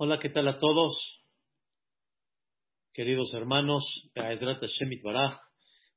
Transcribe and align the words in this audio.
Hola, 0.00 0.20
¿qué 0.20 0.28
tal 0.28 0.46
a 0.46 0.58
todos? 0.58 1.24
Queridos 2.94 3.34
hermanos, 3.34 3.82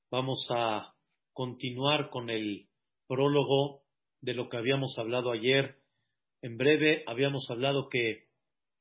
vamos 0.09 0.47
a 0.49 0.95
continuar 1.33 2.09
con 2.09 2.31
el 2.31 2.65
prólogo 3.07 3.83
de 4.19 4.33
lo 4.33 4.49
que 4.49 4.57
habíamos 4.57 4.97
hablado 4.97 5.31
ayer. 5.31 5.75
En 6.41 6.57
breve 6.57 7.03
habíamos 7.05 7.47
hablado 7.51 7.89
que 7.89 8.23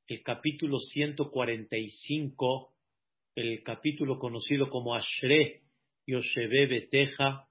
el 0.06 0.22
capítulo 0.22 0.78
145, 0.78 2.74
el 3.34 3.62
capítulo 3.62 4.18
conocido 4.18 4.70
como 4.70 4.94
Ashre 4.94 5.64
Yoshebe 6.06 6.66
Beteja, 6.66 7.46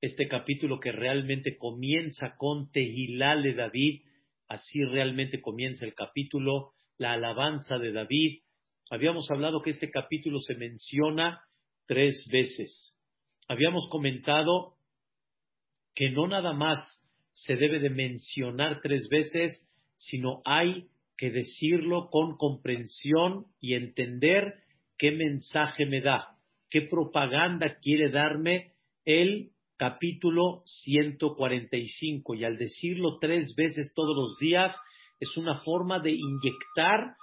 este 0.00 0.26
capítulo 0.26 0.80
que 0.80 0.92
realmente 0.92 1.58
comienza 1.58 2.34
con 2.38 2.72
Tehilale 2.72 3.52
David, 3.52 4.06
así 4.48 4.84
realmente 4.84 5.42
comienza 5.42 5.84
el 5.84 5.92
capítulo 5.92 6.72
la 7.00 7.14
alabanza 7.14 7.78
de 7.78 7.92
David. 7.92 8.42
Habíamos 8.90 9.30
hablado 9.30 9.62
que 9.62 9.70
este 9.70 9.90
capítulo 9.90 10.38
se 10.38 10.54
menciona 10.54 11.40
tres 11.86 12.28
veces. 12.30 12.94
Habíamos 13.48 13.88
comentado 13.88 14.74
que 15.94 16.10
no 16.10 16.28
nada 16.28 16.52
más 16.52 16.78
se 17.32 17.56
debe 17.56 17.78
de 17.78 17.88
mencionar 17.88 18.82
tres 18.82 19.08
veces, 19.08 19.66
sino 19.96 20.42
hay 20.44 20.88
que 21.16 21.30
decirlo 21.30 22.10
con 22.10 22.36
comprensión 22.36 23.46
y 23.60 23.74
entender 23.74 24.56
qué 24.98 25.10
mensaje 25.10 25.86
me 25.86 26.02
da, 26.02 26.36
qué 26.68 26.82
propaganda 26.82 27.78
quiere 27.80 28.10
darme 28.10 28.74
el 29.06 29.52
capítulo 29.78 30.62
145. 30.66 32.34
Y 32.34 32.44
al 32.44 32.58
decirlo 32.58 33.18
tres 33.18 33.54
veces 33.56 33.94
todos 33.94 34.14
los 34.14 34.36
días, 34.38 34.76
es 35.20 35.36
una 35.36 35.60
forma 35.60 36.00
de 36.00 36.12
inyectar 36.12 37.14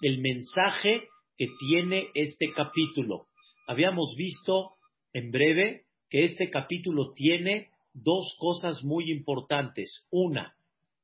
el 0.00 0.18
mensaje 0.20 1.08
que 1.36 1.46
tiene 1.60 2.08
este 2.14 2.50
capítulo. 2.54 3.26
Habíamos 3.68 4.14
visto 4.16 4.72
en 5.12 5.30
breve 5.30 5.82
que 6.10 6.24
este 6.24 6.50
capítulo 6.50 7.12
tiene 7.14 7.68
dos 7.94 8.34
cosas 8.38 8.82
muy 8.82 9.10
importantes. 9.10 10.06
Una, 10.10 10.54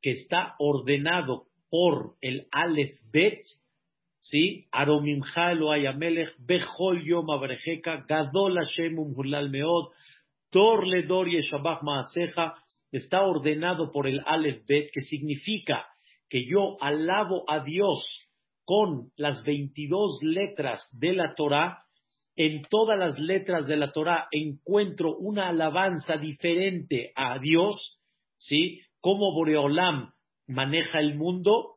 que 0.01 0.13
está 0.13 0.55
ordenado 0.59 1.45
por 1.71 2.15
el 2.23 2.47
Aleph 2.51 2.99
Bet, 3.13 3.45
¿sí? 4.21 4.67
Aromimcha 4.73 5.53
lo 5.55 5.71
ayamelech, 5.71 6.35
bechol 6.39 7.05
yom 7.05 7.27
gadol 8.09 8.57
Hashem 8.57 8.99
umhulal 8.99 9.51
meod, 9.51 9.93
tor 10.51 10.87
ledor 10.87 11.29
yeshabach 11.29 11.83
maaseja, 11.83 12.55
está 12.91 13.23
ordenado 13.23 13.93
por 13.93 14.07
el 14.07 14.23
Aleph 14.25 14.65
Bet, 14.67 14.91
que 14.93 15.03
significa 15.03 15.87
que 16.29 16.45
yo 16.47 16.77
alabo 16.81 17.45
a 17.49 17.65
Dios 17.65 18.05
con 18.65 19.11
las 19.17 19.43
22 19.45 20.19
letras 20.23 20.87
de 20.93 21.15
la 21.15 21.35
Torah, 21.35 21.85
en 22.37 22.63
todas 22.71 22.99
las 22.99 23.19
letras 23.19 23.67
de 23.67 23.77
la 23.77 23.91
Torah 23.93 24.29
encuentro 24.31 25.17
una 25.17 25.49
alabanza 25.49 26.17
diferente 26.17 27.13
a 27.17 27.39
Dios, 27.39 27.99
¿sí? 28.37 28.81
Cómo 29.01 29.35
Boreolam 29.35 30.13
maneja 30.47 31.01
el 31.01 31.17
mundo. 31.17 31.77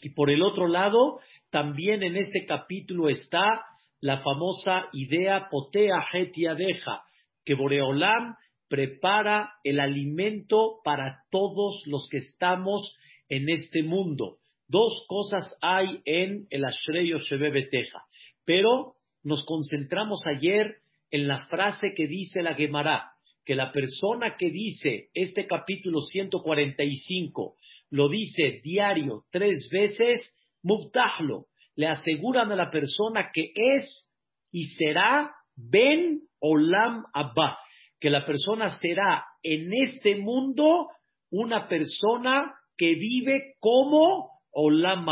Y 0.00 0.10
por 0.10 0.30
el 0.30 0.42
otro 0.42 0.68
lado, 0.68 1.20
también 1.50 2.02
en 2.02 2.16
este 2.16 2.46
capítulo 2.46 3.08
está 3.08 3.64
la 4.00 4.18
famosa 4.18 4.88
idea 4.92 5.48
potea 5.50 6.04
hetia 6.12 6.54
deja, 6.54 7.02
que 7.44 7.54
Boreolam 7.54 8.36
prepara 8.68 9.54
el 9.64 9.80
alimento 9.80 10.80
para 10.84 11.24
todos 11.30 11.82
los 11.86 12.08
que 12.10 12.18
estamos 12.18 12.96
en 13.28 13.48
este 13.48 13.82
mundo. 13.82 14.38
Dos 14.68 15.04
cosas 15.08 15.54
hay 15.60 16.00
en 16.04 16.46
el 16.50 16.64
Ashrei 16.64 17.08
Yoshebe 17.08 17.50
Beteja. 17.50 18.04
Pero 18.44 18.94
nos 19.22 19.44
concentramos 19.44 20.26
ayer 20.26 20.76
en 21.10 21.28
la 21.28 21.46
frase 21.46 21.94
que 21.94 22.06
dice 22.06 22.42
la 22.42 22.54
Gemara, 22.54 23.12
que 23.44 23.54
la 23.54 23.72
persona 23.72 24.36
que 24.36 24.50
dice 24.50 25.10
este 25.12 25.46
capítulo 25.46 26.00
145 26.00 27.56
lo 27.90 28.08
dice 28.08 28.60
diario 28.62 29.24
tres 29.30 29.68
veces, 29.70 30.34
mubtahlo, 30.62 31.46
le 31.76 31.88
aseguran 31.88 32.50
a 32.52 32.56
la 32.56 32.70
persona 32.70 33.30
que 33.32 33.52
es 33.54 34.10
y 34.50 34.64
será 34.64 35.34
Ben 35.56 36.20
Olam 36.40 37.04
Abba, 37.12 37.58
que 38.00 38.10
la 38.10 38.24
persona 38.24 38.68
será 38.80 39.24
en 39.42 39.72
este 39.72 40.16
mundo 40.16 40.88
una 41.30 41.68
persona 41.68 42.54
que 42.76 42.94
vive 42.94 43.54
como 43.60 44.30
Olam 44.50 45.06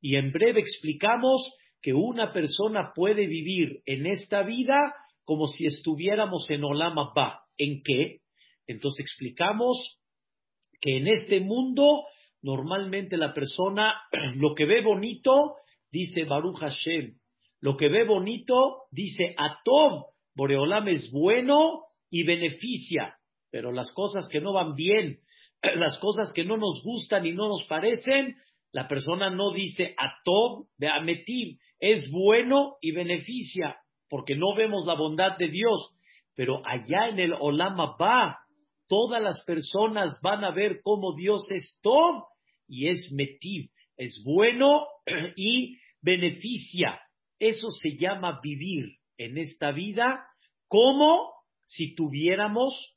Y 0.00 0.16
en 0.16 0.32
breve 0.32 0.60
explicamos 0.60 1.52
que 1.80 1.94
una 1.94 2.32
persona 2.32 2.92
puede 2.94 3.26
vivir 3.26 3.82
en 3.86 4.06
esta 4.06 4.42
vida 4.42 4.94
como 5.24 5.46
si 5.46 5.66
estuviéramos 5.66 6.50
en 6.50 6.64
Olam 6.64 6.96
¿En 7.58 7.82
qué? 7.82 8.20
Entonces 8.66 9.00
explicamos 9.00 9.98
que 10.80 10.96
en 10.98 11.08
este 11.08 11.40
mundo 11.40 12.04
normalmente 12.42 13.16
la 13.16 13.32
persona 13.32 13.94
lo 14.36 14.54
que 14.54 14.66
ve 14.66 14.82
bonito 14.82 15.56
dice 15.90 16.24
Baruch 16.24 16.58
Hashem, 16.58 17.18
lo 17.60 17.76
que 17.76 17.88
ve 17.88 18.04
bonito 18.04 18.84
dice 18.90 19.34
Atov, 19.38 20.06
Boreolam 20.34 20.88
es 20.88 21.10
bueno 21.12 21.84
y 22.10 22.24
beneficia, 22.24 23.16
pero 23.50 23.70
las 23.70 23.92
cosas 23.92 24.28
que 24.28 24.40
no 24.40 24.52
van 24.52 24.74
bien, 24.74 25.20
las 25.76 25.98
cosas 25.98 26.32
que 26.32 26.44
no 26.44 26.56
nos 26.56 26.82
gustan 26.82 27.26
y 27.26 27.32
no 27.32 27.48
nos 27.48 27.64
parecen, 27.64 28.36
la 28.72 28.88
persona 28.88 29.30
no 29.30 29.52
dice 29.52 29.94
Atob 29.96 30.66
de 30.78 30.88
Ametim, 30.88 31.58
es 31.78 32.10
bueno 32.10 32.76
y 32.80 32.92
beneficia, 32.92 33.76
porque 34.08 34.34
no 34.34 34.54
vemos 34.54 34.86
la 34.86 34.94
bondad 34.94 35.36
de 35.36 35.48
Dios. 35.48 35.94
Pero 36.34 36.62
allá 36.66 37.08
en 37.08 37.18
el 37.18 37.34
Olama 37.34 37.96
va, 38.00 38.38
todas 38.88 39.22
las 39.22 39.42
personas 39.44 40.18
van 40.22 40.44
a 40.44 40.50
ver 40.50 40.80
cómo 40.82 41.14
Dios 41.14 41.46
es 41.50 41.78
Tob 41.82 42.24
y 42.66 42.88
es 42.88 43.12
Metiv, 43.12 43.70
es 43.96 44.22
bueno 44.24 44.86
y 45.36 45.78
beneficia. 46.00 47.00
Eso 47.38 47.68
se 47.70 47.96
llama 47.96 48.40
vivir 48.42 48.96
en 49.18 49.36
esta 49.36 49.72
vida 49.72 50.26
como 50.68 51.32
si 51.66 51.94
tuviéramos 51.94 52.94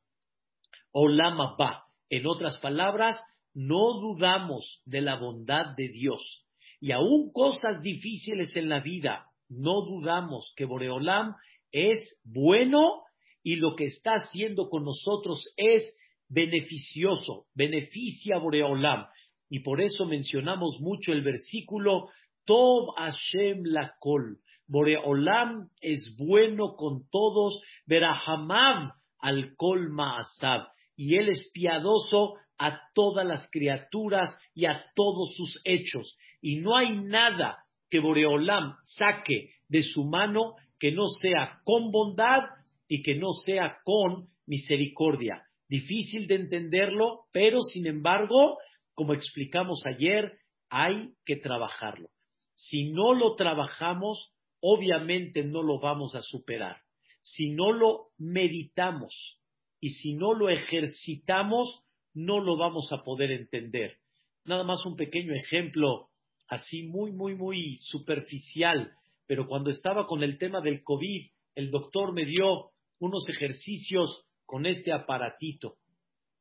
Olama 0.91 1.55
va. 1.59 1.84
En 2.09 2.27
otras 2.27 2.57
palabras, 2.59 3.19
no 3.53 3.99
dudamos 3.99 4.81
de 4.85 5.01
la 5.01 5.17
bondad 5.17 5.75
de 5.75 5.87
Dios. 5.89 6.45
Y 6.79 6.91
aún 6.91 7.31
cosas 7.31 7.81
difíciles 7.81 8.55
en 8.55 8.69
la 8.69 8.81
vida, 8.81 9.25
no 9.49 9.81
dudamos 9.81 10.53
que 10.55 10.65
Boreolam 10.65 11.35
es 11.71 12.19
bueno 12.23 13.03
y 13.43 13.55
lo 13.55 13.75
que 13.75 13.85
está 13.85 14.13
haciendo 14.13 14.69
con 14.69 14.83
nosotros 14.83 15.41
es 15.57 15.95
beneficioso, 16.27 17.45
beneficia 17.53 18.37
Boreolam. 18.37 19.05
Y 19.49 19.59
por 19.59 19.81
eso 19.81 20.05
mencionamos 20.05 20.79
mucho 20.81 21.11
el 21.11 21.23
versículo 21.23 22.09
Tov 22.45 22.93
Hashem 22.97 23.63
Lakol. 23.63 24.39
Boreolam 24.67 25.69
es 25.79 26.15
bueno 26.17 26.75
con 26.75 27.07
todos, 27.09 27.61
Berahamav 27.85 28.91
al 29.19 29.55
Kol 29.55 29.89
Ma'asab 29.91 30.74
y 30.95 31.17
Él 31.17 31.29
es 31.29 31.49
piadoso 31.53 32.35
a 32.57 32.79
todas 32.93 33.25
las 33.25 33.49
criaturas 33.51 34.37
y 34.53 34.65
a 34.65 34.85
todos 34.95 35.35
sus 35.35 35.61
hechos. 35.65 36.17
Y 36.41 36.57
no 36.57 36.77
hay 36.77 36.97
nada 36.97 37.65
que 37.89 37.99
Boreolam 37.99 38.75
saque 38.83 39.51
de 39.67 39.83
su 39.83 40.05
mano 40.05 40.55
que 40.79 40.91
no 40.91 41.07
sea 41.07 41.59
con 41.63 41.91
bondad 41.91 42.43
y 42.87 43.01
que 43.01 43.15
no 43.15 43.31
sea 43.45 43.79
con 43.83 44.27
misericordia. 44.45 45.43
Difícil 45.67 46.27
de 46.27 46.35
entenderlo, 46.35 47.25
pero 47.31 47.61
sin 47.61 47.87
embargo, 47.87 48.57
como 48.93 49.13
explicamos 49.13 49.85
ayer, 49.85 50.37
hay 50.69 51.13
que 51.25 51.35
trabajarlo. 51.37 52.09
Si 52.53 52.91
no 52.91 53.13
lo 53.13 53.35
trabajamos, 53.35 54.31
obviamente 54.61 55.43
no 55.43 55.61
lo 55.63 55.79
vamos 55.79 56.15
a 56.15 56.21
superar. 56.21 56.77
Si 57.21 57.51
no 57.51 57.71
lo 57.71 58.09
meditamos, 58.17 59.39
y 59.85 59.91
si 59.91 60.15
no 60.15 60.33
lo 60.33 60.49
ejercitamos, 60.49 61.83
no 62.15 62.39
lo 62.39 62.57
vamos 62.57 62.91
a 62.91 63.03
poder 63.03 63.29
entender. 63.29 63.99
Nada 64.43 64.63
más 64.63 64.83
un 64.83 64.95
pequeño 64.95 65.35
ejemplo, 65.35 66.09
así 66.47 66.81
muy, 66.87 67.11
muy, 67.11 67.35
muy 67.35 67.77
superficial, 67.81 68.93
pero 69.27 69.45
cuando 69.45 69.69
estaba 69.69 70.07
con 70.07 70.23
el 70.23 70.39
tema 70.39 70.59
del 70.59 70.81
COVID, 70.81 71.27
el 71.53 71.69
doctor 71.69 72.13
me 72.13 72.25
dio 72.25 72.71
unos 72.97 73.29
ejercicios 73.29 74.25
con 74.47 74.65
este 74.65 74.91
aparatito. 74.91 75.75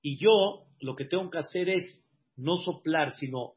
Y 0.00 0.16
yo 0.18 0.64
lo 0.80 0.96
que 0.96 1.04
tengo 1.04 1.28
que 1.28 1.40
hacer 1.40 1.68
es 1.68 2.02
no 2.36 2.56
soplar, 2.56 3.12
sino 3.12 3.56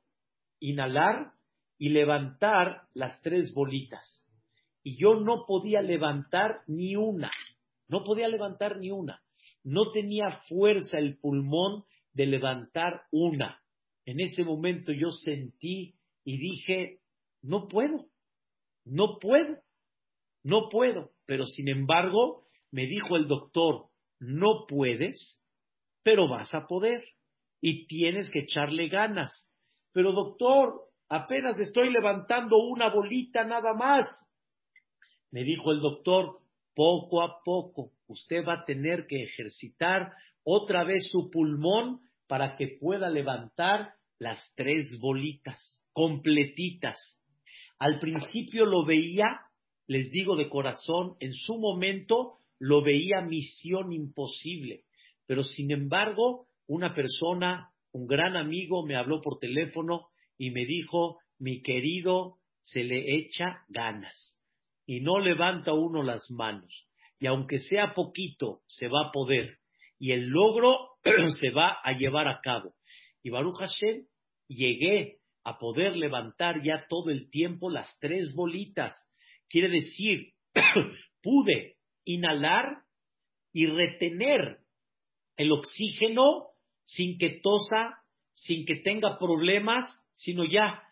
inhalar 0.59 1.31
y 1.77 1.91
levantar 1.91 2.81
las 2.93 3.21
tres 3.21 3.53
bolitas. 3.53 4.27
Y 4.83 4.97
yo 5.01 5.15
no 5.15 5.45
podía 5.47 5.81
levantar 5.81 6.57
ni 6.67 6.97
una, 6.97 7.31
no 7.87 8.03
podía 8.03 8.27
levantar 8.27 8.79
ni 8.79 8.91
una 8.91 9.21
no 9.67 9.91
tenía 9.91 10.31
fuerza 10.47 10.97
el 10.97 11.17
pulmón 11.17 11.83
de 12.13 12.25
levantar 12.25 13.01
una. 13.11 13.61
En 14.05 14.21
ese 14.21 14.45
momento 14.45 14.93
yo 14.93 15.11
sentí 15.11 15.95
y 16.23 16.37
dije, 16.37 17.01
no 17.41 17.67
puedo, 17.67 18.05
no 18.85 19.19
puedo, 19.19 19.57
no 20.41 20.69
puedo. 20.69 21.11
Pero 21.25 21.43
sin 21.45 21.67
embargo, 21.67 22.45
me 22.71 22.85
dijo 22.85 23.17
el 23.17 23.27
doctor, 23.27 23.89
no 24.21 24.65
puedes, 24.69 25.37
pero 26.01 26.29
vas 26.29 26.53
a 26.55 26.65
poder 26.65 27.03
y 27.59 27.87
tienes 27.87 28.31
que 28.31 28.39
echarle 28.39 28.87
ganas. 28.87 29.51
Pero 29.91 30.13
doctor, 30.13 30.79
apenas 31.09 31.59
estoy 31.59 31.91
levantando 31.91 32.55
una 32.55 32.89
bolita 32.89 33.43
nada 33.43 33.73
más. 33.73 34.05
Me 35.29 35.43
dijo 35.43 35.73
el 35.73 35.81
doctor, 35.81 36.39
poco 36.73 37.21
a 37.21 37.43
poco, 37.43 37.96
usted 38.07 38.45
va 38.45 38.61
a 38.61 38.65
tener 38.65 39.05
que 39.07 39.23
ejercitar 39.23 40.13
otra 40.43 40.83
vez 40.83 41.07
su 41.11 41.29
pulmón 41.29 41.99
para 42.27 42.55
que 42.55 42.77
pueda 42.79 43.09
levantar 43.09 43.93
las 44.19 44.39
tres 44.55 44.97
bolitas 44.99 45.83
completitas. 45.93 46.97
Al 47.79 47.99
principio 47.99 48.65
lo 48.65 48.85
veía, 48.85 49.41
les 49.87 50.11
digo 50.11 50.35
de 50.35 50.49
corazón, 50.49 51.15
en 51.19 51.33
su 51.33 51.57
momento 51.57 52.37
lo 52.59 52.81
veía 52.81 53.21
misión 53.21 53.91
imposible, 53.91 54.83
pero 55.25 55.43
sin 55.43 55.71
embargo, 55.71 56.47
una 56.65 56.95
persona, 56.95 57.71
un 57.91 58.07
gran 58.07 58.35
amigo, 58.35 58.85
me 58.85 58.95
habló 58.95 59.21
por 59.21 59.39
teléfono 59.39 60.07
y 60.37 60.51
me 60.51 60.65
dijo, 60.65 61.19
mi 61.39 61.61
querido, 61.61 62.37
se 62.61 62.83
le 62.83 63.15
echa 63.17 63.63
ganas 63.69 64.41
y 64.85 65.01
no 65.01 65.19
levanta 65.19 65.73
uno 65.73 66.01
las 66.03 66.29
manos. 66.31 66.86
Y 67.19 67.27
aunque 67.27 67.59
sea 67.59 67.93
poquito, 67.93 68.61
se 68.67 68.87
va 68.87 69.07
a 69.07 69.11
poder. 69.11 69.57
Y 69.99 70.11
el 70.11 70.27
logro 70.27 70.77
se 71.39 71.49
va 71.51 71.79
a 71.83 71.93
llevar 71.93 72.27
a 72.27 72.39
cabo. 72.41 72.75
Y 73.23 73.29
Baruch 73.29 73.57
Hashem, 73.57 74.05
llegué 74.47 75.17
a 75.43 75.57
poder 75.57 75.95
levantar 75.95 76.61
ya 76.63 76.85
todo 76.89 77.09
el 77.09 77.29
tiempo 77.29 77.69
las 77.69 77.97
tres 77.99 78.33
bolitas. 78.35 78.95
Quiere 79.49 79.69
decir, 79.69 80.33
pude 81.21 81.77
inhalar 82.05 82.83
y 83.53 83.65
retener 83.65 84.59
el 85.35 85.51
oxígeno 85.51 86.47
sin 86.83 87.17
que 87.17 87.39
tosa, 87.41 88.03
sin 88.33 88.65
que 88.65 88.75
tenga 88.77 89.17
problemas, 89.17 89.85
sino 90.15 90.43
ya 90.45 90.83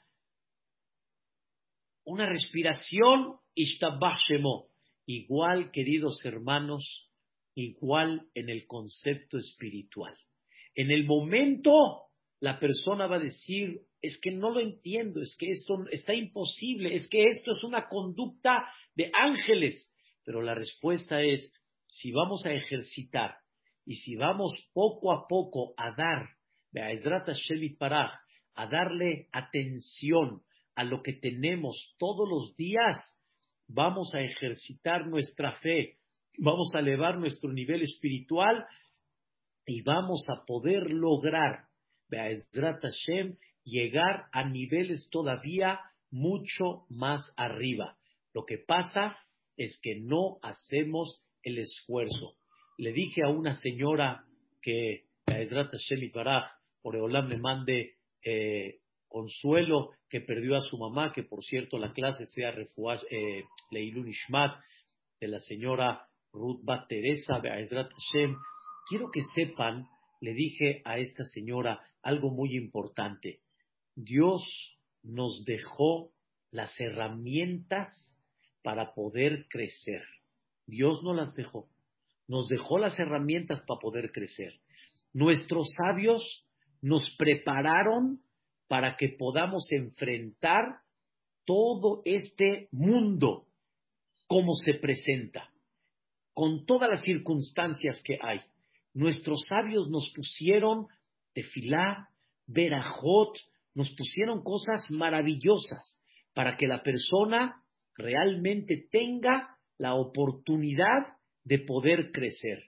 una 2.05 2.27
respiración 2.27 3.37
ishtabashemo. 3.55 4.67
Igual, 5.05 5.71
queridos 5.71 6.23
hermanos, 6.25 7.09
igual 7.53 8.27
en 8.33 8.49
el 8.49 8.65
concepto 8.65 9.37
espiritual. 9.37 10.15
En 10.73 10.91
el 10.91 11.05
momento, 11.05 12.05
la 12.39 12.59
persona 12.59 13.07
va 13.07 13.17
a 13.17 13.19
decir, 13.19 13.81
es 14.01 14.19
que 14.19 14.31
no 14.31 14.49
lo 14.49 14.59
entiendo, 14.59 15.21
es 15.21 15.35
que 15.37 15.51
esto 15.51 15.85
está 15.91 16.13
imposible, 16.13 16.95
es 16.95 17.07
que 17.07 17.25
esto 17.25 17.51
es 17.51 17.63
una 17.63 17.87
conducta 17.87 18.65
de 18.93 19.11
ángeles. 19.13 19.93
Pero 20.23 20.41
la 20.41 20.55
respuesta 20.55 21.21
es, 21.21 21.51
si 21.87 22.11
vamos 22.11 22.45
a 22.45 22.53
ejercitar 22.53 23.35
y 23.85 23.95
si 23.95 24.15
vamos 24.15 24.55
poco 24.73 25.13
a 25.13 25.27
poco 25.27 25.73
a 25.77 25.95
dar, 25.95 26.29
a 28.55 28.67
darle 28.67 29.27
atención 29.31 30.41
a 30.75 30.83
lo 30.83 31.01
que 31.01 31.13
tenemos 31.13 31.95
todos 31.97 32.27
los 32.27 32.55
días, 32.57 32.97
vamos 33.67 34.13
a 34.13 34.21
ejercitar 34.21 35.07
nuestra 35.07 35.53
fe, 35.59 35.97
vamos 36.39 36.73
a 36.75 36.79
elevar 36.79 37.17
nuestro 37.17 37.51
nivel 37.51 37.81
espiritual 37.81 38.65
y 39.65 39.81
vamos 39.81 40.25
a 40.29 40.45
poder 40.45 40.91
lograr, 40.91 41.65
Hashem, 42.09 43.37
llegar 43.63 44.27
a 44.31 44.47
niveles 44.47 45.09
todavía 45.11 45.79
mucho 46.11 46.85
más 46.89 47.33
arriba. 47.35 47.97
Lo 48.33 48.45
que 48.45 48.57
pasa 48.57 49.17
es 49.57 49.79
que 49.81 49.99
no 49.99 50.37
hacemos 50.41 51.23
el 51.43 51.57
esfuerzo. 51.57 52.35
Le 52.77 52.91
dije 52.91 53.21
a 53.23 53.29
una 53.29 53.55
señora 53.55 54.25
que 54.61 55.05
Edrat 55.25 55.71
Hashem 55.71 56.03
y 56.03 56.09
Baraj, 56.09 56.51
por 56.81 56.95
Eolam 56.95 57.29
le 57.29 57.39
mande 57.39 57.95
eh, 58.23 58.79
consuelo, 59.15 59.91
que 60.09 60.19
perdió 60.19 60.57
a 60.57 60.61
su 60.61 60.77
mamá, 60.77 61.13
que 61.13 61.23
por 61.23 61.41
cierto 61.41 61.77
la 61.77 61.93
clase 61.93 62.25
sea 62.25 62.49
eh, 62.49 63.43
Leilun 63.71 64.09
Ishmat, 64.09 64.59
de 65.21 65.29
la 65.29 65.39
señora 65.39 66.05
Ruth 66.33 66.59
Bat 66.63 66.89
Teresa, 66.89 67.37
Edrat 67.37 67.89
Hashem. 67.93 68.35
Quiero 68.89 69.11
que 69.13 69.21
sepan, 69.33 69.87
le 70.19 70.33
dije 70.33 70.81
a 70.83 70.97
esta 70.97 71.23
señora 71.23 71.79
algo 72.03 72.29
muy 72.29 72.57
importante. 72.57 73.39
Dios 73.95 74.43
nos 75.01 75.45
dejó 75.45 76.11
las 76.51 76.77
herramientas 76.81 77.87
para 78.63 78.93
poder 78.93 79.47
crecer. 79.47 80.03
Dios 80.67 81.01
no 81.03 81.13
las 81.13 81.33
dejó. 81.35 81.69
Nos 82.27 82.49
dejó 82.49 82.79
las 82.79 82.99
herramientas 82.99 83.61
para 83.61 83.79
poder 83.79 84.11
crecer. 84.11 84.59
Nuestros 85.13 85.73
sabios 85.77 86.45
nos 86.81 87.15
prepararon 87.17 88.19
para 88.67 88.95
que 88.95 89.09
podamos 89.09 89.71
enfrentar 89.71 90.63
todo 91.45 92.01
este 92.05 92.67
mundo 92.71 93.45
como 94.27 94.55
se 94.55 94.73
presenta, 94.73 95.51
con 96.33 96.65
todas 96.65 96.89
las 96.89 97.03
circunstancias 97.03 98.01
que 98.03 98.17
hay. 98.21 98.39
Nuestros 98.93 99.45
sabios 99.47 99.89
nos 99.89 100.11
pusieron 100.15 100.87
tefilá, 101.33 102.09
verajot, 102.47 103.37
nos 103.73 103.89
pusieron 103.91 104.43
cosas 104.43 104.89
maravillosas 104.89 106.01
para 106.33 106.57
que 106.57 106.67
la 106.67 106.81
persona 106.81 107.61
realmente 107.95 108.87
tenga 108.91 109.57
la 109.77 109.95
oportunidad 109.95 111.07
de 111.43 111.59
poder 111.59 112.11
crecer. 112.11 112.63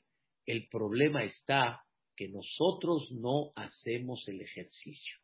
El 0.46 0.68
problema 0.70 1.24
está 1.24 1.82
que 2.16 2.28
nosotros 2.30 3.12
no 3.12 3.52
hacemos 3.56 4.28
el 4.28 4.42
ejercicio. 4.42 5.18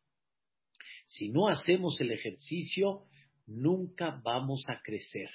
Si 1.06 1.28
no 1.28 1.48
hacemos 1.48 2.00
el 2.00 2.12
ejercicio, 2.12 3.04
nunca 3.46 4.20
vamos 4.24 4.64
a 4.68 4.80
crecer. 4.82 5.30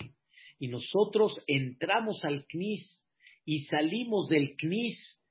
Y 0.59 0.67
nosotros 0.67 1.39
entramos 1.47 2.23
al 2.25 2.45
CNIS 2.47 3.07
y 3.45 3.65
salimos 3.65 4.27
del 4.27 4.55
CNIS 4.57 5.21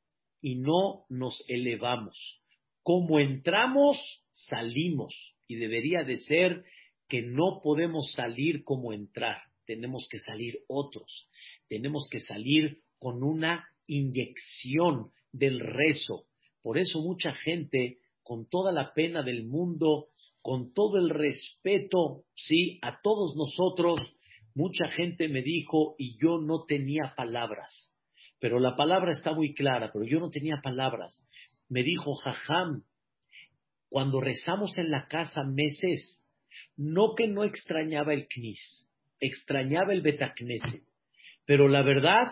y 0.40 0.57
no 0.57 1.04
nos 1.09 1.45
elevamos. 1.49 2.40
Como 2.83 3.21
entramos, 3.21 3.99
salimos. 4.33 5.14
Y 5.47 5.57
debería 5.57 6.04
de 6.04 6.18
ser 6.18 6.64
que 7.09 7.23
no 7.23 7.61
podemos 7.62 8.12
salir 8.12 8.64
como 8.64 8.92
entrar. 8.92 9.42
Tenemos 9.66 10.07
que 10.11 10.18
salir 10.18 10.61
otros. 10.68 11.28
Tenemos 11.68 12.09
que 12.11 12.21
salir 12.21 12.83
con 12.99 13.23
una 13.23 13.68
inyección 13.87 15.11
del 15.33 15.61
rezo. 15.61 16.26
Por 16.62 16.78
eso 16.78 17.00
mucha 17.00 17.33
gente, 17.33 17.99
con 18.23 18.49
toda 18.49 18.73
la 18.73 18.92
pena 18.92 19.23
del 19.23 19.47
mundo, 19.47 20.09
con 20.49 20.73
todo 20.73 20.97
el 20.97 21.11
respeto, 21.11 22.25
sí, 22.35 22.78
a 22.81 23.02
todos 23.02 23.37
nosotros, 23.37 24.00
mucha 24.55 24.88
gente 24.88 25.28
me 25.28 25.43
dijo 25.43 25.95
y 25.99 26.17
yo 26.19 26.38
no 26.38 26.64
tenía 26.64 27.12
palabras. 27.14 27.95
Pero 28.40 28.59
la 28.59 28.75
palabra 28.75 29.12
está 29.12 29.35
muy 29.35 29.52
clara, 29.52 29.90
pero 29.93 30.07
yo 30.07 30.19
no 30.21 30.31
tenía 30.31 30.62
palabras. 30.62 31.23
Me 31.69 31.83
dijo, 31.83 32.14
Jajam, 32.14 32.85
cuando 33.90 34.23
rezamos 34.23 34.78
en 34.78 34.90
la 34.90 35.07
casa 35.07 35.43
meses, 35.45 36.25
no 36.78 37.14
que 37.14 37.28
no 37.28 37.45
extrañaba 37.45 38.14
el 38.14 38.26
knis, 38.26 38.90
extrañaba 39.21 39.93
el 39.93 40.00
betacneset, 40.00 40.83
pero 41.45 41.69
la 41.69 41.83
verdad 41.83 42.25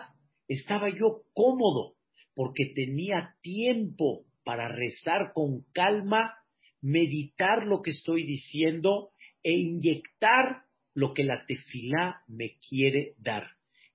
estaba 0.47 0.89
yo 0.89 1.21
cómodo 1.35 1.97
porque 2.33 2.71
tenía 2.73 3.35
tiempo 3.43 4.23
para 4.43 4.69
rezar 4.69 5.33
con 5.35 5.65
calma, 5.71 6.33
meditar 6.81 7.65
lo 7.65 7.81
que 7.81 7.91
estoy 7.91 8.25
diciendo 8.25 9.09
e 9.43 9.51
inyectar 9.53 10.63
lo 10.93 11.13
que 11.13 11.23
la 11.23 11.45
tefilá 11.45 12.23
me 12.27 12.57
quiere 12.67 13.13
dar. 13.17 13.47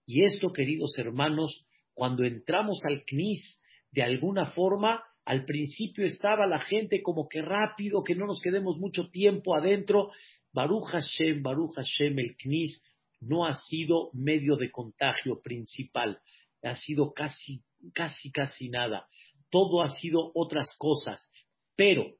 Y 0.06 0.24
esto, 0.24 0.52
queridos 0.52 0.96
hermanos, 0.98 1.66
cuando 1.94 2.24
entramos 2.24 2.80
al 2.84 3.04
CNIS, 3.04 3.62
de 3.90 4.02
alguna 4.02 4.46
forma, 4.46 5.02
al 5.24 5.44
principio 5.44 6.04
estaba 6.06 6.46
la 6.46 6.60
gente 6.60 7.02
como 7.02 7.28
que 7.28 7.42
rápido, 7.42 8.02
que 8.02 8.14
no 8.14 8.26
nos 8.26 8.40
quedemos 8.40 8.78
mucho 8.78 9.10
tiempo 9.10 9.54
adentro. 9.54 10.10
Baruch 10.52 10.88
Hashem, 10.90 11.42
Baruch 11.42 11.74
Hashem, 11.76 12.18
el 12.18 12.36
CNIS 12.36 12.82
no 13.20 13.46
ha 13.46 13.54
sido 13.54 14.10
medio 14.12 14.56
de 14.56 14.70
contagio 14.70 15.40
principal, 15.40 16.20
ha 16.62 16.74
sido 16.74 17.12
casi, 17.12 17.62
casi, 17.94 18.30
casi 18.32 18.68
nada. 18.68 19.06
Todo 19.50 19.82
ha 19.82 19.88
sido 19.90 20.32
otras 20.34 20.74
cosas, 20.78 21.30
pero 21.76 22.16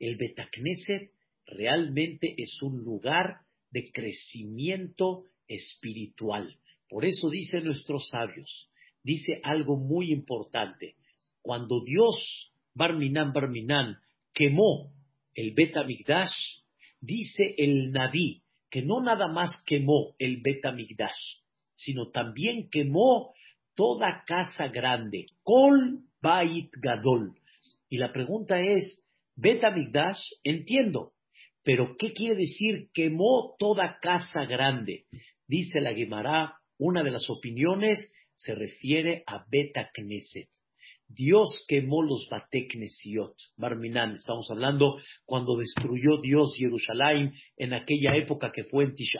el 0.00 0.16
Betacneset 0.16 1.12
realmente 1.46 2.34
es 2.36 2.60
un 2.62 2.82
lugar 2.82 3.42
de 3.70 3.92
crecimiento 3.92 5.26
espiritual. 5.46 6.56
Por 6.88 7.04
eso 7.04 7.30
dicen 7.30 7.64
nuestros 7.64 8.08
sabios, 8.08 8.68
dice 9.04 9.40
algo 9.44 9.76
muy 9.76 10.10
importante. 10.10 10.96
Cuando 11.42 11.80
Dios, 11.84 12.52
Barminan, 12.74 13.32
Barminan, 13.32 13.98
quemó 14.32 14.92
el 15.34 15.52
Betamigdash, 15.54 16.32
dice 17.00 17.54
el 17.56 17.92
Naví 17.92 18.42
que 18.70 18.82
no 18.82 19.00
nada 19.00 19.26
más 19.28 19.50
quemó 19.66 20.14
el 20.18 20.40
Betamigdash, 20.42 21.40
sino 21.74 22.10
también 22.10 22.68
quemó 22.70 23.34
toda 23.74 24.22
casa 24.26 24.68
grande, 24.68 25.26
Kol 25.42 26.04
Bait 26.22 26.70
Gadol. 26.80 27.34
Y 27.88 27.96
la 27.96 28.12
pregunta 28.12 28.60
es, 28.60 29.04
Betamigdash, 29.40 30.20
entiendo, 30.44 31.12
pero 31.62 31.96
¿qué 31.98 32.12
quiere 32.12 32.34
decir 32.34 32.88
quemó 32.92 33.54
toda 33.58 33.98
casa 34.02 34.44
grande? 34.44 35.06
Dice 35.46 35.80
la 35.80 35.94
Gemara, 35.94 36.58
una 36.78 37.02
de 37.02 37.10
las 37.10 37.28
opiniones 37.30 38.12
se 38.36 38.54
refiere 38.54 39.22
a 39.26 39.44
Beta 39.50 39.90
Knesset. 39.94 40.48
Dios 41.08 41.64
quemó 41.66 42.02
los 42.02 42.28
Bateknesiot, 42.30 43.34
Barminan, 43.56 44.16
estamos 44.16 44.48
hablando 44.50 44.98
cuando 45.24 45.56
destruyó 45.56 46.20
Dios 46.22 46.52
Jerusalén 46.56 47.32
en 47.56 47.72
aquella 47.72 48.14
época 48.14 48.52
que 48.52 48.64
fue 48.64 48.84
en 48.84 48.94
Tish 48.94 49.16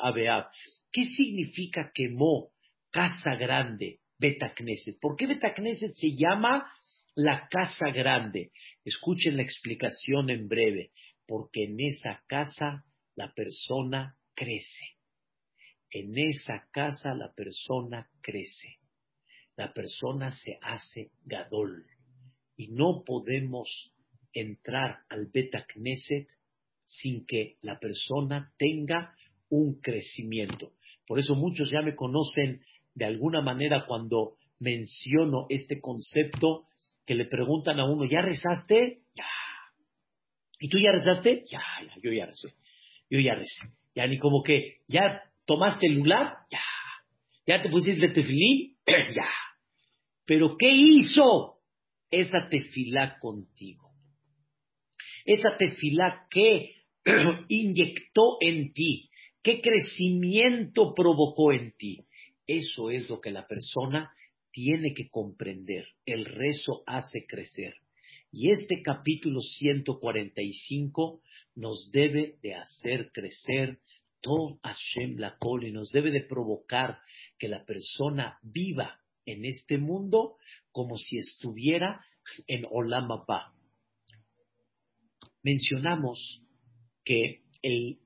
¿Qué 0.93 1.05
significa 1.05 1.91
quemó 1.93 2.51
casa 2.91 3.35
grande, 3.37 3.99
Beta 4.19 4.53
Knesset? 4.55 5.01
¿Por 5.01 5.17
qué 5.17 5.27
Beta 5.27 5.53
Knesset 5.53 5.95
se 5.95 6.15
llama 6.15 6.71
la 7.17 7.49
casa 7.51 7.91
grande? 7.91 8.53
Escuchen 8.91 9.37
la 9.37 9.43
explicación 9.43 10.31
en 10.31 10.49
breve, 10.49 10.91
porque 11.27 11.65
en 11.65 11.81
esa 11.81 12.23
casa 12.27 12.85
la 13.15 13.33
persona 13.33 14.17
crece. 14.35 14.97
En 15.91 16.19
esa 16.19 16.69
casa 16.73 17.15
la 17.15 17.33
persona 17.33 18.09
crece 18.21 18.81
la 19.61 19.75
persona 19.75 20.33
se 20.33 20.59
hace 20.63 21.11
gadol. 21.27 21.85
Y 22.57 22.69
no 22.69 23.03
podemos 23.05 23.93
entrar 24.33 25.01
al 25.11 25.27
Beta 25.27 25.67
Knesset 25.67 26.29
sin 26.85 27.27
que 27.27 27.59
la 27.61 27.79
persona 27.79 28.55
tenga 28.57 29.15
un 29.51 29.81
crecimiento. 29.83 30.73
Por 31.07 31.19
eso 31.19 31.35
muchos 31.35 31.71
ya 31.71 31.83
me 31.83 31.95
conocen 31.95 32.63
de 32.95 33.05
alguna 33.05 33.43
manera 33.43 33.85
cuando 33.87 34.37
menciono 34.59 35.45
este 35.51 35.79
concepto 35.79 36.65
que 37.07 37.15
le 37.15 37.27
preguntan 37.27 37.81
a 37.81 37.85
uno, 37.85 38.05
¿ya 38.05 38.23
rezaste? 38.23 39.01
Ya. 39.15 39.27
¿Y 40.59 40.69
tú 40.69 40.79
ya 40.79 40.93
rezaste? 40.93 41.45
Ya, 41.51 41.63
ya, 41.83 41.95
yo 42.03 42.13
ya 42.13 42.27
recé. 42.27 42.55
Yo 43.09 43.19
ya 43.19 43.35
recé. 43.35 43.75
Ya 43.95 44.07
ni 44.07 44.19
como 44.19 44.43
que, 44.43 44.79
¿ya 44.89 45.23
tomaste 45.47 45.87
el 45.87 45.95
lular? 45.95 46.35
Ya. 46.51 46.61
¿Ya 47.47 47.63
te 47.63 47.69
pusiste 47.69 48.09
tefilín? 48.09 48.77
ya. 48.87 49.29
Pero 50.27 50.57
¿qué 50.57 50.71
hizo 50.71 51.57
esa 52.11 52.49
tefilá 52.49 53.19
contigo? 53.19 53.91
Esa 55.25 55.57
tefilá 55.59 56.27
que 56.31 56.75
inyectó 57.49 58.37
en 58.41 58.73
ti, 58.73 59.11
qué 59.43 59.61
crecimiento 59.61 60.95
provocó 60.95 61.53
en 61.53 61.73
ti. 61.77 62.07
Eso 62.47 62.91
es 62.91 63.09
lo 63.09 63.21
que 63.21 63.31
la 63.31 63.47
persona 63.47 64.13
tiene 64.53 64.95
que 64.95 65.09
comprender. 65.09 65.87
El 66.07 66.25
rezo 66.25 66.83
hace 66.87 67.27
crecer. 67.27 67.75
Y 68.33 68.51
este 68.51 68.83
capítulo 68.83 69.41
145 69.41 71.23
nos 71.57 71.91
debe 71.91 72.39
de 72.43 72.55
hacer 72.55 73.11
crecer 73.13 73.81
todo 74.21 74.59
Hashem 74.63 75.17
la 75.19 75.37
y 75.63 75.73
nos 75.73 75.91
debe 75.91 76.11
de 76.11 76.23
provocar 76.23 76.99
que 77.39 77.49
la 77.49 77.65
persona 77.65 78.39
viva 78.43 79.01
en 79.25 79.45
este 79.45 79.79
mundo 79.79 80.37
como 80.71 80.97
si 80.99 81.17
estuviera 81.17 82.05
en 82.47 82.65
Olam 82.71 83.09
Mencionamos 85.43 86.43
que 87.05 87.43
el, 87.63 87.99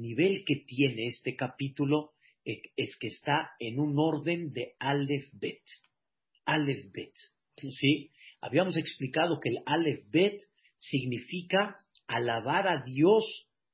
nivel 0.00 0.44
que 0.44 0.56
tiene 0.66 1.06
este 1.06 1.36
capítulo 1.36 2.12
es, 2.46 2.96
que 2.98 3.08
está 3.08 3.50
en 3.58 3.80
un 3.80 3.98
orden 3.98 4.52
de 4.52 4.74
Aleph 4.78 5.28
Bet. 5.32 5.62
Aleph 6.44 6.92
Bet. 6.92 7.12
¿Sí? 7.56 8.10
Habíamos 8.40 8.76
explicado 8.76 9.40
que 9.40 9.48
el 9.48 9.58
Aleph 9.66 10.04
Bet 10.10 10.40
significa 10.76 11.84
alabar 12.06 12.68
a 12.68 12.82
Dios 12.84 13.24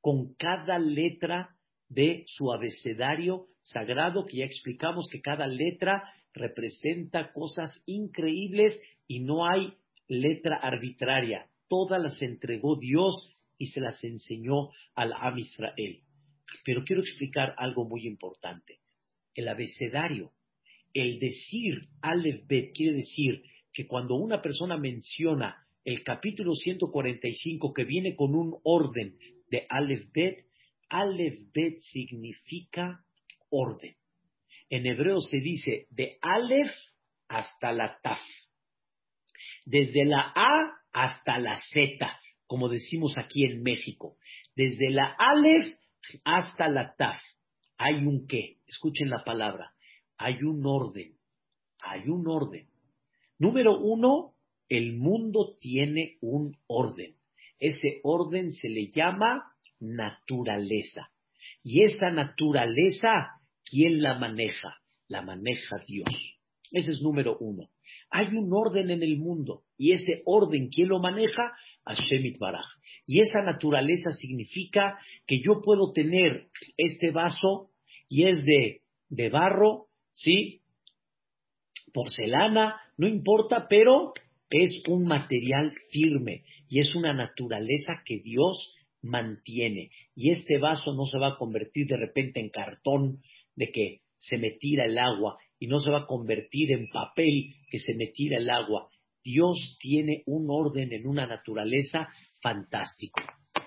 con 0.01 0.35
cada 0.35 0.79
letra 0.79 1.55
de 1.89 2.25
su 2.27 2.51
abecedario 2.53 3.49
sagrado, 3.63 4.25
que 4.25 4.39
ya 4.39 4.45
explicamos 4.45 5.07
que 5.13 5.21
cada 5.21 5.47
letra 5.47 6.03
representa 6.33 7.33
cosas 7.33 7.83
increíbles 7.87 8.81
y 9.07 9.21
no 9.21 9.47
hay 9.47 9.75
letra 10.09 10.57
arbitraria. 10.57 11.47
Todas 11.69 12.03
las 12.03 12.21
entregó 12.23 12.77
Dios 12.77 13.31
y 13.59 13.67
se 13.67 13.81
las 13.81 14.03
enseñó 14.03 14.71
al 14.95 15.13
Am 15.13 15.39
Israel. 15.39 16.03
Pero 16.65 16.85
quiero 16.85 17.03
explicar 17.03 17.55
algo 17.59 17.85
muy 17.89 18.07
importante. 18.07 18.81
El 19.35 19.49
abecedario, 19.49 20.33
el 20.95 21.19
decir 21.19 21.89
Aleph 22.01 22.47
Bet, 22.47 22.73
quiere 22.75 22.97
decir 22.97 23.43
que 23.73 23.87
cuando 23.87 24.15
una 24.15 24.43
persona 24.43 24.77
menciona 24.77 25.67
el 25.85 26.05
capítulo 26.05 26.55
145 26.55 27.73
que 27.73 27.85
viene 27.85 28.15
con 28.15 28.35
un 28.35 28.57
orden 28.63 29.17
de 29.49 29.67
Aleph 29.69 30.11
Bet, 30.13 30.47
Aleph 30.89 31.53
Bet 31.53 31.81
significa 31.81 33.05
orden. 33.51 33.97
En 34.69 34.87
hebreo 34.87 35.21
se 35.21 35.41
dice 35.41 35.87
de 35.91 36.19
Aleph 36.21 36.73
hasta 37.29 37.73
la 37.73 37.99
Taf. 38.03 38.21
Desde 39.65 40.05
la 40.05 40.33
A 40.35 40.73
hasta 40.93 41.39
la 41.39 41.59
Z, 41.73 42.21
como 42.47 42.69
decimos 42.69 43.17
aquí 43.19 43.45
en 43.45 43.63
México. 43.63 44.17
Desde 44.55 44.91
la 44.91 45.15
Aleph 45.19 45.77
hasta 46.25 46.69
la 46.69 46.95
Taf. 46.97 47.21
Hay 47.79 48.05
un 48.07 48.27
qué. 48.27 48.59
Escuchen 48.67 49.11
la 49.11 49.25
palabra. 49.25 49.73
Hay 50.17 50.43
un 50.43 50.65
orden. 50.67 51.17
Hay 51.81 52.09
un 52.09 52.29
orden. 52.29 52.69
Número 53.39 53.79
uno, 53.79 54.35
el 54.69 54.97
mundo 54.97 55.57
tiene 55.61 56.19
un 56.21 56.57
orden. 56.67 57.17
Ese 57.59 58.01
orden 58.03 58.53
se 58.53 58.69
le 58.69 58.89
llama 58.91 59.55
naturaleza. 59.81 61.11
Y 61.63 61.83
esa 61.83 62.11
naturaleza 62.11 63.43
¿Quién 63.73 64.03
la 64.03 64.19
maneja? 64.19 64.77
La 65.09 65.23
maneja 65.23 65.79
Dios. 65.87 66.39
Ese 66.71 66.93
es 66.93 67.01
número 67.01 67.39
uno. 67.39 67.71
Hay 68.11 68.35
un 68.35 68.51
orden 68.53 68.91
en 68.91 69.03
el 69.03 69.19
mundo 69.19 69.63
y 69.77 69.93
ese 69.93 70.23
orden, 70.25 70.69
¿quién 70.69 70.89
lo 70.89 71.01
maneja? 71.01 71.53
Hashem 71.85 72.33
Baraj. 72.39 72.67
Y 73.07 73.21
esa 73.21 73.43
naturaleza 73.43 74.13
significa 74.13 74.99
que 75.27 75.41
yo 75.41 75.61
puedo 75.63 75.93
tener 75.93 76.49
este 76.77 77.11
vaso 77.11 77.71
y 78.09 78.25
es 78.27 78.45
de, 78.45 78.83
de 79.09 79.29
barro, 79.31 79.87
¿sí? 80.13 80.61
Porcelana, 81.93 82.81
no 82.97 83.09
importa, 83.09 83.67
pero 83.69 84.13
es 84.51 84.83
un 84.87 85.05
material 85.05 85.73
firme 85.91 86.45
y 86.69 86.81
es 86.81 86.95
una 86.95 87.13
naturaleza 87.13 88.03
que 88.05 88.19
Dios 88.19 88.75
mantiene. 89.03 89.91
Y 90.15 90.31
este 90.31 90.59
vaso 90.59 90.95
no 90.95 91.07
se 91.07 91.19
va 91.19 91.29
a 91.29 91.37
convertir 91.37 91.87
de 91.87 91.97
repente 91.97 92.41
en 92.41 92.51
cartón 92.51 93.23
de 93.57 93.71
que 93.71 94.01
se 94.19 94.39
me 94.39 94.53
tira 94.53 94.85
el 94.85 94.99
agua 94.99 95.37
y 95.63 95.69
no 95.69 95.79
se 95.79 95.93
va 95.93 96.01
a 96.01 96.07
convertir 96.07 96.73
en 96.73 96.89
papel 96.89 97.55
que 97.71 97.79
se 97.79 97.95
me 97.95 98.09
tira 98.09 98.37
el 98.37 98.51
agua. 98.51 98.89
Dios 99.23 99.77
tiene 99.79 100.25
un 100.27 100.49
orden 100.51 100.93
en 100.93 101.07
una 101.07 101.25
naturaleza 101.25 102.09
fantástico. 102.43 103.21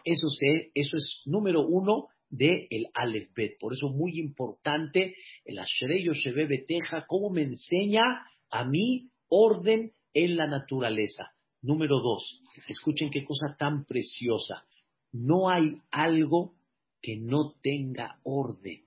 Eso, 0.03 0.27
eso 0.73 0.97
es 0.97 1.21
número 1.23 1.65
uno 1.65 2.07
de 2.29 2.67
el 2.69 2.87
Aleph 2.93 3.29
Bet. 3.33 3.57
Por 3.61 3.71
eso 3.71 3.87
muy 3.87 4.19
importante 4.19 5.15
el 5.45 5.57
Ashrei 5.57 6.03
Yoshebe 6.03 6.47
Beteja, 6.47 7.05
cómo 7.07 7.29
me 7.29 7.43
enseña 7.43 8.01
a 8.49 8.65
mí 8.65 9.07
orden 9.29 9.93
en 10.13 10.35
la 10.35 10.47
naturaleza. 10.47 11.31
Número 11.61 12.01
dos, 12.01 12.41
escuchen 12.67 13.09
qué 13.09 13.23
cosa 13.23 13.55
tan 13.57 13.85
preciosa. 13.85 14.65
No 15.13 15.49
hay 15.49 15.77
algo 15.91 16.55
que 17.01 17.15
no 17.15 17.53
tenga 17.61 18.19
orden 18.23 18.83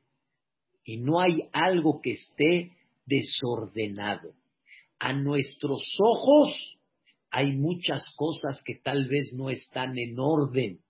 y 0.85 0.99
no 0.99 1.21
hay 1.23 1.49
algo 1.55 2.03
que 2.03 2.13
esté 2.13 2.73
desordenado. 3.09 4.35
A 4.99 5.13
nuestros 5.13 5.83
ojos 6.01 6.79
hay 7.31 7.53
muchas 7.53 8.05
cosas 8.17 8.61
que 8.65 8.77
tal 8.77 9.07
vez 9.09 9.33
no 9.37 9.51
están 9.51 9.99
en 9.99 10.19
orden, 10.19 10.81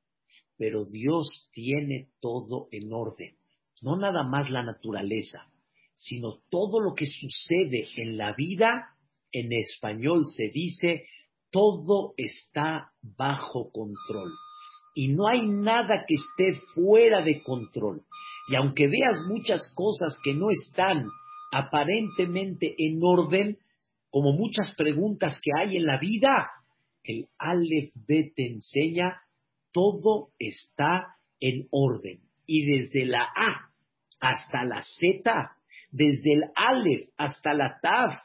pero 0.57 0.85
Dios 0.85 1.49
tiene 1.53 2.09
todo 2.21 2.69
en 2.73 2.93
orden. 2.93 3.37
No 3.83 3.97
nada 3.97 4.25
más 4.25 4.51
la 4.51 4.63
naturaleza, 4.63 5.51
sino 5.95 6.41
todo 6.51 6.81
lo 6.81 6.95
que 6.95 7.07
sucede 7.07 7.87
en 7.97 8.17
la 8.17 8.35
vida, 8.35 8.95
en 9.33 9.53
español 9.53 10.25
se 10.37 10.49
dice, 10.49 11.05
todo 11.51 12.15
está 12.17 12.93
bajo 13.03 13.71
control. 13.71 14.33
Y 14.95 15.09
no 15.09 15.29
hay 15.29 15.43
nada 15.47 16.05
que 16.07 16.15
esté 16.15 16.61
fuera 16.75 17.23
de 17.23 17.43
control. 17.43 18.03
Y 18.49 18.57
aunque 18.57 18.89
veas 18.89 19.23
muchas 19.29 19.73
cosas 19.77 20.19
que 20.25 20.35
no 20.35 20.51
están 20.51 21.07
aparentemente 21.51 22.75
en 22.79 23.01
orden, 23.03 23.59
como 24.11 24.33
muchas 24.33 24.75
preguntas 24.77 25.41
que 25.43 25.51
hay 25.57 25.77
en 25.77 25.87
la 25.87 25.99
vida, 25.99 26.51
el 27.05 27.27
Aleph 27.39 27.93
B 27.95 28.33
te 28.35 28.47
enseña, 28.47 29.23
todo 29.73 30.31
está 30.39 31.17
en 31.41 31.67
orden. 31.71 32.21
Y 32.47 32.65
desde 32.65 33.05
la 33.05 33.23
A 33.23 33.71
hasta 34.21 34.65
la 34.65 34.83
Z, 34.83 35.53
desde 35.91 36.33
el 36.35 36.45
Aleph 36.55 37.09
hasta 37.17 37.55
la 37.55 37.79
Tav, 37.81 38.19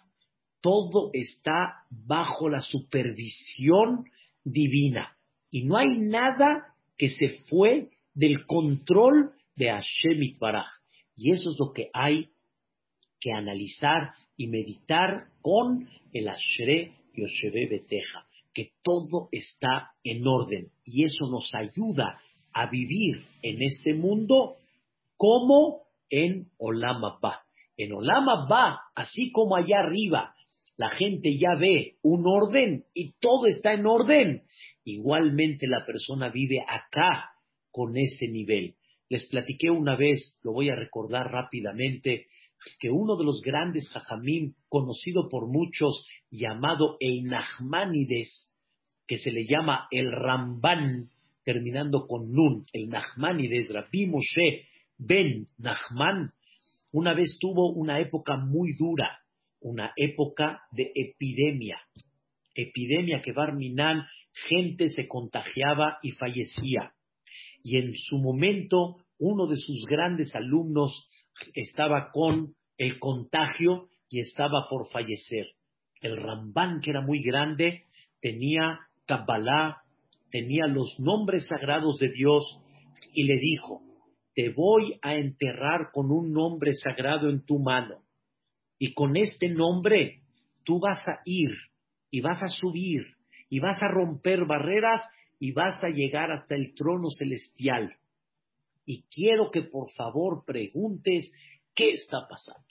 todo 0.62 1.10
está 1.14 1.84
bajo 1.90 2.50
la 2.50 2.60
supervisión 2.60 4.06
divina. 4.44 5.18
Y 5.52 5.66
no 5.66 5.78
hay 5.78 5.98
nada 5.98 6.74
que 6.98 7.10
se 7.10 7.40
fue 7.50 7.90
del 8.14 8.46
control 8.46 9.34
de 9.56 9.70
Hashem 9.70 10.24
Itbaraj. 10.24 10.70
Y 11.16 11.32
eso 11.32 11.52
es 11.52 11.58
lo 11.60 11.74
que 11.74 11.90
hay 11.94 12.30
que 13.24 13.32
analizar 13.32 14.12
y 14.36 14.48
meditar 14.48 15.28
con 15.42 15.88
el 16.12 16.28
Ashre 16.28 16.92
Yoshebe 17.14 17.70
Beteja, 17.70 18.28
que 18.54 18.72
todo 18.84 19.30
está 19.32 19.92
en 20.04 20.28
orden. 20.28 20.72
Y 20.84 21.06
eso 21.06 21.28
nos 21.28 21.50
ayuda 21.56 22.20
a 22.52 22.70
vivir 22.70 23.24
en 23.42 23.62
este 23.62 23.94
mundo 23.94 24.58
como 25.16 25.84
en 26.10 26.50
Olama 26.58 27.18
Ba. 27.22 27.44
En 27.78 27.94
Olama 27.94 28.46
Ba, 28.50 28.82
así 28.94 29.32
como 29.32 29.56
allá 29.56 29.80
arriba, 29.80 30.36
la 30.76 30.90
gente 30.90 31.38
ya 31.38 31.56
ve 31.58 31.96
un 32.02 32.26
orden 32.28 32.84
y 32.94 33.14
todo 33.22 33.46
está 33.48 33.74
en 33.74 33.86
orden. 33.86 34.44
Igualmente 34.84 35.66
la 35.68 35.86
persona 35.86 36.28
vive 36.30 36.60
acá 36.68 37.32
con 37.72 37.96
ese 37.96 38.28
nivel. 38.28 38.76
Les 39.08 39.26
platiqué 39.28 39.70
una 39.70 39.96
vez, 39.96 40.40
lo 40.44 40.52
voy 40.52 40.70
a 40.70 40.76
recordar 40.76 41.32
rápidamente, 41.32 42.28
que 42.80 42.90
uno 42.90 43.16
de 43.18 43.26
los 43.26 43.42
grandes 43.42 43.90
jajamim, 43.90 44.54
conocido 44.70 45.30
por 45.30 45.48
muchos, 45.48 46.06
llamado 46.30 46.98
el 47.00 47.30
que 49.08 49.18
se 49.18 49.32
le 49.32 49.46
llama 49.46 49.88
el 49.92 50.12
Ramban, 50.12 51.10
terminando 51.44 52.08
con 52.08 52.32
Nun, 52.32 52.66
el 52.72 52.90
Nachmanides, 52.90 53.72
Rabbi 53.74 54.08
Moshe 54.08 54.68
Ben 54.98 55.46
Nachman, 55.58 56.32
una 56.92 57.14
vez 57.14 57.38
tuvo 57.40 57.74
una 57.74 58.00
época 58.00 58.38
muy 58.38 58.76
dura, 58.78 59.20
una 59.60 59.92
época 59.96 60.62
de 60.72 60.92
epidemia. 60.94 61.80
Epidemia 62.56 63.22
que 63.22 63.34
Barminan, 63.34 64.06
gente 64.32 64.90
se 64.90 65.08
contagiaba 65.08 65.98
y 66.04 66.12
fallecía. 66.12 66.94
Y 67.64 67.78
en 67.78 67.94
su 67.94 68.20
momento, 68.20 68.98
uno 69.18 69.48
de 69.48 69.56
sus 69.58 69.86
grandes 69.86 70.36
alumnos 70.36 71.10
estaba 71.54 72.12
con 72.12 72.56
el 72.78 73.00
contagio 73.00 73.88
y 74.10 74.20
estaba 74.20 74.68
por 74.70 74.90
fallecer. 74.92 75.48
El 76.02 76.18
Rambán, 76.18 76.82
que 76.82 76.92
era 76.92 77.02
muy 77.02 77.22
grande, 77.24 77.86
tenía 78.22 78.80
Kabbalah, 79.06 79.84
tenía 80.32 80.68
los 80.68 81.00
nombres 81.00 81.48
sagrados 81.48 81.98
de 82.00 82.12
Dios 82.12 82.60
y 83.14 83.24
le 83.24 83.38
dijo, 83.40 83.82
te 84.36 84.50
voy 84.50 84.98
a 85.02 85.16
enterrar 85.16 85.92
con 85.92 86.12
un 86.12 86.32
nombre 86.32 86.74
sagrado 86.74 87.30
en 87.30 87.46
tu 87.46 87.60
mano. 87.60 88.04
Y 88.80 88.94
con 88.94 89.16
este 89.16 89.50
nombre 89.50 90.22
tú 90.64 90.80
vas 90.80 91.08
a 91.08 91.22
ir 91.26 91.52
y 92.10 92.22
vas 92.22 92.42
a 92.42 92.48
subir 92.48 93.04
y 93.50 93.60
vas 93.60 93.82
a 93.82 93.88
romper 93.88 94.46
barreras 94.46 95.02
y 95.40 95.52
vas 95.52 95.84
a 95.84 95.90
llegar 95.90 96.32
hasta 96.32 96.56
el 96.56 96.74
trono 96.74 97.10
celestial. 97.10 97.96
Y 98.86 99.04
quiero 99.04 99.52
que 99.52 99.62
por 99.62 99.92
favor 99.92 100.44
preguntes 100.46 101.32
qué 101.74 101.92
está 101.92 102.28
pasando. 102.28 102.66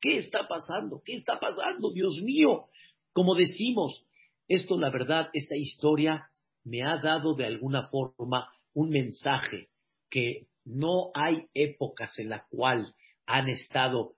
¿Qué 0.00 0.18
está 0.18 0.48
pasando? 0.48 1.00
¿Qué 1.04 1.14
está 1.14 1.38
pasando? 1.38 1.92
Dios 1.92 2.20
mío. 2.22 2.66
Como 3.12 3.34
decimos, 3.34 4.04
esto 4.48 4.76
la 4.78 4.90
verdad, 4.90 5.28
esta 5.32 5.56
historia 5.56 6.28
me 6.64 6.82
ha 6.82 6.98
dado 6.98 7.34
de 7.34 7.46
alguna 7.46 7.88
forma 7.88 8.52
un 8.74 8.90
mensaje 8.90 9.68
que 10.10 10.48
no 10.64 11.10
hay 11.14 11.46
épocas 11.54 12.18
en 12.18 12.30
la 12.30 12.46
cual 12.48 12.94
han 13.26 13.48
estado, 13.48 14.14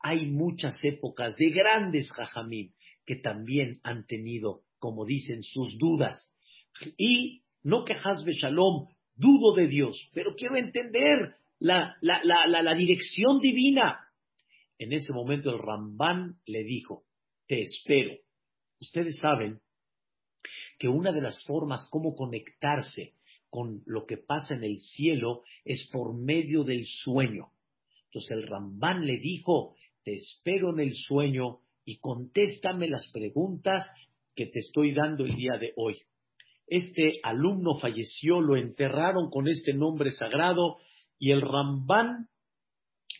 hay 0.00 0.26
muchas 0.26 0.78
épocas 0.82 1.36
de 1.36 1.50
grandes 1.50 2.10
jajamín 2.12 2.74
que 3.04 3.16
también 3.16 3.80
han 3.82 4.06
tenido, 4.06 4.62
como 4.78 5.04
dicen, 5.04 5.42
sus 5.42 5.78
dudas. 5.78 6.34
Y 6.96 7.42
no 7.62 7.84
que 7.84 7.94
Hasbe 7.94 8.32
Shalom, 8.32 8.88
dudo 9.18 9.54
de 9.54 9.66
Dios, 9.66 10.08
pero 10.14 10.34
quiero 10.34 10.56
entender 10.56 11.34
la, 11.58 11.96
dirección 12.76 13.40
divina. 13.40 13.98
En 14.78 14.92
ese 14.92 15.12
momento 15.12 15.50
el 15.50 15.58
Rambán 15.58 16.36
le 16.46 16.64
dijo, 16.64 17.04
te 17.46 17.60
espero. 17.60 18.16
Ustedes 18.80 19.18
saben 19.18 19.60
que 20.78 20.88
una 20.88 21.12
de 21.12 21.20
las 21.20 21.44
formas 21.44 21.86
como 21.90 22.14
conectarse 22.14 23.14
con 23.50 23.82
lo 23.86 24.06
que 24.06 24.18
pasa 24.18 24.54
en 24.54 24.62
el 24.62 24.78
cielo 24.78 25.42
es 25.64 25.88
por 25.92 26.14
medio 26.16 26.62
del 26.62 26.86
sueño. 26.86 27.48
Entonces 28.06 28.30
el 28.30 28.46
Rambán 28.46 29.04
le 29.04 29.18
dijo, 29.18 29.74
te 30.04 30.14
espero 30.14 30.70
en 30.70 30.80
el 30.80 30.94
sueño 30.94 31.60
y 31.84 31.98
contéstame 31.98 32.88
las 32.88 33.10
preguntas 33.10 33.84
que 34.36 34.46
te 34.46 34.60
estoy 34.60 34.94
dando 34.94 35.24
el 35.24 35.34
día 35.34 35.58
de 35.58 35.72
hoy. 35.76 35.96
Este 36.68 37.20
alumno 37.22 37.78
falleció, 37.78 38.40
lo 38.40 38.56
enterraron 38.56 39.30
con 39.30 39.48
este 39.48 39.72
nombre 39.72 40.10
sagrado 40.12 40.76
y 41.18 41.32
el 41.32 41.40
Rambán, 41.40 42.28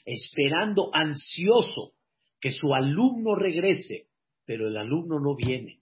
esperando 0.04 0.90
ansioso 0.92 1.92
que 2.40 2.52
su 2.52 2.74
alumno 2.74 3.34
regrese, 3.34 4.06
pero 4.44 4.68
el 4.68 4.76
alumno 4.76 5.18
no 5.18 5.34
viene. 5.34 5.80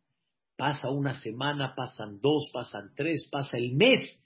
Pasa 0.56 0.90
una 0.90 1.20
semana, 1.20 1.74
pasan 1.76 2.18
dos, 2.20 2.50
pasan 2.52 2.92
tres, 2.94 3.28
pasa 3.30 3.58
el 3.58 3.74
mes 3.74 4.24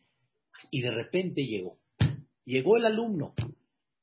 y 0.70 0.82
de 0.82 0.90
repente 0.90 1.42
llegó. 1.42 1.78
Llegó 2.44 2.76
el 2.76 2.86
alumno 2.86 3.34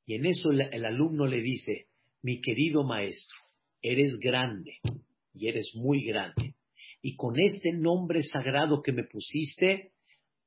y 0.06 0.16
en 0.16 0.26
eso 0.26 0.52
el, 0.52 0.86
alumno 0.86 1.26
le 1.26 1.42
dice, 1.42 1.88
mi 2.22 2.40
querido 2.40 2.84
maestro, 2.84 3.38
eres 3.82 4.18
grande 4.20 4.80
y 5.34 5.48
eres 5.48 5.74
muy 5.76 6.04
grande. 6.06 6.47
Y 7.02 7.16
con 7.16 7.40
este 7.40 7.72
nombre 7.74 8.24
sagrado 8.24 8.82
que 8.82 8.92
me 8.92 9.04
pusiste, 9.04 9.92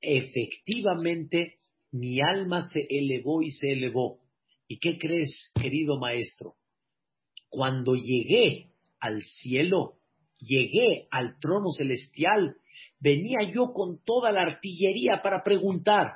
efectivamente 0.01 1.59
mi 1.93 2.21
alma 2.21 2.63
se 2.63 2.87
elevó 2.89 3.43
y 3.43 3.51
se 3.51 3.73
elevó. 3.73 4.21
¿Y 4.69 4.79
qué 4.79 4.99
crees, 4.99 5.53
querido 5.61 5.99
maestro? 5.99 6.55
Cuando 7.49 7.95
llegué 7.95 8.71
al 9.01 9.23
cielo, 9.23 9.97
llegué 10.39 11.09
al 11.11 11.39
trono 11.41 11.71
celestial, 11.77 12.57
venía 13.01 13.39
yo 13.53 13.73
con 13.73 14.03
toda 14.05 14.31
la 14.33 14.43
artillería 14.43 15.21
para 15.23 15.43
preguntar, 15.43 16.13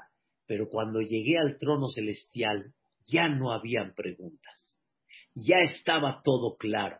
pero 0.46 0.68
cuando 0.68 1.00
llegué 1.00 1.38
al 1.38 1.56
trono 1.58 1.88
celestial 1.88 2.72
ya 3.06 3.28
no 3.28 3.52
habían 3.52 3.94
preguntas, 3.94 4.78
ya 5.34 5.58
estaba 5.60 6.22
todo 6.22 6.56
claro, 6.56 6.98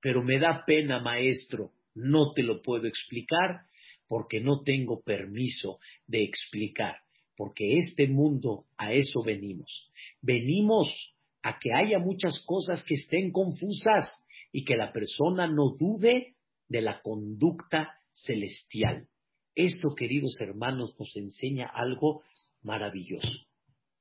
pero 0.00 0.22
me 0.22 0.38
da 0.38 0.64
pena, 0.64 1.00
maestro, 1.00 1.72
no 1.94 2.32
te 2.32 2.42
lo 2.42 2.62
puedo 2.62 2.86
explicar 2.86 3.66
porque 4.08 4.40
no 4.40 4.62
tengo 4.62 5.02
permiso 5.02 5.78
de 6.06 6.22
explicar, 6.24 6.96
porque 7.36 7.78
este 7.78 8.08
mundo 8.08 8.66
a 8.76 8.92
eso 8.92 9.22
venimos. 9.22 9.90
Venimos 10.20 11.14
a 11.42 11.58
que 11.58 11.72
haya 11.72 11.98
muchas 11.98 12.44
cosas 12.46 12.84
que 12.84 12.94
estén 12.94 13.32
confusas 13.32 14.10
y 14.52 14.64
que 14.64 14.76
la 14.76 14.92
persona 14.92 15.46
no 15.46 15.74
dude 15.78 16.34
de 16.68 16.80
la 16.80 17.00
conducta 17.00 17.94
celestial. 18.12 19.08
Esto, 19.54 19.94
queridos 19.94 20.36
hermanos, 20.40 20.94
nos 20.98 21.16
enseña 21.16 21.66
algo 21.66 22.22
maravilloso. 22.62 23.46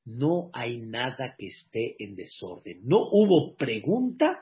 No 0.06 0.50
hay 0.54 0.80
nada 0.80 1.36
que 1.38 1.48
esté 1.48 1.96
en 2.00 2.16
desorden. 2.16 2.82
No 2.84 3.08
hubo 3.12 3.56
pregunta 3.56 4.42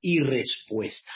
y 0.00 0.20
respuesta. 0.20 1.12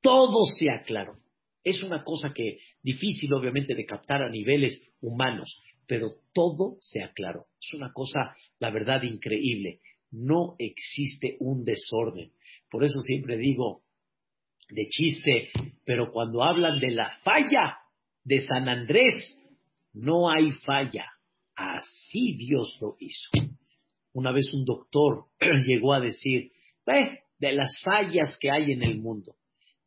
Todo 0.00 0.44
se 0.46 0.70
aclaró. 0.70 1.16
Es 1.62 1.82
una 1.82 2.02
cosa 2.04 2.32
que 2.32 2.58
difícil, 2.82 3.32
obviamente, 3.34 3.74
de 3.74 3.84
captar 3.84 4.22
a 4.22 4.30
niveles 4.30 4.90
humanos, 5.00 5.62
pero 5.86 6.08
todo 6.32 6.76
se 6.80 7.02
aclaró. 7.02 7.46
Es 7.60 7.74
una 7.74 7.92
cosa, 7.92 8.34
la 8.58 8.70
verdad, 8.70 9.02
increíble. 9.02 9.80
No 10.10 10.56
existe 10.58 11.36
un 11.40 11.64
desorden. 11.64 12.32
Por 12.70 12.84
eso 12.84 13.00
siempre 13.00 13.36
digo, 13.36 13.82
de 14.70 14.88
chiste, 14.88 15.50
pero 15.84 16.12
cuando 16.12 16.42
hablan 16.42 16.80
de 16.80 16.92
la 16.92 17.10
falla 17.22 17.78
de 18.24 18.40
San 18.40 18.68
Andrés, 18.68 19.38
no 19.92 20.30
hay 20.30 20.52
falla. 20.64 21.06
Así 21.54 22.36
Dios 22.36 22.78
lo 22.80 22.96
hizo. 23.00 23.30
Una 24.12 24.32
vez 24.32 24.52
un 24.54 24.64
doctor 24.64 25.26
llegó 25.66 25.92
a 25.92 26.00
decir, 26.00 26.52
de 27.38 27.52
las 27.52 27.80
fallas 27.82 28.36
que 28.38 28.50
hay 28.50 28.72
en 28.72 28.82
el 28.82 28.98
mundo. 28.98 29.34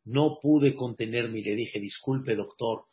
No 0.04 0.38
pude 0.40 0.74
contenerme 0.74 1.40
y 1.40 1.42
le 1.42 1.56
dije, 1.56 1.80
disculpe 1.80 2.34
doctor, 2.34 2.84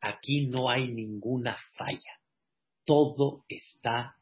aquí 0.00 0.46
no 0.46 0.70
hay 0.70 0.88
ninguna 0.88 1.56
falla. 1.76 2.20
Todo 2.84 3.44
está, 3.48 4.16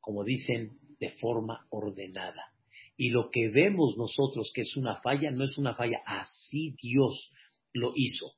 como 0.00 0.24
dicen, 0.24 0.78
de 0.98 1.10
forma 1.10 1.66
ordenada. 1.70 2.52
Y 2.96 3.10
lo 3.10 3.30
que 3.30 3.48
vemos 3.50 3.96
nosotros 3.96 4.50
que 4.54 4.62
es 4.62 4.76
una 4.76 5.00
falla, 5.02 5.30
no 5.30 5.44
es 5.44 5.58
una 5.58 5.74
falla, 5.74 6.02
así 6.06 6.74
Dios 6.80 7.30
lo 7.72 7.92
hizo. 7.94 8.32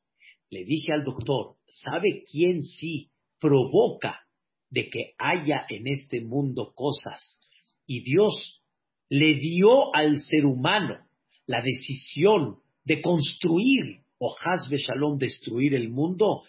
Le 0.50 0.64
dije 0.64 0.92
al 0.92 1.04
doctor, 1.04 1.56
¿sabe 1.70 2.24
quién 2.30 2.64
sí 2.64 3.10
provoca 3.38 4.26
de 4.70 4.88
que 4.88 5.14
haya 5.18 5.64
en 5.68 5.86
este 5.86 6.20
mundo 6.20 6.72
cosas 6.74 7.40
y 7.86 8.02
Dios 8.02 8.62
le 9.08 9.34
dio 9.34 9.94
al 9.94 10.20
ser 10.20 10.44
humano 10.44 11.06
la 11.46 11.62
decisión 11.62 12.58
de 12.88 13.02
construir 13.02 14.00
o 14.18 14.34
Hazbe 14.34 14.78
Shalom 14.78 15.18
destruir 15.18 15.74
el 15.74 15.90
mundo, 15.90 16.44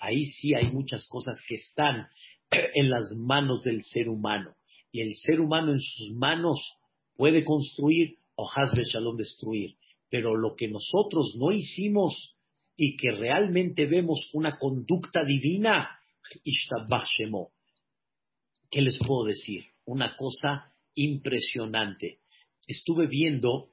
ahí 0.00 0.26
sí 0.26 0.52
hay 0.52 0.72
muchas 0.72 1.06
cosas 1.06 1.40
que 1.46 1.54
están 1.54 2.08
en 2.50 2.90
las 2.90 3.14
manos 3.16 3.62
del 3.62 3.84
ser 3.84 4.08
humano. 4.08 4.56
Y 4.90 5.02
el 5.02 5.14
ser 5.14 5.40
humano 5.40 5.72
en 5.72 5.78
sus 5.78 6.10
manos 6.16 6.60
puede 7.16 7.44
construir 7.44 8.16
o 8.34 8.50
Hazbe 8.50 8.82
Shalom 8.82 9.16
destruir. 9.16 9.76
Pero 10.10 10.36
lo 10.36 10.56
que 10.56 10.66
nosotros 10.66 11.36
no 11.38 11.52
hicimos 11.52 12.36
y 12.76 12.96
que 12.96 13.12
realmente 13.12 13.86
vemos 13.86 14.28
una 14.32 14.58
conducta 14.58 15.22
divina, 15.24 15.96
¿qué 18.68 18.82
les 18.82 18.98
puedo 18.98 19.24
decir? 19.26 19.66
Una 19.84 20.16
cosa 20.16 20.72
impresionante. 20.96 22.18
Estuve 22.66 23.06
viendo 23.06 23.68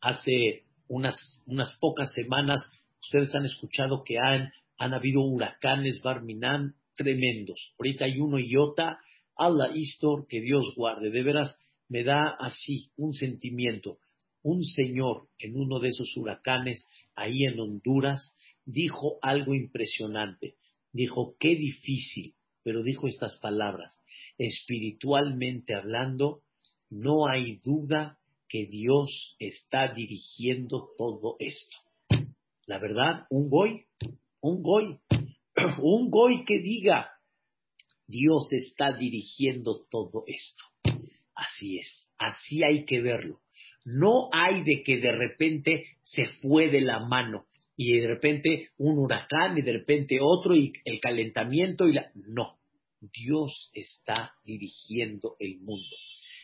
hace 0.00 0.63
unas, 0.88 1.16
unas 1.46 1.76
pocas 1.78 2.12
semanas, 2.12 2.60
ustedes 3.02 3.34
han 3.34 3.46
escuchado 3.46 4.02
que 4.04 4.18
han, 4.18 4.52
han 4.78 4.94
habido 4.94 5.20
huracanes 5.22 6.00
Barminan 6.02 6.74
tremendos. 6.96 7.72
Ahorita 7.78 8.04
hay 8.04 8.18
uno 8.18 8.38
iota, 8.38 8.98
Allah 9.36 9.70
Istor, 9.74 10.26
que 10.28 10.40
Dios 10.40 10.74
guarde. 10.76 11.10
De 11.10 11.22
veras, 11.22 11.58
me 11.88 12.04
da 12.04 12.36
así 12.38 12.90
un 12.96 13.14
sentimiento. 13.14 13.98
Un 14.42 14.62
señor 14.62 15.28
en 15.38 15.56
uno 15.56 15.80
de 15.80 15.88
esos 15.88 16.16
huracanes, 16.16 16.86
ahí 17.14 17.44
en 17.44 17.58
Honduras, 17.58 18.36
dijo 18.64 19.18
algo 19.22 19.54
impresionante. 19.54 20.56
Dijo, 20.92 21.34
qué 21.38 21.56
difícil, 21.56 22.34
pero 22.62 22.82
dijo 22.82 23.08
estas 23.08 23.38
palabras. 23.38 23.98
Espiritualmente 24.38 25.74
hablando, 25.74 26.42
no 26.90 27.26
hay 27.26 27.58
duda 27.64 28.18
que 28.54 28.66
Dios 28.66 29.34
está 29.40 29.92
dirigiendo 29.92 30.90
todo 30.96 31.34
esto. 31.40 31.76
La 32.66 32.78
verdad, 32.78 33.26
un 33.28 33.50
goy, 33.50 33.86
un 34.40 34.62
goy, 34.62 35.00
un 35.82 36.08
goy 36.08 36.44
que 36.44 36.60
diga, 36.60 37.10
Dios 38.06 38.52
está 38.52 38.92
dirigiendo 38.92 39.84
todo 39.90 40.22
esto. 40.28 40.62
Así 41.34 41.78
es, 41.78 42.12
así 42.16 42.62
hay 42.62 42.84
que 42.84 43.00
verlo. 43.00 43.40
No 43.84 44.28
hay 44.30 44.62
de 44.62 44.84
que 44.84 44.98
de 44.98 45.10
repente 45.10 45.86
se 46.04 46.26
fue 46.40 46.68
de 46.68 46.82
la 46.82 47.00
mano 47.00 47.46
y 47.76 47.98
de 47.98 48.06
repente 48.06 48.68
un 48.78 49.00
huracán 49.00 49.58
y 49.58 49.62
de 49.62 49.72
repente 49.72 50.18
otro 50.22 50.54
y 50.54 50.72
el 50.84 51.00
calentamiento 51.00 51.88
y 51.88 51.94
la... 51.94 52.12
No, 52.14 52.60
Dios 53.00 53.72
está 53.72 54.34
dirigiendo 54.44 55.34
el 55.40 55.58
mundo. 55.58 55.96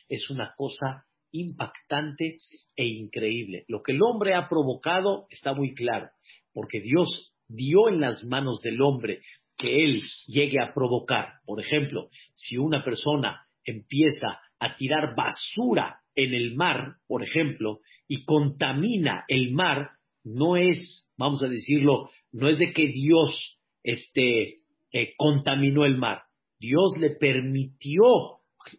Es 0.08 0.28
una 0.28 0.52
cosa 0.56 1.06
impactante 1.32 2.38
e 2.76 2.86
increíble. 2.86 3.64
Lo 3.68 3.82
que 3.82 3.92
el 3.92 4.02
hombre 4.02 4.34
ha 4.34 4.48
provocado 4.48 5.26
está 5.30 5.54
muy 5.54 5.74
claro, 5.74 6.08
porque 6.52 6.80
Dios 6.80 7.32
dio 7.48 7.88
en 7.88 8.00
las 8.00 8.24
manos 8.24 8.60
del 8.62 8.80
hombre 8.80 9.20
que 9.56 9.84
él 9.84 10.02
llegue 10.26 10.58
a 10.60 10.72
provocar. 10.72 11.34
Por 11.44 11.60
ejemplo, 11.60 12.08
si 12.32 12.56
una 12.56 12.82
persona 12.84 13.46
empieza 13.64 14.40
a 14.58 14.76
tirar 14.76 15.14
basura 15.14 16.00
en 16.14 16.34
el 16.34 16.54
mar, 16.54 16.96
por 17.06 17.22
ejemplo, 17.22 17.80
y 18.08 18.24
contamina 18.24 19.24
el 19.28 19.52
mar, 19.52 19.90
no 20.24 20.56
es, 20.56 21.12
vamos 21.16 21.42
a 21.42 21.48
decirlo, 21.48 22.10
no 22.32 22.48
es 22.48 22.58
de 22.58 22.72
que 22.72 22.88
Dios 22.88 23.58
este, 23.82 24.56
eh, 24.92 25.14
contaminó 25.16 25.84
el 25.84 25.96
mar. 25.96 26.22
Dios 26.58 26.92
le 26.98 27.10
permitió 27.10 28.04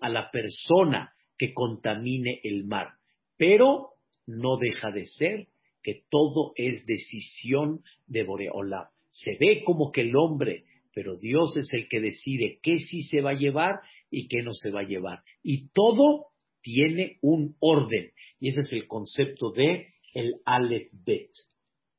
a 0.01 0.09
la 0.09 0.29
persona 0.29 1.13
que 1.41 1.55
contamine 1.55 2.39
el 2.43 2.65
mar. 2.65 2.89
Pero 3.35 3.93
no 4.27 4.57
deja 4.57 4.91
de 4.91 5.05
ser 5.05 5.47
que 5.81 6.03
todo 6.07 6.51
es 6.55 6.85
decisión 6.85 7.81
de 8.05 8.23
Boreola. 8.23 8.91
Se 9.09 9.37
ve 9.39 9.63
como 9.65 9.91
que 9.91 10.01
el 10.01 10.15
hombre, 10.15 10.65
pero 10.93 11.17
Dios 11.17 11.57
es 11.57 11.73
el 11.73 11.89
que 11.89 11.99
decide 11.99 12.59
qué 12.61 12.77
sí 12.77 13.01
se 13.09 13.21
va 13.21 13.31
a 13.31 13.39
llevar 13.39 13.79
y 14.11 14.27
qué 14.27 14.43
no 14.43 14.53
se 14.53 14.69
va 14.69 14.81
a 14.81 14.87
llevar. 14.87 15.23
Y 15.41 15.69
todo 15.69 16.27
tiene 16.61 17.17
un 17.23 17.55
orden. 17.59 18.11
Y 18.39 18.49
ese 18.49 18.59
es 18.59 18.73
el 18.73 18.85
concepto 18.85 19.49
de 19.49 19.87
el 20.13 20.35
Aleph 20.45 20.91
Bet. 20.93 21.31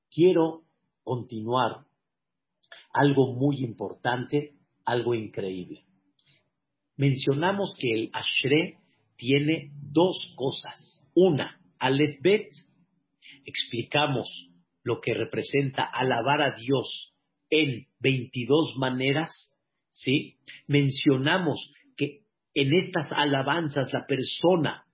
Quiero 0.08 0.62
continuar 1.02 1.84
algo 2.92 3.34
muy 3.34 3.56
importante, 3.64 4.52
algo 4.84 5.16
increíble. 5.16 5.82
Mencionamos 6.96 7.76
que 7.80 7.92
el 7.92 8.10
Ashre 8.12 8.78
tiene 9.22 9.70
dos 9.92 10.34
cosas. 10.34 11.08
Una, 11.14 11.60
Aleph 11.78 12.20
Bet, 12.22 12.48
explicamos 13.44 14.26
lo 14.82 15.00
que 15.00 15.14
representa 15.14 15.84
alabar 15.84 16.42
a 16.42 16.56
Dios 16.56 17.14
en 17.48 17.86
22 18.00 18.74
maneras, 18.78 19.30
¿sí? 19.92 20.38
Mencionamos 20.66 21.70
que 21.96 22.22
en 22.54 22.74
estas 22.74 23.12
alabanzas 23.12 23.92
la 23.92 24.06
persona 24.08 24.86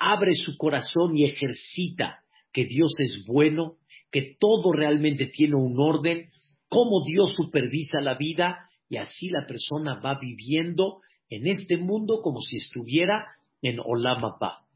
abre 0.00 0.34
su 0.34 0.56
corazón 0.56 1.16
y 1.16 1.24
ejercita 1.24 2.24
que 2.52 2.64
Dios 2.64 2.92
es 2.98 3.24
bueno, 3.24 3.76
que 4.10 4.36
todo 4.40 4.72
realmente 4.72 5.26
tiene 5.26 5.54
un 5.54 5.78
orden, 5.78 6.30
cómo 6.68 7.04
Dios 7.04 7.34
supervisa 7.36 8.00
la 8.00 8.16
vida 8.16 8.68
y 8.88 8.96
así 8.96 9.28
la 9.28 9.46
persona 9.46 10.00
va 10.00 10.18
viviendo 10.18 11.02
en 11.28 11.46
este 11.46 11.76
mundo 11.76 12.20
como 12.20 12.40
si 12.40 12.56
estuviera 12.56 13.26
en 13.68 13.80
Olamapa. 13.80 14.66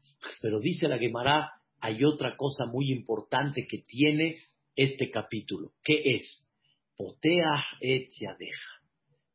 Pero 0.41 0.59
dice 0.59 0.87
la 0.87 0.97
Gemara, 0.97 1.51
hay 1.79 2.03
otra 2.03 2.35
cosa 2.37 2.65
muy 2.65 2.91
importante 2.91 3.65
que 3.67 3.79
tiene 3.79 4.35
este 4.75 5.09
capítulo, 5.09 5.73
que 5.83 6.01
es 6.03 6.47
Poteah 6.95 7.63
et 7.79 8.09
yadeja, 8.19 8.81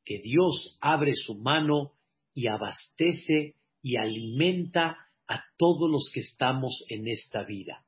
que 0.04 0.18
Dios 0.18 0.78
abre 0.80 1.12
su 1.14 1.34
mano 1.34 1.92
y 2.32 2.46
abastece 2.46 3.56
y 3.82 3.96
alimenta 3.96 4.96
a 5.26 5.42
todos 5.58 5.90
los 5.90 6.10
que 6.12 6.20
estamos 6.20 6.84
en 6.88 7.08
esta 7.08 7.44
vida. 7.44 7.84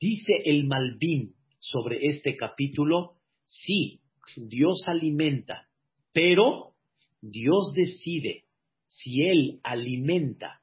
Dice 0.00 0.34
el 0.44 0.66
Malvin 0.66 1.34
sobre 1.58 2.06
este 2.06 2.36
capítulo, 2.36 3.16
sí, 3.44 4.00
Dios 4.36 4.84
alimenta, 4.86 5.68
pero 6.12 6.74
Dios 7.20 7.72
decide 7.74 8.44
si 8.86 9.22
Él 9.22 9.60
alimenta 9.64 10.60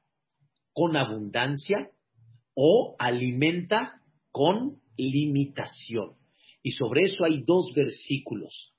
con 0.74 0.96
abundancia 0.96 1.90
o 2.54 2.96
alimenta 2.98 4.02
con 4.30 4.80
limitación. 4.96 6.16
Y 6.62 6.72
sobre 6.72 7.04
eso 7.04 7.24
hay 7.24 7.42
dos 7.44 7.72
versículos. 7.74 8.74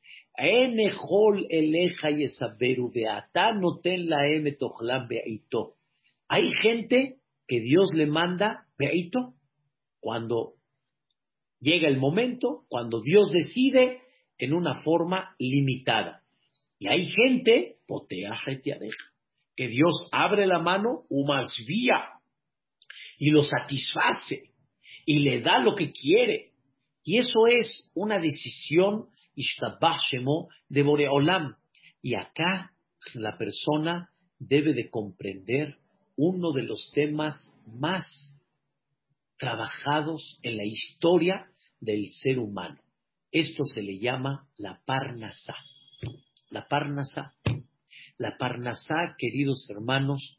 Hay 6.27 6.51
gente 6.61 7.17
que 7.47 7.59
Dios 7.61 7.89
le 7.93 8.05
manda 8.05 8.67
beito 8.77 9.33
cuando 10.01 10.55
llega 11.59 11.87
el 11.87 11.97
momento, 11.97 12.65
cuando 12.67 13.01
Dios 13.01 13.31
decide 13.31 14.01
en 14.37 14.53
una 14.53 14.83
forma 14.83 15.35
limitada. 15.39 16.23
Y 16.79 16.87
hay 16.87 17.05
gente, 17.05 17.77
poteaje 17.87 18.57
te 18.57 18.77
deja 18.77 19.14
que 19.55 19.67
Dios 19.67 20.09
abre 20.11 20.45
la 20.45 20.59
mano, 20.59 21.03
vía 21.65 22.09
y 23.17 23.29
lo 23.29 23.43
satisface 23.43 24.51
y 25.05 25.19
le 25.19 25.41
da 25.41 25.59
lo 25.59 25.75
que 25.75 25.91
quiere. 25.91 26.51
Y 27.03 27.19
eso 27.19 27.47
es 27.47 27.91
una 27.93 28.19
decisión 28.19 29.09
de 30.69 30.83
Boreolam. 30.83 31.55
Y 32.01 32.15
acá 32.15 32.71
la 33.13 33.37
persona 33.37 34.09
debe 34.39 34.73
de 34.73 34.89
comprender 34.89 35.77
uno 36.17 36.51
de 36.51 36.63
los 36.63 36.91
temas 36.93 37.35
más 37.65 38.35
trabajados 39.37 40.39
en 40.41 40.57
la 40.57 40.65
historia 40.65 41.47
del 41.79 42.09
ser 42.09 42.39
humano. 42.39 42.79
Esto 43.31 43.63
se 43.65 43.81
le 43.81 43.99
llama 43.99 44.47
la 44.57 44.81
parnasa. 44.85 45.55
La 46.49 46.67
parnasa 46.67 47.35
la 48.17 48.37
Parnasá, 48.37 49.15
queridos 49.17 49.69
hermanos, 49.69 50.37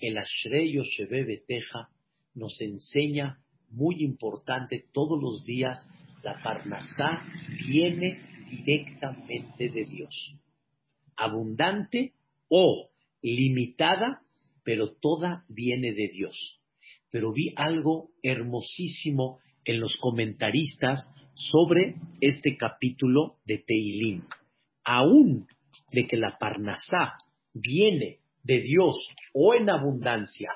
el 0.00 0.18
Ashrey 0.18 0.74
Yoshebe 0.74 1.24
Beteja 1.24 1.88
nos 2.34 2.60
enseña 2.60 3.38
muy 3.70 4.02
importante 4.02 4.86
todos 4.92 5.20
los 5.20 5.44
días, 5.44 5.88
la 6.22 6.40
Parnasá 6.42 7.22
viene 7.68 8.20
directamente 8.48 9.70
de 9.70 9.84
Dios. 9.84 10.34
Abundante 11.16 12.12
o 12.48 12.90
limitada, 13.22 14.22
pero 14.64 14.92
toda 14.94 15.44
viene 15.48 15.92
de 15.92 16.08
Dios. 16.08 16.60
Pero 17.10 17.32
vi 17.32 17.52
algo 17.56 18.10
hermosísimo 18.22 19.38
en 19.64 19.80
los 19.80 19.96
comentaristas 19.98 21.08
sobre 21.34 21.96
este 22.20 22.56
capítulo 22.56 23.38
de 23.44 23.58
Teilim. 23.58 24.22
Aún 24.84 25.46
de 25.92 26.06
que 26.06 26.16
la 26.16 26.36
Parnasá 26.38 27.14
viene 27.52 28.18
de 28.42 28.60
Dios 28.60 28.96
o 29.32 29.54
en 29.54 29.70
abundancia 29.70 30.50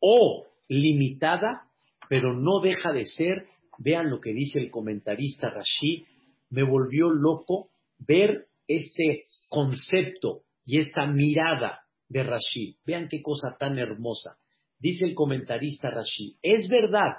o 0.00 0.46
limitada, 0.68 1.62
pero 2.08 2.34
no 2.34 2.60
deja 2.60 2.92
de 2.92 3.04
ser, 3.04 3.46
vean 3.78 4.10
lo 4.10 4.20
que 4.20 4.32
dice 4.32 4.58
el 4.58 4.70
comentarista 4.70 5.50
Rashi, 5.50 6.04
me 6.50 6.62
volvió 6.62 7.10
loco 7.10 7.70
ver 7.98 8.46
este 8.68 9.22
concepto 9.48 10.42
y 10.64 10.78
esta 10.78 11.06
mirada 11.06 11.80
de 12.08 12.22
Rashi. 12.22 12.76
Vean 12.84 13.08
qué 13.08 13.22
cosa 13.22 13.56
tan 13.58 13.78
hermosa. 13.78 14.36
Dice 14.78 15.04
el 15.06 15.14
comentarista 15.14 15.90
Rashi, 15.90 16.36
es 16.42 16.68
verdad 16.68 17.12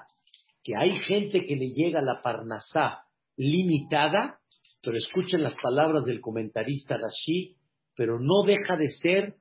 que 0.63 0.73
hay 0.75 0.99
gente 0.99 1.45
que 1.45 1.55
le 1.55 1.69
llega 1.69 2.01
la 2.01 2.21
parnasá 2.21 3.05
limitada, 3.35 4.39
pero 4.87 4.99
escuchen 4.99 5.43
las 5.43 5.57
palabras 5.61 6.05
del 6.05 6.21
comentarista 6.21 6.97
Rashi, 6.97 7.57
pero 7.93 8.21
no 8.21 8.43
deja 8.45 8.77
de 8.77 8.87
ser 8.87 9.35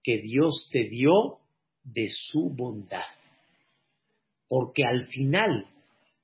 que 0.00 0.18
Dios 0.18 0.68
te 0.70 0.88
dio 0.88 1.40
de 1.82 2.08
su 2.08 2.54
bondad. 2.54 3.02
Porque 4.46 4.84
al 4.84 5.08
final, 5.08 5.66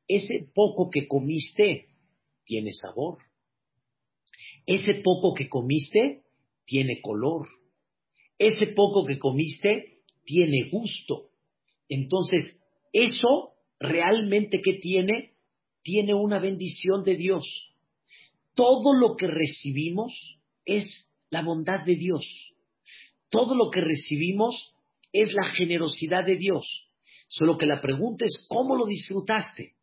ese 0.06 0.48
poco 0.54 0.90
que 0.90 1.08
comiste 1.08 1.88
tiene 2.44 2.72
sabor. 2.72 3.18
Ese 4.64 4.94
poco 5.02 5.34
que 5.34 5.48
comiste 5.48 6.22
tiene 6.64 7.00
color. 7.02 7.48
Ese 8.38 8.74
poco 8.76 9.04
que 9.04 9.18
comiste 9.18 10.02
tiene 10.24 10.68
gusto. 10.70 11.30
Entonces, 11.88 12.44
eso 12.92 13.54
realmente 13.80 14.60
que 14.62 14.74
tiene, 14.74 15.32
tiene 15.82 16.14
una 16.14 16.38
bendición 16.38 17.02
de 17.02 17.16
Dios. 17.16 17.67
Todo 18.59 18.92
lo 18.92 19.14
que 19.14 19.29
recibimos 19.29 20.12
es 20.64 21.09
la 21.31 21.42
bondad 21.42 21.85
de 21.85 21.94
Dios. 21.94 22.27
Todo 23.31 23.55
lo 23.55 23.71
que 23.71 23.81
recibimos 23.81 24.75
es 25.12 25.33
la 25.33 25.44
generosidad 25.53 26.25
de 26.25 26.35
Dios. 26.35 26.66
Solo 27.29 27.57
que 27.57 27.66
la 27.66 27.81
pregunta 27.81 28.25
es 28.25 28.49
cómo 28.49 28.75
lo 28.75 28.87
disfrutaste. 28.87 29.75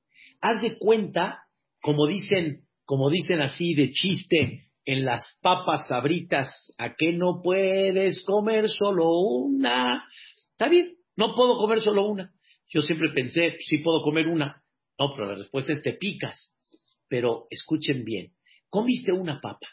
Haz 0.42 0.62
de 0.62 0.78
cuenta, 0.78 1.40
como 1.80 2.06
dicen, 2.06 2.66
como 2.84 3.10
dicen 3.10 3.40
así 3.40 3.76
de 3.76 3.92
chiste, 3.92 4.68
en 4.84 5.06
las 5.06 5.24
papas 5.42 5.88
sabritas, 5.88 6.50
¿a 6.78 6.96
qué 6.96 7.14
no 7.14 7.40
puedes 7.42 8.26
comer 8.26 8.68
solo 8.68 9.08
una? 9.22 10.04
Está 10.52 10.68
bien, 10.68 10.98
no 11.16 11.34
puedo 11.34 11.56
comer 11.60 11.80
solo 11.80 12.10
una. 12.10 12.34
Yo 12.74 12.82
siempre 12.82 13.14
pensé, 13.16 13.56
sí 13.58 13.78
puedo 13.78 14.02
comer 14.02 14.28
una. 14.28 14.62
No, 15.00 15.12
pero 15.16 15.28
la 15.28 15.36
respuesta 15.36 15.72
es 15.72 15.82
te 15.82 15.94
picas. 15.94 16.54
Pero 17.08 17.48
escuchen 17.50 18.04
bien, 18.04 18.35
comiste 18.76 19.14
una 19.14 19.40
papa. 19.40 19.68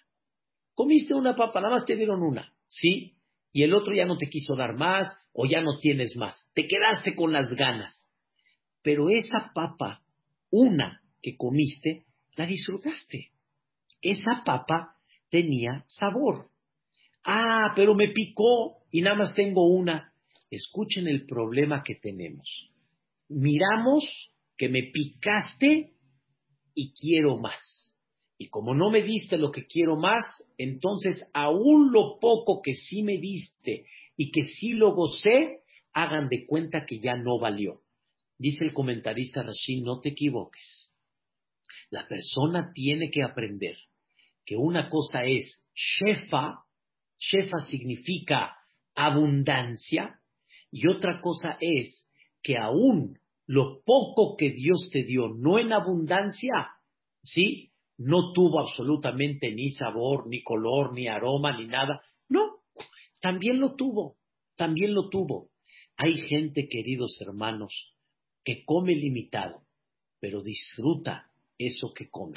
Comiste 0.75 1.13
una 1.13 1.35
papa, 1.35 1.61
nada 1.61 1.75
más 1.75 1.85
te 1.85 1.97
dieron 1.97 2.23
una, 2.23 2.55
¿sí? 2.69 3.17
Y 3.53 3.65
el 3.65 3.75
otro 3.75 3.93
ya 3.93 4.07
no 4.07 4.17
te 4.17 4.29
quiso 4.29 4.55
dar 4.55 4.77
más 4.77 5.09
o 5.33 5.45
ya 5.45 5.61
no 5.61 5.77
tienes 5.79 6.15
más. 6.17 6.49
Te 6.55 6.69
quedaste 6.69 7.17
con 7.17 7.33
las 7.33 7.51
ganas. 7.51 8.09
Pero 8.81 9.11
esa 9.11 9.51
papa, 9.53 10.05
una 10.53 11.03
que 11.21 11.37
comiste, 11.37 12.05
la 12.37 12.47
disfrutaste. 12.47 13.33
Esa 14.01 14.45
papa 14.45 14.95
tenía 15.31 15.85
sabor. 15.89 16.51
Ah, 17.25 17.73
pero 17.75 17.97
me 17.97 18.11
picó 18.13 18.85
y 18.93 19.01
nada 19.01 19.17
más 19.17 19.35
tengo 19.35 19.67
una. 19.67 20.13
Escuchen 20.49 21.09
el 21.09 21.27
problema 21.27 21.83
que 21.85 21.97
tenemos. 21.97 22.71
Miramos 23.29 24.05
que 24.57 24.69
me 24.69 24.93
picaste 24.93 25.91
y 26.73 26.93
quiero 26.95 27.39
más. 27.39 27.92
Y 28.43 28.49
como 28.49 28.75
no 28.75 28.91
me 28.91 29.05
diste 29.05 29.39
lo 29.39 29.53
que 29.53 29.67
quiero 29.67 29.95
más, 29.95 30.27
entonces 30.59 31.23
aún 31.33 31.93
lo 31.93 32.19
poco 32.19 32.61
que 32.61 32.75
sí 32.75 33.05
me 33.05 33.19
diste 33.19 33.87
y 34.17 34.33
que 34.33 34.43
sí 34.43 34.71
lo 34.71 34.97
gocé, 34.97 35.61
hagan 35.93 36.29
de 36.29 36.45
cuenta 36.45 36.85
que 36.85 36.99
ya 36.99 37.15
no 37.15 37.39
valió. 37.39 37.83
Dice 38.39 38.65
el 38.65 38.75
comentarista 38.75 39.45
Rashid, 39.45 39.85
no 39.85 40.01
te 40.01 40.09
equivoques. 40.09 40.93
La 41.91 42.09
persona 42.09 42.73
tiene 42.75 43.13
que 43.13 43.23
aprender 43.23 43.77
que 44.45 44.57
una 44.57 44.89
cosa 44.89 45.25
es 45.25 45.65
shefa, 45.73 46.65
shefa 47.21 47.63
significa 47.71 48.57
abundancia, 48.97 50.19
y 50.73 50.89
otra 50.89 51.21
cosa 51.21 51.59
es 51.61 52.11
que 52.43 52.57
aún 52.59 53.21
lo 53.47 53.85
poco 53.85 54.37
que 54.37 54.51
Dios 54.51 54.91
te 54.93 55.05
dio, 55.05 55.29
no 55.29 55.61
en 55.61 55.73
abundancia, 55.73 56.71
¿sí? 57.23 57.72
No 57.99 58.33
tuvo 58.33 58.61
absolutamente 58.61 59.51
ni 59.53 59.71
sabor, 59.73 60.27
ni 60.29 60.43
color, 60.43 60.93
ni 60.93 61.09
aroma, 61.09 61.57
ni 61.57 61.67
nada. 61.67 62.03
No, 62.29 62.63
también 63.21 63.61
lo 63.61 63.75
tuvo, 63.75 64.17
también 64.57 64.95
lo 64.95 65.09
tuvo. 65.09 65.51
Hay 65.97 66.15
gente, 66.15 66.69
queridos 66.69 67.21
hermanos, 67.21 67.95
que 68.45 68.65
come 68.65 68.95
limitado, 68.95 69.63
pero 70.21 70.43
disfruta 70.43 71.31
eso 71.59 71.93
que 71.95 72.09
come 72.09 72.35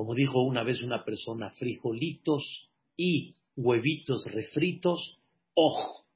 como 0.00 0.14
dijo 0.14 0.40
una 0.42 0.62
vez 0.62 0.82
una 0.82 1.04
persona, 1.04 1.50
frijolitos 1.58 2.70
y 2.96 3.34
huevitos 3.54 4.24
refritos, 4.32 5.18
ojo. 5.52 6.06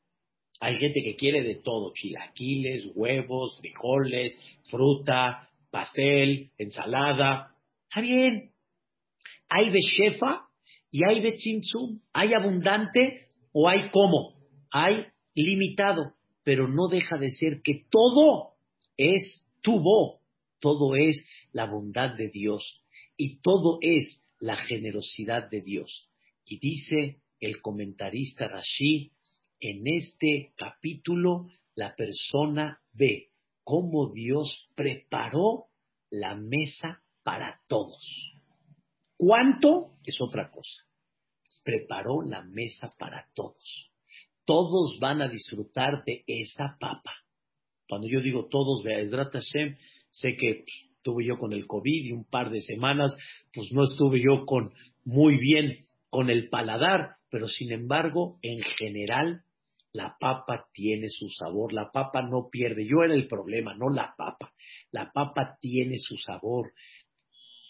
Hay 0.58 0.76
gente 0.76 1.02
que 1.02 1.16
quiere 1.16 1.42
de 1.42 1.56
todo, 1.56 1.92
chilaquiles, 1.92 2.86
huevos, 2.94 3.58
frijoles, 3.58 4.38
fruta, 4.70 5.50
pastel, 5.70 6.50
ensalada. 6.56 7.54
Está 7.90 8.00
bien. 8.00 8.53
Hay 9.56 9.70
de 9.70 9.78
shefa 9.78 10.48
y 10.90 11.04
hay 11.08 11.20
de 11.20 11.32
tzimtzum. 11.32 12.00
Hay 12.12 12.34
abundante 12.34 13.28
o 13.52 13.68
hay 13.68 13.88
como. 13.92 14.34
Hay 14.72 15.06
limitado. 15.34 16.14
Pero 16.42 16.66
no 16.66 16.88
deja 16.88 17.18
de 17.18 17.30
ser 17.30 17.62
que 17.62 17.86
todo 17.88 18.54
es 18.96 19.46
tuvo. 19.62 20.20
Todo 20.58 20.96
es 20.96 21.24
la 21.52 21.66
bondad 21.66 22.16
de 22.16 22.30
Dios 22.30 22.82
y 23.16 23.40
todo 23.42 23.78
es 23.80 24.26
la 24.40 24.56
generosidad 24.56 25.48
de 25.48 25.60
Dios. 25.60 26.10
Y 26.44 26.58
dice 26.58 27.20
el 27.38 27.60
comentarista 27.60 28.48
Rashi, 28.48 29.12
en 29.60 29.86
este 29.86 30.52
capítulo 30.56 31.46
la 31.76 31.94
persona 31.94 32.80
ve 32.92 33.28
cómo 33.62 34.10
Dios 34.12 34.68
preparó 34.74 35.66
la 36.10 36.34
mesa 36.34 37.02
para 37.22 37.60
todos. 37.68 38.33
¿Cuánto? 39.24 39.92
Es 40.04 40.20
otra 40.20 40.50
cosa. 40.50 40.84
Preparó 41.62 42.20
la 42.20 42.42
mesa 42.42 42.90
para 42.98 43.26
todos. 43.34 43.90
Todos 44.44 44.98
van 45.00 45.22
a 45.22 45.28
disfrutar 45.28 46.04
de 46.04 46.24
esa 46.26 46.76
papa. 46.78 47.10
Cuando 47.88 48.06
yo 48.06 48.20
digo 48.20 48.48
todos, 48.50 48.82
Hashem, 48.84 49.76
sé 50.10 50.36
que 50.36 50.64
estuve 50.96 51.24
yo 51.24 51.38
con 51.38 51.54
el 51.54 51.66
COVID 51.66 52.04
y 52.04 52.12
un 52.12 52.26
par 52.26 52.50
de 52.50 52.60
semanas, 52.60 53.16
pues 53.54 53.72
no 53.72 53.84
estuve 53.84 54.20
yo 54.22 54.44
con 54.44 54.74
muy 55.04 55.38
bien 55.38 55.78
con 56.10 56.28
el 56.28 56.50
paladar, 56.50 57.16
pero 57.30 57.48
sin 57.48 57.72
embargo, 57.72 58.38
en 58.42 58.60
general, 58.78 59.42
la 59.94 60.16
papa 60.20 60.66
tiene 60.72 61.08
su 61.08 61.30
sabor, 61.30 61.72
la 61.72 61.90
papa 61.90 62.20
no 62.20 62.48
pierde. 62.50 62.84
Yo 62.84 63.04
era 63.04 63.14
el 63.14 63.26
problema, 63.26 63.74
no 63.74 63.88
la 63.88 64.14
papa. 64.18 64.52
La 64.90 65.10
papa 65.12 65.56
tiene 65.60 65.96
su 65.98 66.16
sabor. 66.16 66.72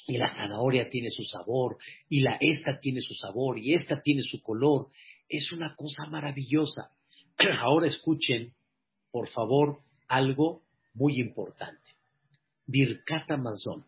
Y 0.06 0.18
la 0.18 0.28
zanahoria 0.28 0.88
tiene 0.90 1.08
su 1.10 1.22
sabor, 1.22 1.78
y 2.08 2.20
la 2.20 2.36
esta 2.40 2.78
tiene 2.78 3.00
su 3.00 3.14
sabor, 3.14 3.58
y 3.58 3.74
esta 3.74 4.02
tiene 4.02 4.22
su 4.22 4.42
color. 4.42 4.88
Es 5.28 5.50
una 5.52 5.74
cosa 5.74 6.06
maravillosa. 6.10 6.90
Ahora 7.60 7.86
escuchen, 7.86 8.52
por 9.10 9.28
favor, 9.28 9.80
algo 10.08 10.62
muy 10.92 11.20
importante. 11.20 11.80
Birkat 12.66 13.30
Amazon. 13.30 13.84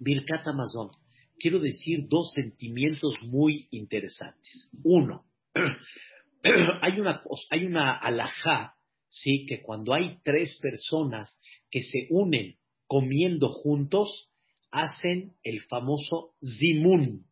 Birkat 0.00 0.46
Amazon. 0.46 0.90
Quiero 1.38 1.60
decir 1.60 2.08
dos 2.08 2.32
sentimientos 2.32 3.14
muy 3.22 3.68
interesantes. 3.70 4.70
Uno, 4.82 5.24
hay 6.82 7.00
una, 7.00 7.22
hay 7.50 7.64
una 7.64 7.96
alajá, 7.96 8.74
sí, 9.08 9.46
que 9.46 9.62
cuando 9.62 9.94
hay 9.94 10.18
tres 10.24 10.58
personas 10.60 11.40
que 11.70 11.80
se 11.82 12.06
unen 12.10 12.56
comiendo 12.86 13.50
juntos, 13.50 14.27
hacen 14.70 15.32
el 15.42 15.60
famoso 15.68 16.34
zimun. 16.58 17.24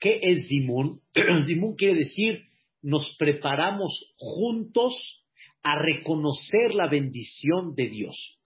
¿Qué 0.00 0.20
es 0.22 0.48
zimun? 0.48 1.00
zimun 1.46 1.74
quiere 1.76 1.94
decir 1.94 2.44
nos 2.84 3.16
preparamos 3.18 4.14
juntos 4.18 5.24
a 5.62 5.78
reconocer 5.82 6.74
la 6.74 6.86
bendición 6.86 7.74
de 7.74 7.88
Dios. 7.88 8.38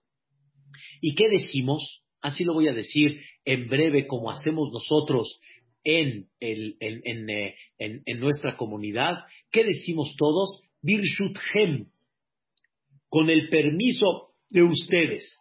¿Y 1.01 1.13
qué 1.15 1.29
decimos? 1.29 2.01
Así 2.21 2.45
lo 2.45 2.53
voy 2.53 2.69
a 2.69 2.73
decir 2.73 3.19
en 3.43 3.67
breve, 3.67 4.07
como 4.07 4.31
hacemos 4.31 4.71
nosotros 4.71 5.41
en, 5.83 6.29
eh, 6.39 7.55
nuestra 8.17 8.55
comunidad. 8.55 9.17
¿Qué 9.51 9.65
decimos 9.65 10.15
todos? 10.17 10.61
Birshuthem, 10.81 11.87
con 13.09 13.29
el 13.29 13.49
permiso 13.49 14.33
de 14.49 14.63
ustedes. 14.63 15.37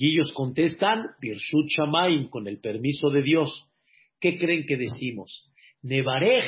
Y 0.00 0.14
ellos 0.14 0.32
contestan, 0.32 1.04
Birshut 1.20 1.68
Shamaim, 1.68 2.30
con 2.30 2.48
el 2.48 2.58
permiso 2.58 3.10
de 3.10 3.22
Dios. 3.22 3.68
¿Qué 4.18 4.38
creen 4.38 4.64
que 4.66 4.78
decimos? 4.78 5.52
Nevarej, 5.82 6.46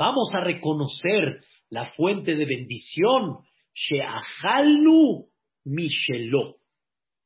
Vamos 0.00 0.30
a 0.32 0.40
reconocer 0.40 1.44
la 1.68 1.92
fuente 1.92 2.34
de 2.34 2.46
bendición, 2.46 3.40
Sheahalnu 3.74 5.26
Mishelo. 5.66 6.56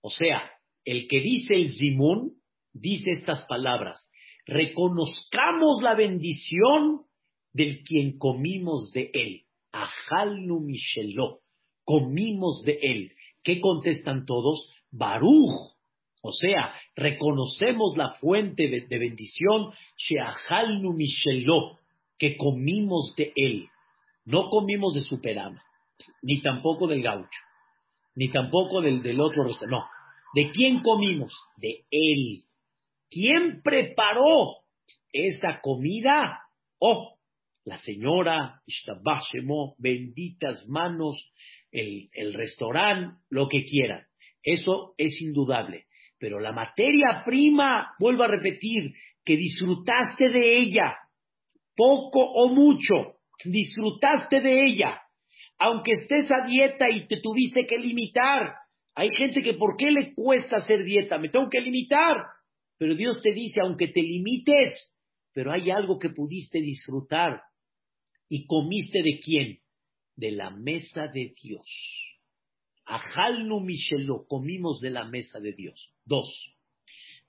O 0.01 0.11
sea, 0.11 0.43
el 0.85 1.07
que 1.07 1.21
dice 1.21 1.55
el 1.55 1.71
Zimun 1.71 2.33
dice 2.73 3.13
estas 3.13 3.47
palabras. 3.49 4.11
Reconozcamos 4.45 5.83
la 5.83 5.95
bendición 5.95 7.03
del 7.53 7.85
quien 7.85 8.19
comimos 8.19 8.91
de 8.91 9.11
él. 9.13 9.43
Ahalnu 9.71 10.59
Mishelo. 10.59 11.43
Comimos 11.85 12.63
de 12.65 12.79
él. 12.83 13.13
¿Qué 13.45 13.61
contestan 13.61 14.25
todos? 14.27 14.71
Baruch. 14.91 15.75
O 16.23 16.33
sea, 16.33 16.75
reconocemos 16.97 17.97
la 17.99 18.15
fuente 18.15 18.69
de, 18.69 18.99
bendición, 18.99 19.73
Sheahalnu 19.99 20.95
Mishelo, 20.95 21.79
que 22.19 22.39
comimos 22.39 23.15
de 23.15 23.31
él. 23.37 23.69
No 24.25 24.49
comimos 24.49 24.95
de 24.95 25.03
Superama, 25.03 25.63
ni 26.23 26.41
tampoco 26.41 26.87
del 26.87 27.03
gaucho, 27.03 27.29
ni 28.17 28.31
tampoco 28.31 28.81
del, 28.81 29.03
del 29.03 29.21
otro 29.21 29.45
restaurante. 29.45 29.77
No. 29.77 29.87
¿De 30.35 30.51
quién 30.51 30.81
comimos? 30.81 31.35
De 31.59 31.85
él. 31.91 32.45
¿Quién 33.11 33.61
preparó 33.63 34.65
esa 35.13 35.61
comida? 35.61 36.41
Oh, 36.79 37.15
la 37.65 37.79
señora 37.79 38.63
Ishtabashemo, 38.67 39.75
benditas 39.79 40.67
manos, 40.69 41.17
el, 41.75 42.09
el 42.13 42.33
restaurante, 42.33 43.17
lo 43.29 43.49
que 43.49 43.65
quieran. 43.65 44.07
Eso 44.43 44.95
es 44.97 45.21
indudable. 45.21 45.87
Pero 46.19 46.39
la 46.39 46.53
materia 46.53 47.23
prima, 47.25 47.95
vuelvo 47.99 48.23
a 48.23 48.29
repetir, 48.29 48.93
que 49.25 49.37
disfrutaste 49.37 50.29
de 50.29 50.59
ella, 50.59 50.95
poco 51.75 52.21
o 52.21 52.49
mucho, 52.49 53.19
disfrutaste 53.45 54.41
de 54.41 54.65
ella, 54.65 55.01
aunque 55.59 55.93
estés 55.93 56.31
a 56.31 56.47
dieta 56.47 56.89
y 56.89 57.07
te 57.09 57.21
tuviste 57.21 57.67
que 57.67 57.79
limitar. 57.79 58.55
Hay 58.95 59.11
gente 59.11 59.43
que 59.43 59.55
¿por 59.55 59.77
qué 59.77 59.91
le 59.91 60.15
cuesta 60.15 60.59
hacer 60.59 60.85
dieta? 60.85 61.19
Me 61.19 61.29
tengo 61.29 61.49
que 61.51 61.61
limitar. 61.61 62.17
Pero 62.79 62.95
Dios 62.95 63.21
te 63.21 63.33
dice, 63.33 63.61
aunque 63.63 63.89
te 63.89 64.03
limites, 64.03 64.97
pero 65.33 65.51
hay 65.51 65.71
algo 65.71 65.99
que 65.99 66.11
pudiste 66.11 66.61
disfrutar. 66.61 67.41
¿Y 68.29 68.47
comiste 68.47 69.03
de 69.03 69.19
quién? 69.19 69.59
De 70.17 70.31
la 70.31 70.51
mesa 70.51 71.09
de 71.09 71.35
Dios. 71.43 71.67
Ajalnu 72.87 73.61
Michelo, 73.61 74.27
comimos 74.29 74.81
de 74.81 74.91
la 74.91 75.05
mesa 75.05 75.41
de 75.41 75.53
Dios. 75.53 75.93
Dos. 76.05 76.55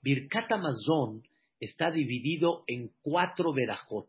Birkat 0.02 0.52
Amazon 0.52 1.22
está 1.58 1.90
dividido 1.90 2.64
en 2.66 2.92
cuatro 3.02 3.52
verajot. 3.52 4.08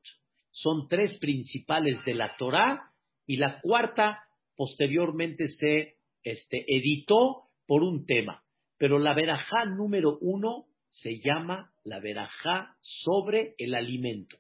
Son 0.52 0.88
tres 0.88 1.18
principales 1.20 2.04
de 2.06 2.14
la 2.14 2.36
Torah 2.38 2.92
y 3.26 3.38
la 3.38 3.62
cuarta 3.62 4.24
posteriormente 4.56 5.48
se 5.48 5.98
este, 6.24 6.66
editó 6.68 7.44
por 7.66 7.84
un 7.84 8.06
tema. 8.06 8.44
Pero 8.78 9.00
la 9.00 9.14
verajá 9.14 9.66
número 9.66 10.18
uno 10.20 10.66
se 10.90 11.20
llama 11.20 11.72
la 11.84 12.00
verajá 12.00 12.76
sobre 12.82 13.56
el 13.58 13.76
alimento. 13.76 14.38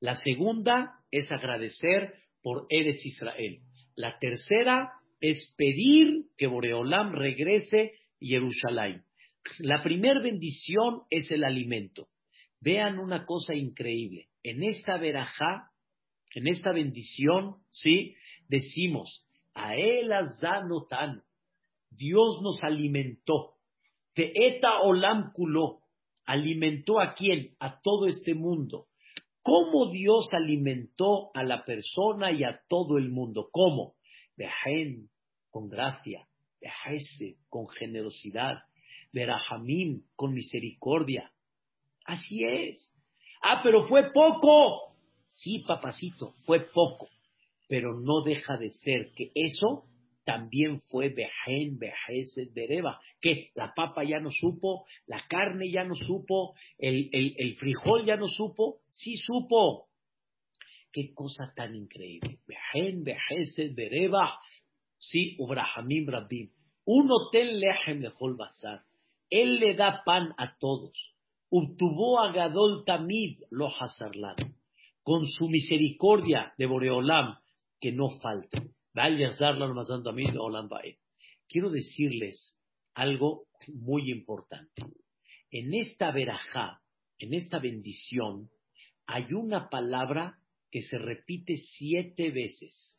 La 0.00 0.14
segunda 0.16 1.00
es 1.10 1.30
agradecer 1.32 2.14
por 2.42 2.66
Eres 2.70 3.04
Israel. 3.04 3.60
La 3.98 4.16
tercera 4.20 4.92
es 5.20 5.52
pedir 5.58 6.26
que 6.36 6.46
Boreolam 6.46 7.14
regrese 7.14 7.94
Jerusalén. 8.20 9.02
La 9.58 9.82
primera 9.82 10.22
bendición 10.22 11.02
es 11.10 11.28
el 11.32 11.42
alimento. 11.42 12.06
Vean 12.60 13.00
una 13.00 13.26
cosa 13.26 13.56
increíble. 13.56 14.28
En 14.44 14.62
esta 14.62 14.98
verajá, 14.98 15.72
en 16.36 16.46
esta 16.46 16.70
bendición, 16.70 17.56
¿sí? 17.70 18.14
Decimos, 18.48 19.26
a 19.52 19.74
él 19.74 20.12
azanotan, 20.12 21.24
Dios 21.90 22.38
nos 22.40 22.62
alimentó. 22.62 23.54
Teeta 24.14 24.78
olam 24.82 25.32
kulo, 25.32 25.80
alimentó 26.24 27.00
a 27.00 27.14
quién? 27.14 27.56
A 27.58 27.80
todo 27.80 28.06
este 28.06 28.34
mundo. 28.34 28.86
¿Cómo 29.48 29.90
Dios 29.90 30.28
alimentó 30.34 31.30
a 31.32 31.42
la 31.42 31.64
persona 31.64 32.32
y 32.32 32.44
a 32.44 32.60
todo 32.68 32.98
el 32.98 33.08
mundo? 33.08 33.48
¿Cómo? 33.50 33.94
Bejen, 34.36 35.08
con 35.48 35.70
gracia, 35.70 36.28
Behese, 36.60 37.38
con 37.48 37.66
generosidad, 37.66 38.58
Berajamim, 39.10 40.02
con 40.16 40.34
misericordia. 40.34 41.32
Así 42.04 42.44
es. 42.44 42.94
Ah, 43.40 43.62
pero 43.62 43.84
fue 43.88 44.12
poco. 44.12 44.94
Sí, 45.28 45.64
papacito, 45.66 46.34
fue 46.44 46.60
poco. 46.70 47.08
Pero 47.68 47.98
no 47.98 48.20
deja 48.24 48.58
de 48.58 48.70
ser 48.72 49.12
que 49.16 49.30
eso 49.34 49.87
también 50.28 50.82
fue 50.90 51.08
Bejen, 51.08 51.78
Behese, 51.78 52.50
Bereba. 52.52 53.00
Que 53.18 53.50
la 53.54 53.72
papa 53.74 54.04
ya 54.04 54.20
no 54.20 54.30
supo, 54.30 54.84
la 55.06 55.26
carne 55.26 55.70
ya 55.70 55.84
no 55.84 55.94
supo, 55.94 56.54
el, 56.76 57.08
el, 57.12 57.56
frijol 57.56 58.04
ya 58.04 58.18
no 58.18 58.28
supo. 58.28 58.82
Sí 58.90 59.16
supo. 59.16 59.88
Qué 60.92 61.14
cosa 61.14 61.50
tan 61.56 61.74
increíble. 61.74 62.40
Bejen, 62.46 63.04
Behese, 63.04 63.70
Bereba. 63.70 64.38
Sí, 64.98 65.34
Ubrahamim 65.38 66.06
Rabbim. 66.06 66.50
Un 66.84 67.08
hotel 67.10 67.58
lehem 67.58 68.02
lejol 68.02 68.36
bazar. 68.36 68.82
Él 69.30 69.58
le 69.60 69.76
da 69.76 70.02
pan 70.04 70.34
a 70.36 70.58
todos. 70.58 70.92
Ubtuvo 71.48 72.20
a 72.20 72.32
Gadol 72.32 72.84
Tamid 72.84 73.40
lo 73.50 73.68
hasarlan. 73.68 74.36
Con 75.02 75.26
su 75.26 75.48
misericordia 75.48 76.52
de 76.58 76.66
Boreolam, 76.66 77.38
que 77.80 77.92
no 77.92 78.10
falte. 78.20 78.77
Quiero 81.48 81.70
decirles 81.70 82.56
algo 82.94 83.46
muy 83.68 84.10
importante. 84.10 84.82
En 85.50 85.72
esta 85.74 86.10
verajá, 86.10 86.82
en 87.18 87.34
esta 87.34 87.58
bendición, 87.58 88.50
hay 89.06 89.32
una 89.32 89.70
palabra 89.70 90.38
que 90.70 90.82
se 90.82 90.98
repite 90.98 91.56
siete 91.56 92.30
veces. 92.30 92.98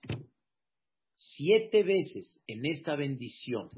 Siete 1.18 1.84
veces 1.84 2.42
en 2.48 2.66
esta 2.66 2.96
bendición. 2.96 3.70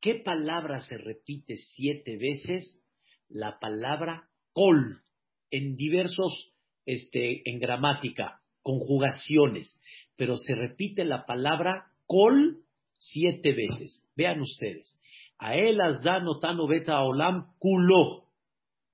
¿Qué 0.00 0.16
palabra 0.16 0.82
se 0.82 0.98
repite 0.98 1.56
siete 1.56 2.16
veces? 2.16 2.82
La 3.28 3.58
palabra 3.58 4.28
col, 4.52 5.02
en 5.50 5.76
diversos, 5.76 6.52
este, 6.84 7.48
en 7.48 7.58
gramática, 7.58 8.42
conjugaciones, 8.62 9.80
pero 10.16 10.36
se 10.36 10.54
repite 10.54 11.04
la 11.04 11.26
palabra 11.26 11.86
col 12.06 12.62
siete 12.98 13.52
veces. 13.52 14.04
Vean 14.16 14.40
ustedes. 14.40 15.00
A 15.38 15.54
él 15.54 15.78
notano 16.22 16.66
beta 16.66 17.02
olam 17.02 17.52
culo, 17.58 18.24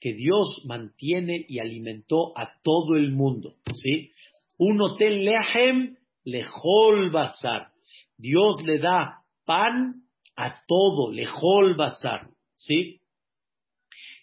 que 0.01 0.15
Dios 0.15 0.65
mantiene 0.67 1.47
y 1.49 1.61
alimentó 1.61 2.37
a 2.37 2.61
todo 2.63 2.97
el 2.97 3.13
mundo. 3.13 3.55
¿sí? 3.73 4.11
Un 4.59 4.81
hotel 4.81 5.25
lehem 5.25 5.97
lejol 6.25 7.11
bazar. 7.11 7.69
Dios 8.17 8.63
le 8.65 8.79
da 8.79 9.23
pan 9.45 10.03
a 10.37 10.63
todo, 10.67 11.13
lejol 11.13 11.77
bazar. 11.77 12.31
¿sí? 12.57 13.01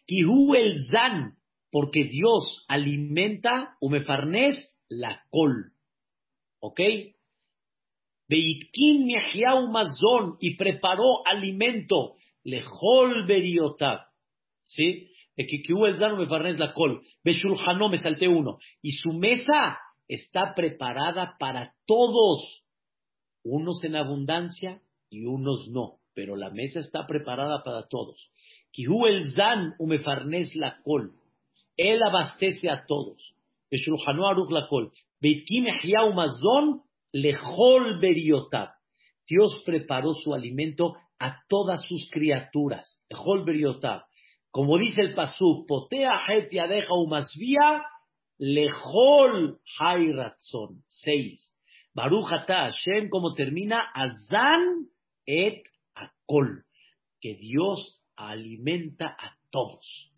Kihu 0.06 0.56
el 0.56 0.84
zan, 0.92 1.38
porque 1.72 2.04
Dios 2.04 2.66
alimenta, 2.68 3.78
umefarnes, 3.80 4.76
la 4.90 5.24
col. 5.30 5.72
¿Ok? 6.60 6.80
Beitkin 8.28 9.08
mazón 9.72 10.38
y 10.40 10.56
preparó 10.56 11.26
alimento, 11.26 12.16
lejol 12.44 13.26
beriotab. 13.26 14.02
¿Sí? 14.66 15.10
el 15.36 15.96
zano 15.96 16.18
me 16.18 16.54
la 16.54 16.74
col. 16.74 17.02
Beshulhano 17.24 17.90
me 17.90 17.98
salté 17.98 18.28
uno. 18.28 18.60
Y 18.82 18.92
su 18.92 19.14
mesa 19.14 19.80
está 20.08 20.54
preparada 20.54 21.38
para 21.40 21.74
todos. 21.86 22.64
Unos 23.44 23.84
en 23.84 23.96
abundancia 23.96 24.82
y 25.10 25.26
unos 25.26 25.70
no. 25.70 26.00
Pero 26.14 26.36
la 26.36 26.50
mesa 26.50 26.82
está 26.82 27.08
preparada 27.08 27.64
para 27.64 27.88
todos. 27.88 28.30
Kihu 28.72 29.08
el 29.08 29.34
zan 29.34 29.76
farnes 30.04 30.56
la 30.56 30.82
col. 30.84 31.14
Él 31.78 32.00
abastece 32.04 32.70
a 32.70 32.86
todos. 32.86 33.34
Beshulhano 33.72 34.28
aruch 34.28 34.52
la 34.52 34.68
col. 34.68 34.92
Dios 39.28 39.62
preparó 39.66 40.14
su 40.14 40.34
alimento 40.34 40.96
a 41.20 41.44
todas 41.48 41.84
sus 41.84 42.10
criaturas. 42.10 43.04
Lejol. 43.10 43.46
Como 44.52 44.78
dice 44.78 45.02
el 45.02 45.14
pasú, 45.14 45.66
potea 45.68 46.26
het 46.28 46.52
yadeja 46.52 46.94
umasvia, 46.94 47.84
lejol 48.40 49.60
hayratzon. 49.80 50.82
Seis. 50.88 51.56
Baruch 51.94 52.30
Hashem, 52.48 53.10
como 53.10 53.34
termina, 53.34 53.92
azan 53.94 54.88
et 55.26 55.64
akol. 55.94 56.64
Que 57.22 57.36
Dios 57.36 58.02
alimenta 58.16 59.08
a 59.08 59.38
todos. 59.52 60.14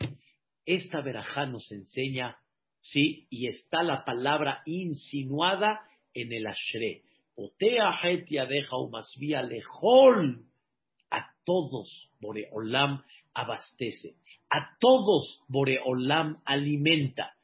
Esta 0.65 1.01
verajá 1.01 1.47
nos 1.47 1.71
enseña 1.71 2.37
¿sí? 2.81 3.27
Y 3.29 3.47
está 3.47 3.83
la 3.83 4.03
palabra 4.03 4.61
insinuada 4.65 5.81
en 6.13 6.33
el 6.33 6.47
ashre. 6.47 7.03
Otea 7.35 7.93
hetia 8.03 8.45
deja 8.45 8.77
umasvía 8.77 9.41
lejol. 9.41 10.45
A 11.09 11.33
todos 11.45 12.09
Boreolam 12.19 13.03
abastece. 13.33 14.15
A 14.49 14.77
todos 14.79 15.39
Boreolam 15.47 16.41
alimenta. 16.43 17.35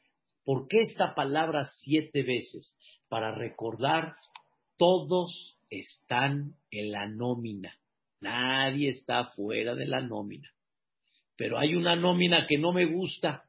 ¿Por 0.43 0.67
qué 0.67 0.81
esta 0.81 1.13
palabra 1.15 1.65
siete 1.65 2.23
veces? 2.23 2.77
Para 3.09 3.33
recordar, 3.33 4.15
todos 4.77 5.57
están 5.69 6.55
en 6.71 6.91
la 6.91 7.07
nómina. 7.07 7.77
Nadie 8.21 8.89
está 8.89 9.25
fuera 9.25 9.75
de 9.75 9.85
la 9.85 10.01
nómina. 10.01 10.49
Pero 11.35 11.59
hay 11.59 11.75
una 11.75 11.95
nómina 11.95 12.47
que 12.47 12.57
no 12.57 12.73
me 12.73 12.85
gusta. 12.85 13.46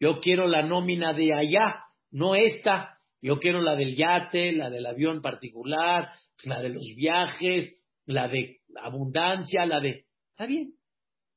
Yo 0.00 0.20
quiero 0.20 0.48
la 0.48 0.62
nómina 0.62 1.12
de 1.12 1.34
allá, 1.34 1.84
no 2.10 2.34
esta. 2.34 2.98
Yo 3.20 3.38
quiero 3.38 3.60
la 3.60 3.76
del 3.76 3.96
yate, 3.96 4.52
la 4.52 4.70
del 4.70 4.86
avión 4.86 5.20
particular, 5.20 6.10
la 6.42 6.62
de 6.62 6.70
los 6.70 6.86
viajes, 6.96 7.78
la 8.06 8.26
de 8.28 8.60
abundancia, 8.82 9.66
la 9.66 9.80
de... 9.80 10.06
Está 10.30 10.46
bien. 10.46 10.72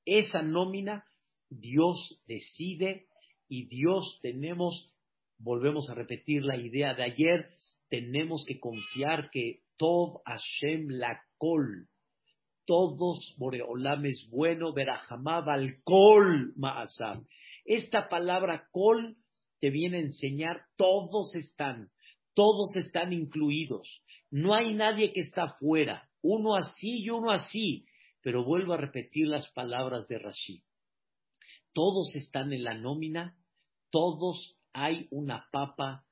Esa 0.06 0.42
nómina 0.42 1.04
Dios 1.50 2.22
decide 2.26 3.08
y 3.50 3.68
Dios 3.68 4.20
tenemos, 4.22 4.94
volvemos 5.38 5.90
a 5.90 5.94
repetir 5.94 6.44
la 6.46 6.56
idea 6.56 6.94
de 6.94 7.04
ayer, 7.04 7.50
tenemos 7.90 8.46
que 8.48 8.60
confiar 8.60 9.30
que 9.30 9.60
Tov 9.78 10.22
Hashem 10.26 10.88
la 10.88 11.22
Kol, 11.38 11.90
todos 12.66 13.36
Boreolam 13.38 14.06
es 14.06 14.28
bueno, 14.32 14.74
Berajamab 14.74 15.50
al 15.50 15.82
Kol 15.84 16.54
Maasam. 16.56 17.28
Esta 17.66 18.10
palabra 18.10 18.68
Kol 18.72 19.18
te 19.60 19.70
viene 19.70 19.98
a 19.98 20.02
enseñar, 20.02 20.66
todos 20.76 21.36
están, 21.36 21.90
todos 22.34 22.76
están 22.76 23.14
incluidos. 23.14 24.04
No 24.30 24.54
hay 24.54 24.74
nadie 24.74 25.14
que 25.14 25.22
está 25.22 25.54
fuera, 25.60 26.10
uno 26.22 26.56
así 26.56 27.04
y 27.04 27.10
uno 27.10 27.32
así. 27.32 27.86
Pero 28.22 28.44
vuelvo 28.44 28.74
a 28.74 28.78
repetir 28.78 29.28
las 29.28 29.52
palabras 29.52 30.08
de 30.08 30.18
Rashid. 30.18 30.64
Todos 31.74 32.16
están 32.16 32.54
en 32.54 32.64
la 32.64 32.74
nómina, 32.74 33.38
todos 33.90 34.58
hay 34.72 35.08
una 35.12 35.48
papa, 35.52 36.06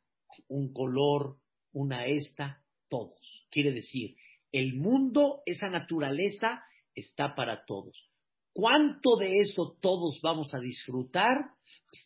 un 0.47 0.74
color, 0.74 1.38
una 1.72 2.06
esta, 2.06 2.62
todos. 2.89 3.47
Quiere 3.49 3.72
decir, 3.72 4.16
el 4.52 4.76
mundo, 4.76 5.41
esa 5.45 5.70
naturaleza, 5.70 6.64
está 6.95 7.36
para 7.36 7.66
todos. 7.66 8.11
¿Cuánto 8.54 9.16
de 9.16 9.39
eso 9.39 9.78
todos 9.82 10.20
vamos 10.22 10.54
a 10.54 10.60
disfrutar? 10.60 11.52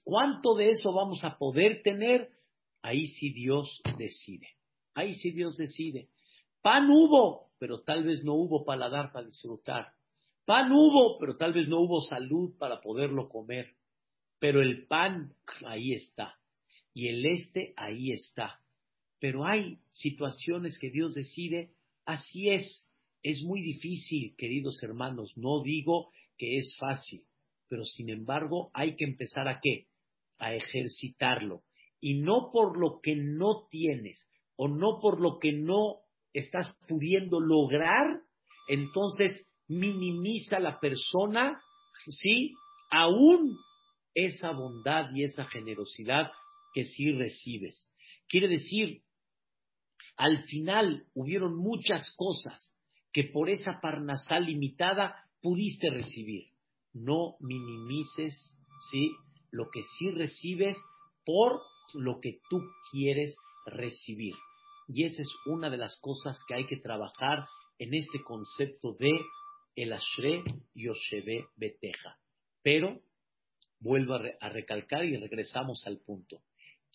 ¿Cuánto 0.03 0.55
de 0.55 0.71
eso 0.71 0.93
vamos 0.93 1.23
a 1.23 1.37
poder 1.37 1.81
tener? 1.83 2.29
Ahí 2.81 3.07
sí 3.07 3.31
Dios 3.31 3.81
decide. 3.97 4.47
Ahí 4.93 5.15
sí 5.15 5.31
Dios 5.31 5.57
decide. 5.57 6.09
Pan 6.61 6.89
hubo, 6.89 7.51
pero 7.59 7.81
tal 7.81 8.03
vez 8.03 8.23
no 8.23 8.33
hubo 8.35 8.63
paladar 8.63 9.11
para 9.11 9.25
disfrutar. 9.25 9.93
Pan 10.45 10.71
hubo, 10.71 11.17
pero 11.17 11.37
tal 11.37 11.53
vez 11.53 11.67
no 11.67 11.81
hubo 11.81 12.01
salud 12.01 12.55
para 12.57 12.81
poderlo 12.81 13.29
comer. 13.29 13.75
Pero 14.39 14.61
el 14.61 14.85
pan 14.87 15.33
ahí 15.65 15.93
está. 15.93 16.35
Y 16.93 17.07
el 17.07 17.25
este 17.25 17.73
ahí 17.75 18.11
está. 18.11 18.61
Pero 19.19 19.45
hay 19.45 19.79
situaciones 19.91 20.77
que 20.77 20.91
Dios 20.91 21.15
decide, 21.15 21.73
así 22.05 22.49
es. 22.49 22.87
Es 23.23 23.41
muy 23.41 23.61
difícil, 23.61 24.35
queridos 24.37 24.83
hermanos. 24.83 25.35
No 25.35 25.63
digo 25.63 26.11
que 26.37 26.57
es 26.57 26.75
fácil, 26.79 27.23
pero 27.67 27.83
sin 27.83 28.09
embargo 28.09 28.71
hay 28.73 28.95
que 28.95 29.05
empezar 29.05 29.47
a 29.47 29.59
qué? 29.61 29.87
A 30.37 30.53
ejercitarlo. 30.53 31.63
Y 31.99 32.21
no 32.21 32.49
por 32.51 32.77
lo 32.77 32.99
que 33.01 33.15
no 33.15 33.67
tienes 33.69 34.27
o 34.55 34.67
no 34.67 34.99
por 35.01 35.19
lo 35.19 35.39
que 35.39 35.53
no 35.53 36.01
estás 36.33 36.77
pudiendo 36.87 37.39
lograr, 37.39 38.21
entonces 38.67 39.47
minimiza 39.67 40.59
la 40.59 40.79
persona, 40.79 41.61
¿sí? 42.09 42.53
Aún 42.91 43.57
esa 44.13 44.51
bondad 44.51 45.09
y 45.13 45.23
esa 45.23 45.45
generosidad 45.45 46.31
que 46.73 46.83
sí 46.83 47.11
recibes. 47.11 47.91
Quiere 48.27 48.47
decir, 48.47 49.01
al 50.17 50.43
final 50.45 51.05
hubieron 51.13 51.55
muchas 51.57 52.13
cosas 52.15 52.75
que 53.11 53.23
por 53.25 53.49
esa 53.49 53.79
parnasá 53.81 54.39
limitada 54.39 55.24
pudiste 55.41 55.89
recibir. 55.89 56.49
No 56.93 57.35
minimices, 57.39 58.57
¿sí? 58.91 59.11
Lo 59.51 59.69
que 59.69 59.81
sí 59.97 60.11
recibes 60.11 60.77
por 61.25 61.61
lo 61.93 62.19
que 62.19 62.39
tú 62.49 62.61
quieres 62.91 63.35
recibir. 63.65 64.35
Y 64.87 65.05
esa 65.05 65.21
es 65.21 65.29
una 65.45 65.69
de 65.69 65.77
las 65.77 65.99
cosas 65.99 66.37
que 66.47 66.55
hay 66.55 66.65
que 66.65 66.77
trabajar 66.77 67.45
en 67.79 67.93
este 67.93 68.21
concepto 68.23 68.93
de 68.99 69.19
el 69.75 69.93
Ashre 69.93 70.43
Yoshebe 70.73 71.47
Beteja. 71.55 72.17
Pero 72.61 73.01
vuelvo 73.79 74.15
a, 74.15 74.49
recalcar 74.49 75.05
y 75.05 75.17
regresamos 75.17 75.85
al 75.85 75.99
punto. 75.99 76.41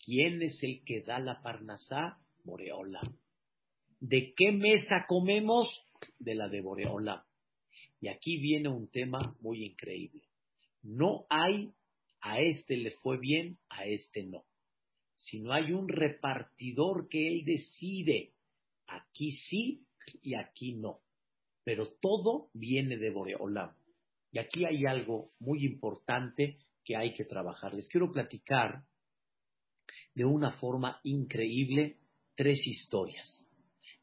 ¿Quién 0.03 0.41
es 0.41 0.61
el 0.63 0.83
que 0.85 1.01
da 1.01 1.19
la 1.19 1.41
parnasá? 1.41 2.17
Boreola. 2.43 3.01
¿De 3.99 4.33
qué 4.35 4.51
mesa 4.51 5.05
comemos? 5.07 5.85
De 6.17 6.33
la 6.33 6.49
de 6.49 6.61
Boreola. 6.61 7.23
Y 8.01 8.07
aquí 8.07 8.37
viene 8.37 8.67
un 8.67 8.89
tema 8.89 9.37
muy 9.41 9.63
increíble. 9.63 10.23
No 10.81 11.25
hay, 11.29 11.71
a 12.19 12.41
este 12.41 12.75
le 12.75 12.91
fue 12.91 13.19
bien, 13.19 13.59
a 13.69 13.85
este 13.85 14.23
no. 14.23 14.43
Sino 15.15 15.53
hay 15.53 15.71
un 15.71 15.87
repartidor 15.87 17.07
que 17.07 17.27
él 17.27 17.45
decide, 17.45 18.33
aquí 18.87 19.31
sí 19.31 19.85
y 20.23 20.33
aquí 20.33 20.73
no. 20.73 21.01
Pero 21.63 21.93
todo 22.01 22.49
viene 22.53 22.97
de 22.97 23.11
Boreolam. 23.11 23.75
Y 24.31 24.39
aquí 24.39 24.65
hay 24.65 24.85
algo 24.87 25.31
muy 25.39 25.63
importante 25.63 26.57
que 26.83 26.95
hay 26.95 27.13
que 27.13 27.25
trabajar. 27.25 27.75
Les 27.75 27.87
quiero 27.87 28.11
platicar 28.11 28.83
de 30.15 30.25
una 30.25 30.53
forma 30.53 30.99
increíble 31.03 31.99
tres 32.35 32.65
historias. 32.65 33.47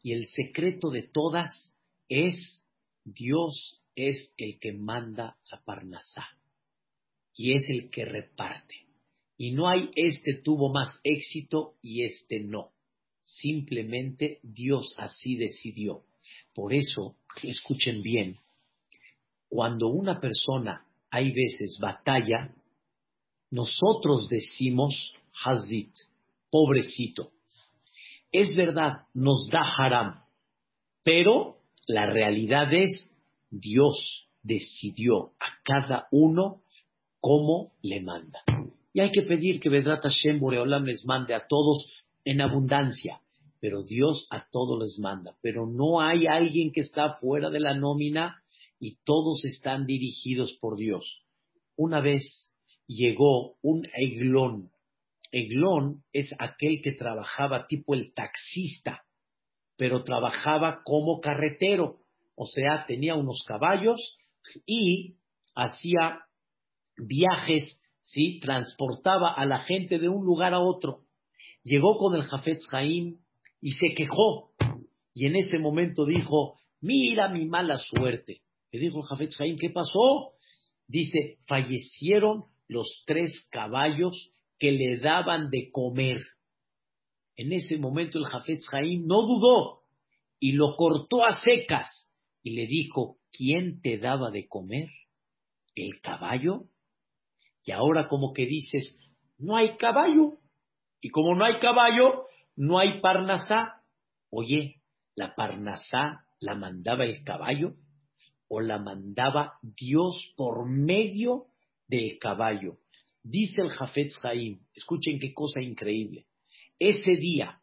Y 0.03 0.13
el 0.13 0.27
secreto 0.29 0.91
de 0.91 1.03
todas 1.03 1.75
es 2.09 2.65
Dios 3.05 3.83
es 3.99 4.33
el 4.37 4.61
que 4.61 4.73
manda 4.73 5.37
la 5.51 5.61
Parnasá 5.65 6.29
y 7.35 7.55
es 7.55 7.69
el 7.69 7.91
que 7.91 8.05
reparte. 8.05 8.87
Y 9.37 9.53
no 9.53 9.69
hay 9.69 9.91
este 9.97 10.35
tuvo 10.35 10.73
más 10.73 11.01
éxito 11.03 11.75
y 11.83 12.05
este 12.05 12.41
no. 12.41 12.71
Simplemente 13.23 14.39
Dios 14.43 14.95
así 14.99 15.37
decidió. 15.37 16.05
Por 16.55 16.73
eso, 16.75 17.17
escuchen 17.43 18.03
bien, 18.03 18.37
cuando 19.49 19.89
una 19.89 20.21
persona 20.21 20.87
hay 21.11 21.33
veces 21.33 21.79
batalla, 21.81 22.55
nosotros 23.51 24.29
decimos 24.29 24.95
Hazit, 25.45 25.93
pobrecito. 26.51 27.33
Es 28.31 28.55
verdad, 28.55 29.07
nos 29.15 29.49
da 29.51 29.63
haram, 29.77 30.23
pero 31.03 31.59
la 31.87 32.07
realidad 32.07 32.73
es 32.73 33.08
Dios 33.51 34.29
decidió 34.43 35.33
a 35.41 35.63
cada 35.65 36.09
uno 36.11 36.63
cómo 37.21 37.73
le 37.83 38.01
manda. 38.01 38.41
Y 38.93 39.01
hay 39.01 39.11
que 39.11 39.23
pedir 39.23 39.61
que 39.61 39.69
Vedrat 39.69 40.03
Hashem 40.03 40.41
Boreolam 40.41 40.85
les 40.85 41.05
mande 41.05 41.35
a 41.35 41.47
todos 41.47 41.87
en 42.25 42.41
abundancia, 42.41 43.21
pero 43.61 43.83
Dios 43.83 44.27
a 44.31 44.47
todos 44.51 44.79
les 44.81 44.99
manda. 44.99 45.37
Pero 45.41 45.67
no 45.67 46.01
hay 46.01 46.27
alguien 46.27 46.73
que 46.73 46.81
está 46.81 47.15
fuera 47.15 47.51
de 47.51 47.61
la 47.61 47.75
nómina 47.75 48.43
y 48.81 48.97
todos 49.05 49.45
están 49.45 49.87
dirigidos 49.87 50.57
por 50.61 50.77
Dios. 50.77 51.23
Una 51.77 52.01
vez 52.01 52.53
llegó 52.87 53.57
un 53.63 53.87
eglón. 53.95 54.71
Eglón 55.31 56.03
es 56.13 56.35
aquel 56.39 56.81
que 56.83 56.93
trabajaba 56.93 57.67
tipo 57.67 57.95
el 57.95 58.13
taxista, 58.15 59.05
pero 59.77 60.03
trabajaba 60.03 60.83
como 60.85 61.21
carretero. 61.21 61.98
O 62.41 62.47
sea, 62.47 62.85
tenía 62.87 63.17
unos 63.17 63.43
caballos 63.45 64.17
y 64.65 65.17
hacía 65.57 66.21
viajes, 66.97 67.83
¿sí? 68.01 68.39
Transportaba 68.39 69.33
a 69.33 69.45
la 69.45 69.59
gente 69.65 69.99
de 69.99 70.09
un 70.09 70.25
lugar 70.25 70.55
a 70.55 70.61
otro. 70.61 71.01
Llegó 71.65 71.99
con 71.99 72.15
el 72.15 72.23
Jafetz 72.23 72.65
Jaim 72.69 73.19
y 73.61 73.73
se 73.73 73.93
quejó. 73.97 74.53
Y 75.15 75.27
en 75.27 75.35
ese 75.35 75.59
momento 75.59 76.07
dijo, 76.07 76.61
mira 76.81 77.29
mi 77.29 77.45
mala 77.45 77.77
suerte. 77.77 78.43
Le 78.71 78.79
dijo 78.79 79.01
el 79.01 79.07
Jafetz 79.07 79.37
Jaim, 79.37 79.59
¿qué 79.59 79.71
pasó? 79.71 80.35
Dice, 80.87 81.39
fallecieron 81.49 82.45
los 82.69 83.03
tres 83.05 83.49
caballos 83.51 84.31
que 84.61 84.71
le 84.71 84.99
daban 84.99 85.51
de 85.51 85.71
comer. 85.73 86.21
En 87.35 87.53
ese 87.53 87.79
momento 87.79 88.17
el 88.19 88.27
Jafetz 88.27 88.65
Jaim 88.69 89.09
no 89.09 89.23
dudó 89.23 89.81
y 90.39 90.53
lo 90.53 90.77
cortó 90.77 91.25
a 91.25 91.33
secas 91.43 92.08
y 92.43 92.53
le 92.53 92.67
dijo, 92.67 93.19
¿quién 93.31 93.81
te 93.81 93.99
daba 93.99 94.31
de 94.31 94.47
comer? 94.49 94.89
¿El 95.75 96.01
caballo? 96.01 96.65
Y 97.65 97.73
ahora 97.73 98.09
como 98.09 98.33
que 98.33 98.47
dices, 98.47 98.97
no 99.39 99.57
hay 99.57 99.77
caballo, 99.77 100.39
Y 101.01 101.11
como 101.11 101.37
no 101.37 101.45
hay 101.45 101.59
caballo, 101.61 102.25
no 102.57 102.79
hay 102.79 103.01
parnasá. 103.01 103.83
Oye, 104.31 104.83
¿la 105.15 105.37
parnasá 105.37 106.25
la 106.41 106.57
mandaba 106.57 107.05
el 107.05 107.23
caballo 107.23 107.75
o 108.49 108.61
la 108.61 108.79
mandaba 108.79 109.59
Dios 109.63 110.33
por 110.37 110.69
medio 110.69 111.47
del 111.87 112.19
caballo? 112.19 112.79
Dice 113.23 113.63
el 113.63 113.71
Jafetz 113.71 114.19
Haim, 114.25 114.61
escuchen 114.75 115.21
qué 115.21 115.33
cosa 115.33 115.61
increíble. 115.61 116.27
Ese 116.81 117.17
día, 117.17 117.61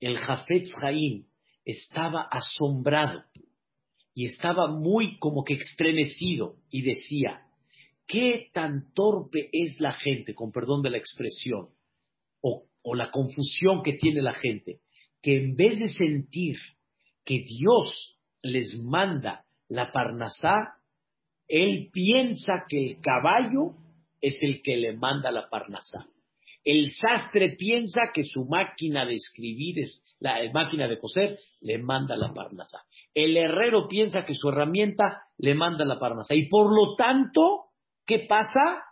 el 0.00 0.18
Jafetz 0.18 0.70
Haim 0.82 1.24
estaba 1.64 2.28
asombrado 2.30 3.24
y 4.14 4.26
estaba 4.26 4.68
muy 4.68 5.18
como 5.18 5.44
que 5.44 5.54
estremecido 5.54 6.56
y 6.70 6.82
decía, 6.82 7.42
¿qué 8.06 8.48
tan 8.52 8.92
torpe 8.94 9.48
es 9.52 9.80
la 9.80 9.92
gente, 9.92 10.34
con 10.34 10.52
perdón 10.52 10.82
de 10.82 10.90
la 10.90 10.98
expresión, 10.98 11.68
o, 12.40 12.64
o 12.82 12.94
la 12.94 13.10
confusión 13.10 13.82
que 13.82 13.94
tiene 13.94 14.22
la 14.22 14.34
gente, 14.34 14.80
que 15.20 15.36
en 15.36 15.56
vez 15.56 15.78
de 15.78 15.88
sentir 15.88 16.56
que 17.24 17.40
Dios 17.40 18.18
les 18.42 18.78
manda 18.82 19.44
la 19.68 19.90
parnasá, 19.90 20.74
él 21.48 21.90
piensa 21.92 22.64
que 22.68 22.90
el 22.90 23.00
caballo 23.00 23.74
es 24.20 24.36
el 24.42 24.62
que 24.62 24.76
le 24.76 24.96
manda 24.96 25.30
la 25.30 25.48
parnasá. 25.48 26.06
El 26.64 26.92
sastre 26.94 27.56
piensa 27.58 28.10
que 28.14 28.24
su 28.24 28.46
máquina 28.46 29.04
de 29.04 29.14
escribir 29.14 29.80
es 29.80 30.02
la 30.18 30.38
máquina 30.52 30.88
de 30.88 30.98
coser, 30.98 31.38
le 31.60 31.78
manda 31.78 32.16
la 32.16 32.32
parnasá. 32.32 32.78
El 33.12 33.36
herrero 33.36 33.86
piensa 33.86 34.24
que 34.24 34.34
su 34.34 34.48
herramienta 34.48 35.22
le 35.36 35.54
manda 35.54 35.84
la 35.84 35.98
parnasá. 35.98 36.34
Y 36.34 36.48
por 36.48 36.74
lo 36.74 36.96
tanto, 36.96 37.66
¿qué 38.06 38.20
pasa? 38.20 38.82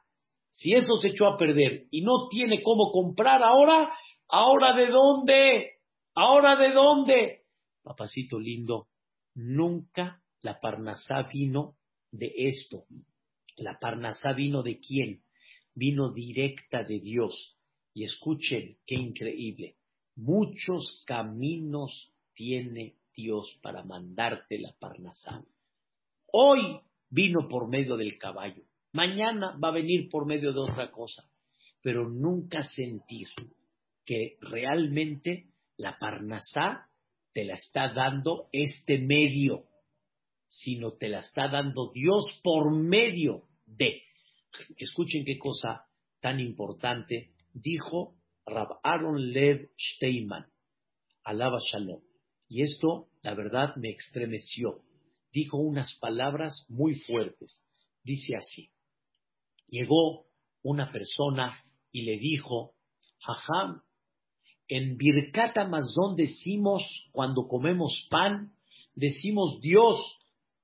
Si 0.50 0.74
eso 0.74 0.96
se 0.96 1.08
echó 1.08 1.26
a 1.26 1.38
perder 1.38 1.86
y 1.90 2.02
no 2.02 2.28
tiene 2.28 2.62
cómo 2.62 2.92
comprar 2.92 3.42
ahora, 3.42 3.90
¿ahora 4.28 4.76
de 4.76 4.88
dónde? 4.88 5.70
¿Ahora 6.14 6.56
de 6.56 6.74
dónde? 6.74 7.40
Papacito 7.82 8.38
lindo, 8.38 8.88
nunca 9.34 10.22
la 10.42 10.60
parnasá 10.60 11.22
vino 11.32 11.76
de 12.10 12.30
esto. 12.36 12.84
La 13.56 13.78
parnasá 13.78 14.34
vino 14.34 14.62
de 14.62 14.78
quién? 14.78 15.22
Vino 15.74 16.12
directa 16.12 16.84
de 16.84 17.00
Dios. 17.00 17.56
Y 17.95 18.05
escuchen 18.05 18.76
qué 18.86 18.95
increíble. 18.95 19.76
Muchos 20.16 21.03
caminos 21.07 22.12
tiene 22.34 22.97
Dios 23.14 23.59
para 23.62 23.84
mandarte 23.84 24.59
la 24.59 24.72
parnasá. 24.78 25.45
Hoy 26.32 26.80
vino 27.11 27.49
por 27.49 27.68
medio 27.68 27.97
del 27.97 28.16
caballo. 28.18 28.62
Mañana 28.93 29.59
va 29.62 29.68
a 29.68 29.72
venir 29.72 30.09
por 30.11 30.26
medio 30.26 30.53
de 30.53 30.61
otra 30.61 30.90
cosa. 30.90 31.28
Pero 31.82 32.09
nunca 32.09 32.62
sentir 32.62 33.28
que 34.05 34.36
realmente 34.40 35.49
la 35.76 35.99
parnasá 35.99 36.88
te 37.32 37.45
la 37.45 37.55
está 37.55 37.93
dando 37.93 38.49
este 38.53 38.99
medio, 38.99 39.64
sino 40.47 40.93
te 40.93 41.09
la 41.09 41.20
está 41.20 41.49
dando 41.49 41.90
Dios 41.93 42.24
por 42.43 42.72
medio 42.72 43.49
de. 43.66 44.03
Escuchen 44.76 45.24
qué 45.24 45.38
cosa 45.38 45.86
tan 46.20 46.40
importante 46.40 47.31
dijo 47.53 48.16
Rab 48.46 48.80
Aaron 48.82 49.32
Lev 49.32 49.70
Steinman, 49.78 50.46
alaba 51.24 51.59
Shalom. 51.61 52.03
Y 52.48 52.62
esto, 52.62 53.09
la 53.22 53.34
verdad, 53.34 53.74
me 53.76 53.90
estremeció. 53.90 54.82
Dijo 55.32 55.57
unas 55.57 55.96
palabras 56.00 56.66
muy 56.68 56.94
fuertes. 56.94 57.64
Dice 58.03 58.36
así. 58.36 58.70
Llegó 59.68 60.26
una 60.62 60.92
persona 60.92 61.64
y 61.90 62.03
le 62.03 62.18
dijo, 62.18 62.74
Jajam, 63.20 63.82
en 64.68 64.96
Birkat 64.96 65.57
Amazon 65.57 66.16
decimos, 66.16 66.82
cuando 67.12 67.46
comemos 67.48 68.07
pan, 68.11 68.53
decimos, 68.94 69.61
Dios, 69.61 69.96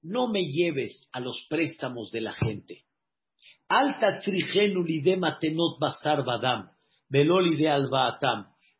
no 0.02 0.28
me 0.28 0.42
lleves 0.44 1.08
a 1.12 1.20
los 1.20 1.46
préstamos 1.48 2.10
de 2.10 2.20
la 2.20 2.32
gente. 2.32 2.84
Alta 3.68 4.20
tenot 4.20 5.78
basar 5.78 6.24
badam 6.24 6.70
de 7.08 7.24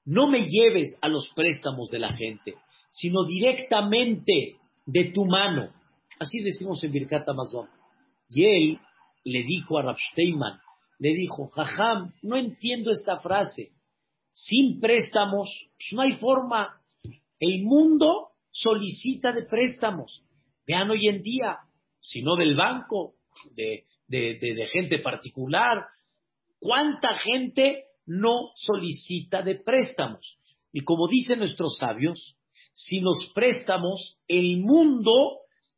No 0.05 0.29
me 0.29 0.47
lleves 0.47 0.99
a 1.01 1.09
los 1.09 1.31
préstamos 1.35 1.91
de 1.91 1.99
la 1.99 2.15
gente, 2.15 2.55
sino 2.91 3.25
directamente 3.25 4.57
de 4.87 5.13
tu 5.13 5.25
mano. 5.25 5.71
Así 6.19 6.41
decimos 6.41 6.83
en 6.85 6.93
Birkat 6.93 7.29
Amazon. 7.29 7.69
Y 8.29 8.45
él 8.45 8.79
le 9.25 9.43
dijo 9.45 9.79
a 9.79 9.83
Rav 9.83 9.97
le 11.01 11.15
dijo, 11.15 11.49
Jajam, 11.49 12.13
no 12.23 12.37
entiendo 12.37 12.91
esta 12.91 13.21
frase. 13.21 13.71
Sin 14.31 14.81
préstamos, 14.81 15.49
pues 15.77 15.93
no 15.93 16.03
hay 16.03 16.17
forma. 16.17 16.81
El 17.39 17.63
mundo 17.63 18.31
solicita 18.51 19.33
de 19.33 19.45
préstamos. 19.45 20.25
Vean 20.67 20.91
hoy 20.91 21.07
en 21.09 21.23
día, 21.23 21.59
si 22.01 22.23
no 22.23 22.35
del 22.35 22.57
banco, 22.57 23.15
de, 23.55 23.85
de 24.09 24.69
gente 24.73 24.99
particular, 24.99 25.87
cuánta 26.59 27.15
gente 27.15 27.88
no 28.09 28.53
solicita 28.57 29.43
de 29.43 29.57
préstamos. 29.57 30.39
Y 30.73 30.81
como 30.81 31.09
dicen 31.09 31.39
nuestros 31.39 31.77
sabios, 31.79 32.37
sin 32.73 33.05
los 33.05 33.19
préstamos 33.35 34.19
el 34.27 34.59
mundo 34.59 35.13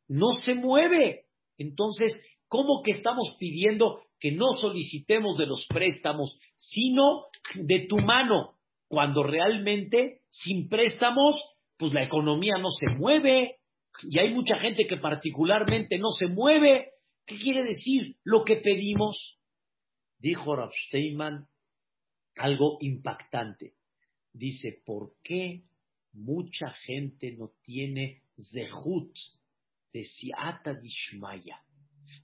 no 0.07 0.33
se 0.33 0.55
mueve. 0.55 1.25
Entonces, 1.57 2.13
¿cómo 2.47 2.81
que 2.83 2.91
estamos 2.91 3.35
pidiendo 3.37 4.01
que 4.19 4.31
no 4.31 4.53
solicitemos 4.53 5.37
de 5.37 5.45
los 5.45 5.65
préstamos, 5.67 6.37
sino 6.55 7.25
de 7.55 7.85
tu 7.87 7.97
mano? 7.97 8.55
Cuando 8.87 9.23
realmente 9.23 10.21
sin 10.29 10.69
préstamos, 10.69 11.35
pues 11.77 11.93
la 11.93 12.03
economía 12.03 12.53
no 12.59 12.69
se 12.69 12.95
mueve. 12.95 13.57
Y 14.03 14.19
hay 14.19 14.33
mucha 14.33 14.57
gente 14.57 14.85
que 14.87 14.97
particularmente 14.97 15.97
no 15.97 16.11
se 16.11 16.27
mueve. 16.27 16.91
¿Qué 17.25 17.37
quiere 17.37 17.63
decir 17.63 18.15
lo 18.23 18.43
que 18.43 18.57
pedimos? 18.57 19.37
Dijo 20.19 20.55
Rav 20.55 20.71
Steinman, 20.87 21.47
algo 22.41 22.77
impactante. 22.81 23.75
Dice, 24.33 24.81
¿por 24.85 25.13
qué 25.23 25.63
mucha 26.13 26.71
gente 26.85 27.33
no 27.33 27.51
tiene 27.63 28.23
zehut 28.51 29.15
de 29.93 30.03
siata 30.03 30.73
dishmaya? 30.73 31.63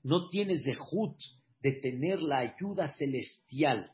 No 0.03 0.29
tiene 0.29 0.57
zehut 0.57 1.17
de 1.61 1.73
tener 1.73 2.21
la 2.21 2.39
ayuda 2.39 2.87
celestial 2.87 3.91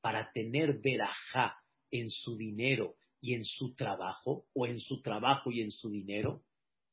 para 0.00 0.30
tener 0.32 0.80
verajá 0.80 1.56
en 1.90 2.10
su 2.10 2.36
dinero 2.36 2.94
y 3.20 3.34
en 3.34 3.44
su 3.44 3.74
trabajo, 3.74 4.46
o 4.54 4.66
en 4.66 4.78
su 4.78 5.00
trabajo 5.00 5.50
y 5.50 5.62
en 5.62 5.70
su 5.70 5.90
dinero. 5.90 6.42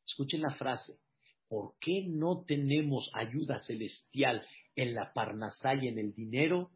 Escuchen 0.05 0.41
la 0.41 0.55
frase. 0.55 0.97
¿Por 1.47 1.75
qué 1.79 2.05
no 2.07 2.45
tenemos 2.47 3.11
ayuda 3.13 3.59
celestial 3.59 4.45
en 4.75 4.95
la 4.95 5.11
parnasá 5.13 5.75
y 5.75 5.89
en 5.89 5.99
el 5.99 6.13
dinero? 6.13 6.71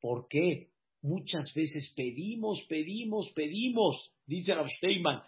¿Por 0.00 0.26
qué? 0.28 0.70
Muchas 1.04 1.52
veces 1.52 1.92
pedimos, 1.94 2.64
pedimos, 2.66 3.30
pedimos, 3.34 4.10
dice 4.24 4.54
Rav 4.54 4.70
Steinman, 4.70 5.20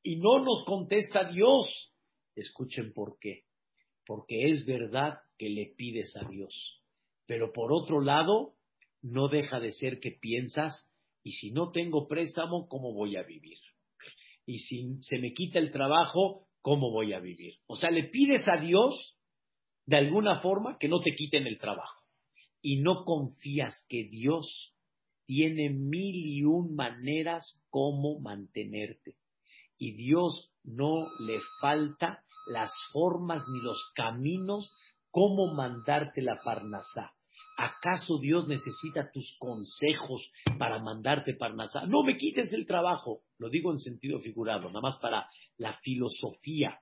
y 0.00 0.14
no 0.14 0.44
nos 0.44 0.64
contesta 0.64 1.28
Dios. 1.28 1.92
Escuchen 2.36 2.92
por 2.92 3.18
qué. 3.18 3.42
Porque 4.06 4.44
es 4.44 4.64
verdad 4.64 5.18
que 5.36 5.48
le 5.48 5.74
pides 5.76 6.14
a 6.16 6.28
Dios. 6.28 6.54
Pero 7.26 7.52
por 7.52 7.72
otro 7.72 8.00
lado, 8.00 8.54
no 9.02 9.26
deja 9.26 9.58
de 9.58 9.72
ser 9.72 9.98
que 9.98 10.12
piensas, 10.12 10.88
y 11.24 11.32
si 11.32 11.50
no 11.50 11.72
tengo 11.72 12.06
préstamo, 12.06 12.68
¿cómo 12.68 12.94
voy 12.94 13.16
a 13.16 13.24
vivir? 13.24 13.58
Y 14.46 14.60
si 14.60 14.98
se 15.00 15.18
me 15.18 15.32
quita 15.32 15.58
el 15.58 15.72
trabajo, 15.72 16.46
¿cómo 16.62 16.92
voy 16.92 17.12
a 17.12 17.18
vivir? 17.18 17.54
O 17.66 17.74
sea, 17.74 17.90
le 17.90 18.04
pides 18.04 18.46
a 18.46 18.58
Dios, 18.58 19.18
de 19.84 19.96
alguna 19.96 20.40
forma, 20.42 20.78
que 20.78 20.86
no 20.86 21.00
te 21.00 21.10
quiten 21.16 21.48
el 21.48 21.58
trabajo. 21.58 22.04
Y 22.62 22.76
no 22.82 23.04
confías 23.04 23.84
que 23.88 24.04
Dios 24.04 24.76
tiene 25.28 25.68
mil 25.68 26.16
y 26.16 26.42
un 26.42 26.74
maneras 26.74 27.62
como 27.68 28.18
mantenerte. 28.18 29.16
Y 29.76 29.92
Dios 29.92 30.50
no 30.64 31.06
le 31.20 31.38
falta 31.60 32.24
las 32.50 32.70
formas 32.94 33.44
ni 33.52 33.60
los 33.60 33.92
caminos 33.94 34.72
cómo 35.10 35.52
mandarte 35.52 36.22
la 36.22 36.38
parnasá. 36.42 37.12
¿Acaso 37.58 38.18
Dios 38.20 38.48
necesita 38.48 39.10
tus 39.12 39.36
consejos 39.38 40.30
para 40.58 40.78
mandarte 40.78 41.34
parnasá? 41.34 41.84
No 41.86 42.04
me 42.04 42.16
quites 42.16 42.50
el 42.54 42.66
trabajo. 42.66 43.20
Lo 43.36 43.50
digo 43.50 43.70
en 43.70 43.80
sentido 43.80 44.20
figurado, 44.20 44.68
nada 44.68 44.80
más 44.80 44.98
para 44.98 45.28
la 45.58 45.74
filosofía. 45.82 46.80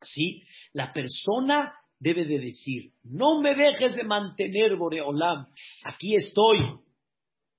¿Sí? 0.00 0.42
La 0.72 0.94
persona 0.94 1.74
debe 1.98 2.24
de 2.24 2.38
decir, 2.38 2.92
no 3.02 3.42
me 3.42 3.54
dejes 3.54 3.94
de 3.94 4.04
mantener, 4.04 4.76
Boreolam. 4.76 5.48
Aquí 5.84 6.14
estoy 6.14 6.78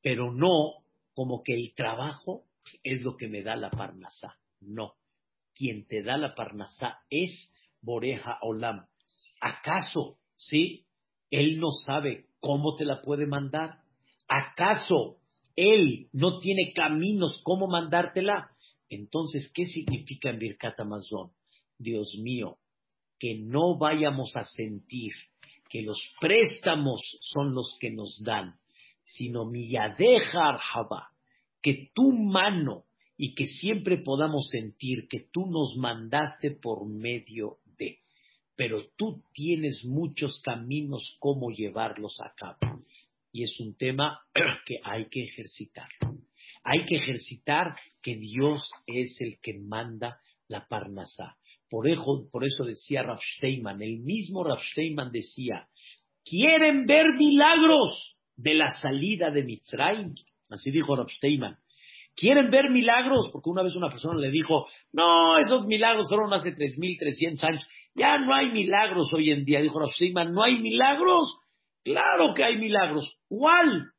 pero 0.02 0.32
no 0.32 0.84
como 1.14 1.44
que 1.44 1.54
el 1.54 1.74
trabajo 1.76 2.46
es 2.84 3.02
lo 3.02 3.18
que 3.18 3.28
me 3.28 3.42
da 3.42 3.56
la 3.56 3.70
parnasá. 3.70 4.38
No. 4.62 4.94
Quien 5.54 5.86
te 5.88 6.04
da 6.04 6.18
la 6.18 6.36
parnasá 6.36 7.00
es 7.10 7.54
Boreja 7.82 8.38
Olam. 8.42 8.88
¿Acaso, 9.42 10.18
sí? 10.38 10.86
Él 11.30 11.60
no 11.60 11.72
sabe 11.86 12.28
cómo 12.40 12.76
te 12.76 12.86
la 12.86 13.02
puede 13.02 13.26
mandar. 13.26 13.82
¿Acaso 14.28 15.18
Él 15.56 16.08
no 16.14 16.40
tiene 16.40 16.72
caminos 16.74 17.42
cómo 17.44 17.68
mandártela. 17.68 18.52
Entonces, 18.90 19.52
¿qué 19.54 19.66
significa 19.66 20.30
en 20.30 20.40
Birkat 20.40 20.80
Amazon? 20.80 21.32
Dios 21.78 22.16
mío, 22.22 22.58
que 23.20 23.38
no 23.38 23.78
vayamos 23.78 24.36
a 24.36 24.44
sentir 24.44 25.12
que 25.70 25.82
los 25.84 26.02
préstamos 26.20 27.02
son 27.22 27.54
los 27.54 27.78
que 27.80 27.92
nos 27.92 28.22
dan, 28.24 28.60
sino 29.16 29.46
miyadeja 29.46 30.50
arjaba, 30.50 31.10
que 31.62 31.92
tu 31.94 32.12
mano 32.12 32.86
y 33.18 33.36
que 33.36 33.48
siempre 33.48 33.98
podamos 33.98 34.48
sentir 34.50 35.08
que 35.10 35.28
tú 35.32 35.46
nos 35.48 35.76
mandaste 35.78 36.52
por 36.52 36.88
medio 36.88 37.58
de, 37.78 38.00
pero 38.56 38.86
tú 38.96 39.24
tienes 39.34 39.84
muchos 39.84 40.42
caminos 40.44 41.18
cómo 41.20 41.50
llevarlos 41.50 42.18
a 42.22 42.34
cabo. 42.36 42.84
Y 43.32 43.44
es 43.44 43.60
un 43.60 43.76
tema 43.76 44.22
que 44.66 44.80
hay 44.84 45.10
que 45.10 45.24
ejercitar. 45.24 45.90
Hay 46.64 46.86
que 46.86 46.96
ejercitar 46.96 47.76
que 48.02 48.16
Dios 48.16 48.70
es 48.88 49.20
el 49.20 49.40
que 49.42 49.60
manda 49.60 50.20
la 50.48 50.68
parnasá. 50.68 51.38
Por 51.70 51.88
eso, 51.88 52.28
por 52.32 52.46
eso 52.46 52.64
decía 52.64 53.04
Rav 53.04 53.20
Steinman, 53.38 53.82
el 53.82 54.00
mismo 54.00 54.44
Rav 54.44 54.60
Steinman 54.72 55.12
decía, 55.12 55.68
quieren 56.24 56.86
ver 56.86 57.06
milagros 57.18 58.18
de 58.40 58.54
la 58.54 58.70
salida 58.80 59.30
de 59.32 59.44
Mitzrayim. 59.44 60.16
Así 60.50 60.72
dijo 60.72 60.96
Steinman. 61.08 61.58
Quieren 62.16 62.50
ver 62.50 62.70
milagros, 62.70 63.30
porque 63.32 63.50
una 63.50 63.64
vez 63.64 63.76
una 63.76 63.90
persona 63.90 64.20
le 64.20 64.32
dijo, 64.32 64.68
no, 64.92 65.38
esos 65.38 65.66
milagros 65.68 66.08
fueron 66.10 66.34
hace 66.34 66.56
3.300 66.56 67.44
años, 67.44 67.68
ya 67.94 68.18
no 68.18 68.34
hay 68.34 68.52
milagros 68.52 69.14
hoy 69.14 69.32
en 69.32 69.46
día. 69.46 69.62
Dijo 69.62 69.80
Steinman, 69.88 70.34
no 70.34 70.44
hay 70.44 70.60
milagros. 70.60 71.38
Claro 71.84 72.34
que 72.34 72.44
hay 72.44 72.58
milagros. 72.58 73.18
¿Cuál? 73.28 73.92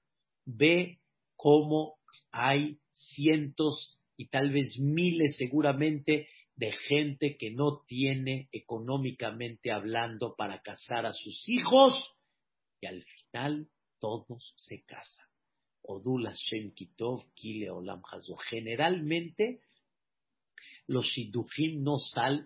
Ve 0.45 0.99
cómo 1.37 1.95
hay 2.33 2.79
cientos 2.93 3.99
y 4.17 4.29
tal 4.29 4.51
vez 4.51 4.79
miles 4.79 5.37
seguramente 5.37 6.29
de 6.57 6.73
gente 6.73 7.37
que 7.39 7.51
no 7.51 7.83
tiene 7.87 8.49
económicamente 8.53 9.71
hablando 9.71 10.35
para 10.37 10.61
casar 10.61 11.07
a 11.07 11.13
sus 11.13 11.49
hijos 11.49 11.95
y 12.83 12.87
al 12.87 13.03
final 13.03 13.69
todos 14.01 14.53
se 14.57 14.83
casan. 14.83 15.27
Odula 15.83 16.35
Shem 16.35 16.73
Kitov, 16.73 17.33
Kile 17.35 17.71
Olam 17.71 18.03
Generalmente 18.51 19.61
los 20.87 21.07
shidduchim 21.07 21.83
no, 21.83 21.97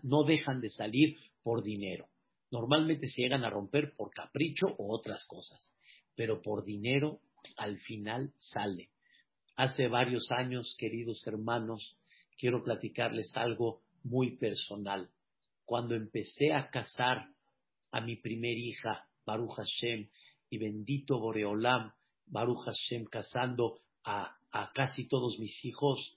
no 0.02 0.24
dejan 0.24 0.60
de 0.60 0.68
salir 0.68 1.16
por 1.42 1.62
dinero. 1.62 2.08
Normalmente 2.50 3.08
se 3.08 3.22
llegan 3.22 3.44
a 3.44 3.50
romper 3.50 3.94
por 3.96 4.10
capricho 4.10 4.66
o 4.78 4.94
otras 4.94 5.24
cosas, 5.26 5.74
pero 6.14 6.42
por 6.42 6.64
dinero 6.64 7.20
al 7.56 7.78
final 7.78 8.32
sale. 8.36 8.90
Hace 9.56 9.88
varios 9.88 10.30
años, 10.30 10.76
queridos 10.78 11.26
hermanos, 11.26 11.96
quiero 12.38 12.62
platicarles 12.62 13.32
algo 13.36 13.82
muy 14.02 14.36
personal. 14.36 15.10
Cuando 15.64 15.94
empecé 15.94 16.52
a 16.52 16.68
casar 16.68 17.28
a 17.92 18.00
mi 18.00 18.16
primer 18.16 18.58
hija, 18.58 19.08
Baruch 19.24 19.56
Hashem, 19.56 20.08
y 20.54 20.58
bendito 20.58 21.18
Boreolam, 21.18 21.92
Baruch 22.26 22.64
Hashem, 22.64 23.06
casando 23.06 23.80
a, 24.04 24.36
casi 24.72 25.08
todos 25.08 25.38
mis 25.40 25.64
hijos, 25.64 26.16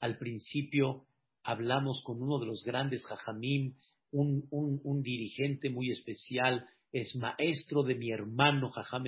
al 0.00 0.18
principio 0.18 1.06
hablamos 1.42 2.02
con 2.04 2.22
uno 2.22 2.38
de 2.38 2.46
los 2.46 2.62
grandes 2.64 3.06
Jajamim, 3.06 3.74
un, 4.10 4.46
un, 4.50 5.02
dirigente 5.02 5.70
muy 5.70 5.90
especial, 5.90 6.66
es 6.92 7.16
maestro 7.16 7.82
de 7.82 7.94
mi 7.94 8.10
hermano 8.10 8.70
Jajam 8.70 9.04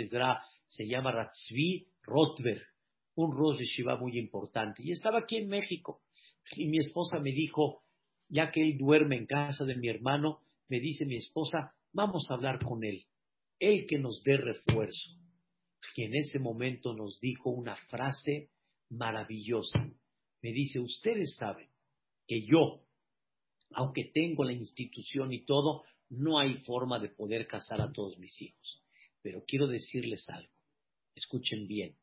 se 0.67 0.87
llama 0.87 1.13
Ratzvi 1.13 1.87
Rotberg, 2.03 2.63
un 3.17 3.37
Rosh 3.37 3.61
Shiva 3.61 3.99
muy 3.99 4.19
importante. 4.19 4.83
Y 4.83 4.93
estaba 4.93 5.19
aquí 5.19 5.37
en 5.37 5.49
México. 5.49 6.01
Y 6.57 6.69
mi 6.69 6.79
esposa 6.79 7.19
me 7.19 7.33
dijo, 7.33 7.83
ya 8.29 8.51
que 8.51 8.63
él 8.63 8.79
duerme 8.79 9.17
en 9.17 9.27
casa 9.27 9.65
de 9.65 9.77
mi 9.77 9.89
hermano, 9.89 10.39
me 10.69 10.81
dice 10.81 11.05
mi 11.05 11.17
esposa, 11.17 11.75
vamos 11.93 12.27
a 12.31 12.35
hablar 12.35 12.65
con 12.65 12.83
él, 12.85 13.05
él 13.61 13.87
que 13.87 13.99
nos 13.99 14.23
dé 14.25 14.37
refuerzo. 14.37 15.21
Y 15.95 16.05
en 16.05 16.15
ese 16.15 16.39
momento 16.39 16.95
nos 16.95 17.21
dijo 17.21 17.51
una 17.51 17.77
frase 17.77 18.51
maravillosa. 18.89 19.79
Me 20.43 20.53
dice, 20.53 20.81
ustedes 20.81 21.37
saben 21.37 21.69
que 22.27 22.41
yo, 22.47 22.83
aunque 23.73 24.11
tengo 24.13 24.45
la 24.45 24.53
institución 24.53 25.33
y 25.33 25.45
todo, 25.45 25.85
no 26.09 26.39
hay 26.39 26.55
forma 26.65 26.99
de 26.99 27.11
poder 27.11 27.47
casar 27.47 27.81
a 27.81 27.93
todos 27.93 28.19
mis 28.19 28.41
hijos. 28.41 28.83
Pero 29.23 29.45
quiero 29.47 29.67
decirles 29.67 30.29
algo. 30.29 30.53
Escuchen 31.15 31.67
bien. 31.67 31.97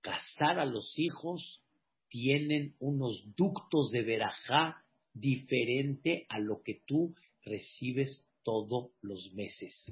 Casar 0.00 0.60
a 0.60 0.64
los 0.64 0.96
hijos 0.98 1.60
tienen 2.08 2.76
unos 2.78 3.24
ductos 3.36 3.90
de 3.90 4.02
verajá 4.02 4.84
diferente 5.12 6.26
a 6.28 6.38
lo 6.38 6.62
que 6.62 6.82
tú 6.86 7.14
recibes 7.42 8.28
todos 8.44 8.92
los 9.00 9.32
meses. 9.32 9.90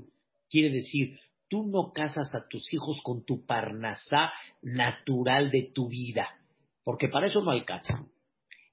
Quiere 0.54 0.70
decir, 0.70 1.18
tú 1.48 1.66
no 1.66 1.90
casas 1.92 2.32
a 2.32 2.46
tus 2.46 2.72
hijos 2.72 3.00
con 3.02 3.24
tu 3.24 3.44
parnasá 3.44 4.32
natural 4.62 5.50
de 5.50 5.72
tu 5.74 5.88
vida, 5.88 6.28
porque 6.84 7.08
para 7.08 7.26
eso 7.26 7.40
no 7.40 7.50
alcanza. 7.50 8.06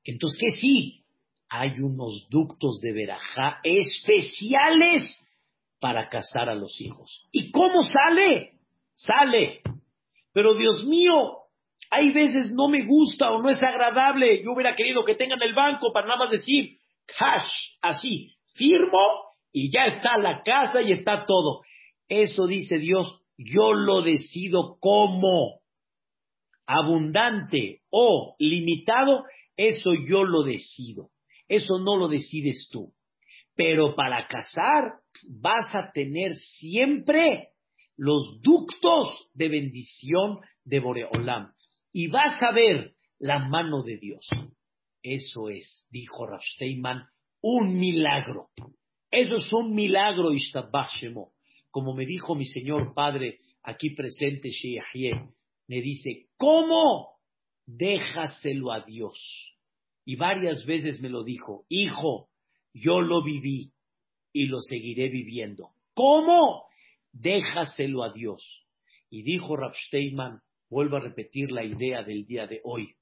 Entonces, 0.04 0.40
¿qué 0.40 0.52
sí? 0.62 1.04
Hay 1.50 1.80
unos 1.80 2.28
ductos 2.30 2.82
de 2.82 2.94
verajá 2.94 3.62
especiales 3.64 5.28
para 5.80 6.08
casar 6.08 6.50
a 6.50 6.54
los 6.54 6.80
hijos. 6.80 7.28
¿Y 7.32 7.50
cómo 7.50 7.82
sale? 7.82 8.60
Sale. 8.94 9.62
Pero 10.34 10.54
Dios 10.54 10.86
mío, 10.86 11.40
hay 11.90 12.12
veces 12.12 12.52
no 12.52 12.68
me 12.68 12.86
gusta 12.86 13.32
o 13.32 13.42
no 13.42 13.50
es 13.50 13.64
agradable. 13.64 14.44
Yo 14.44 14.52
hubiera 14.52 14.76
querido 14.76 15.04
que 15.04 15.16
tengan 15.16 15.42
el 15.42 15.56
banco 15.56 15.92
para 15.92 16.06
nada 16.06 16.26
más 16.26 16.30
decir 16.30 16.78
cash, 17.08 17.52
así, 17.82 18.36
firmo 18.54 19.00
y 19.52 19.72
ya 19.72 19.86
está 19.86 20.16
la 20.20 20.44
casa 20.44 20.84
y 20.84 20.92
está 20.92 21.26
todo. 21.26 21.64
Eso 22.12 22.46
dice 22.46 22.78
Dios, 22.78 23.22
yo 23.38 23.72
lo 23.72 24.02
decido 24.02 24.78
como 24.82 25.62
abundante 26.66 27.84
o 27.90 28.36
limitado, 28.38 29.24
eso 29.56 29.94
yo 29.94 30.26
lo 30.26 30.44
decido. 30.44 31.10
Eso 31.48 31.80
no 31.80 31.96
lo 31.96 32.10
decides 32.10 32.68
tú. 32.70 32.94
Pero 33.56 33.96
para 33.96 34.28
casar 34.28 34.96
vas 35.30 35.74
a 35.74 35.94
tener 35.94 36.34
siempre 36.36 37.52
los 37.96 38.42
ductos 38.42 39.30
de 39.34 39.48
bendición 39.48 40.40
de 40.66 40.82
Boreolam 40.82 41.54
y 41.94 42.10
vas 42.10 42.44
a 42.44 42.52
ver 42.52 42.92
la 43.20 43.40
mano 43.40 43.84
de 43.84 43.96
Dios. 43.96 44.28
Eso 45.02 45.48
es, 45.48 45.88
dijo 45.90 46.28
Rav 46.28 46.42
un 47.40 47.80
milagro. 47.80 48.50
Eso 49.10 49.36
es 49.36 49.54
un 49.54 49.74
milagro, 49.74 50.34
Ishtabach 50.34 50.92
Como 51.72 51.94
me 51.94 52.06
dijo 52.06 52.36
mi 52.36 52.46
señor 52.46 52.94
padre 52.94 53.40
aquí 53.64 53.92
presente, 53.92 54.50
Sheyahye, 54.50 55.30
me 55.68 55.82
dice, 55.82 56.28
¿cómo? 56.38 57.16
Déjaselo 57.66 58.72
a 58.72 58.82
Dios. 58.82 59.18
Y 60.06 60.16
varias 60.16 60.66
veces 60.66 61.02
me 61.02 61.10
lo 61.10 61.24
dijo, 61.24 61.66
hijo, 61.70 62.30
yo 62.74 63.02
lo 63.02 63.24
viví 63.24 63.72
y 64.34 64.48
lo 64.48 64.60
seguiré 64.60 65.10
viviendo. 65.10 65.70
¿Cómo? 65.94 66.66
Déjaselo 67.12 68.04
a 68.04 68.12
Dios. 68.12 68.44
Y 69.10 69.24
dijo 69.24 69.56
Rav 69.56 69.74
Vuelvo 70.70 70.98
a 70.98 71.02
repetir 71.02 71.52
la 71.52 71.66
idea 71.66 72.02
del 72.04 72.26
día 72.26 72.48
de 72.48 72.62
hoy. 72.64 72.96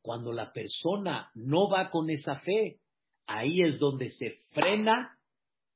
Cuando 0.00 0.32
la 0.32 0.52
persona 0.52 1.30
no 1.34 1.68
va 1.68 1.90
con 1.90 2.08
esa 2.08 2.36
fe, 2.40 2.78
ahí 3.26 3.62
es 3.62 3.78
donde 3.78 4.10
se 4.10 4.30
frena 4.50 5.18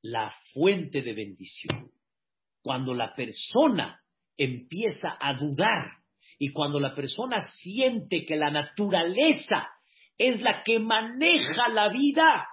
la 0.03 0.35
fuente 0.53 1.03
de 1.03 1.15
bendición. 1.15 1.91
Cuando 2.63 2.95
la 2.95 3.15
persona 3.15 4.01
empieza 4.37 5.17
a 5.21 5.35
dudar 5.35 5.93
y 6.39 6.53
cuando 6.53 6.81
la 6.81 6.95
persona 6.95 7.41
siente 7.53 8.25
que 8.27 8.37
la 8.37 8.51
naturaleza 8.51 9.69
es 10.19 10.41
la 10.41 10.63
que 10.65 10.79
maneja 10.79 11.69
la 11.73 11.89
vida 11.89 12.49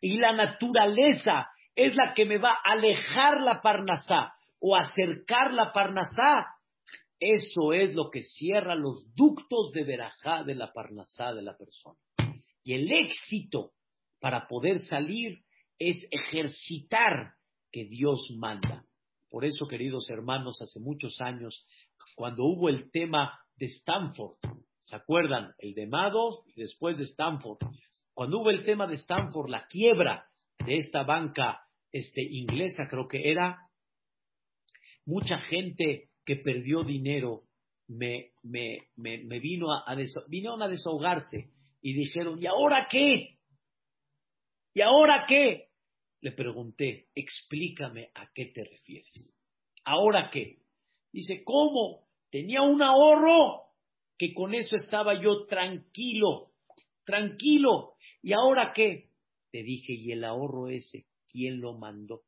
y 0.00 0.18
la 0.18 0.32
naturaleza 0.32 1.48
es 1.74 1.94
la 1.94 2.14
que 2.14 2.24
me 2.24 2.38
va 2.38 2.52
a 2.52 2.72
alejar 2.72 3.40
la 3.40 3.60
parnasá 3.60 4.34
o 4.58 4.76
acercar 4.76 5.52
la 5.52 5.72
parnasá, 5.72 6.46
eso 7.18 7.72
es 7.72 7.94
lo 7.94 8.10
que 8.10 8.22
cierra 8.22 8.74
los 8.74 9.14
ductos 9.14 9.72
de 9.72 9.84
verajá 9.84 10.44
de 10.44 10.54
la 10.54 10.72
parnasá 10.72 11.32
de 11.34 11.42
la 11.42 11.56
persona. 11.56 11.98
Y 12.62 12.74
el 12.74 12.90
éxito 12.90 13.72
para 14.20 14.46
poder 14.48 14.80
salir 14.80 15.45
es 15.78 16.06
ejercitar 16.10 17.34
que 17.70 17.84
Dios 17.84 18.30
manda. 18.38 18.84
Por 19.28 19.44
eso, 19.44 19.66
queridos 19.66 20.08
hermanos, 20.10 20.60
hace 20.62 20.80
muchos 20.80 21.20
años, 21.20 21.66
cuando 22.14 22.44
hubo 22.44 22.68
el 22.68 22.90
tema 22.90 23.38
de 23.56 23.66
Stanford, 23.66 24.36
¿se 24.84 24.96
acuerdan? 24.96 25.52
El 25.58 25.74
de 25.74 25.86
Madoff 25.86 26.46
y 26.46 26.60
después 26.60 26.96
de 26.98 27.04
Stanford. 27.04 27.58
Cuando 28.14 28.40
hubo 28.40 28.50
el 28.50 28.64
tema 28.64 28.86
de 28.86 28.94
Stanford, 28.94 29.50
la 29.50 29.66
quiebra 29.66 30.26
de 30.64 30.78
esta 30.78 31.02
banca 31.02 31.60
este, 31.92 32.22
inglesa, 32.22 32.86
creo 32.88 33.08
que 33.08 33.30
era, 33.30 33.58
mucha 35.04 35.38
gente 35.38 36.10
que 36.24 36.36
perdió 36.36 36.82
dinero 36.82 37.42
me, 37.88 38.32
vino 38.42 39.72
a 39.72 39.94
vinieron 40.28 40.62
a 40.62 40.68
desahogarse 40.68 41.50
y 41.80 41.92
dijeron, 41.94 42.42
¿y 42.42 42.46
ahora 42.46 42.88
qué? 42.90 43.38
¿Y 44.74 44.80
ahora 44.80 45.24
qué? 45.28 45.65
Le 46.20 46.32
pregunté, 46.32 47.08
explícame 47.14 48.10
a 48.14 48.30
qué 48.32 48.46
te 48.46 48.64
refieres. 48.64 49.34
¿Ahora 49.84 50.30
qué? 50.32 50.62
Dice, 51.12 51.44
¿cómo? 51.44 52.08
Tenía 52.30 52.62
un 52.62 52.82
ahorro 52.82 53.66
que 54.18 54.34
con 54.34 54.54
eso 54.54 54.76
estaba 54.76 55.20
yo 55.22 55.46
tranquilo, 55.46 56.52
tranquilo. 57.04 57.94
¿Y 58.22 58.32
ahora 58.32 58.72
qué? 58.74 59.10
Te 59.50 59.62
dije, 59.62 59.92
¿y 59.92 60.12
el 60.12 60.24
ahorro 60.24 60.68
ese, 60.68 61.06
quién 61.30 61.60
lo 61.60 61.74
mandó? 61.78 62.24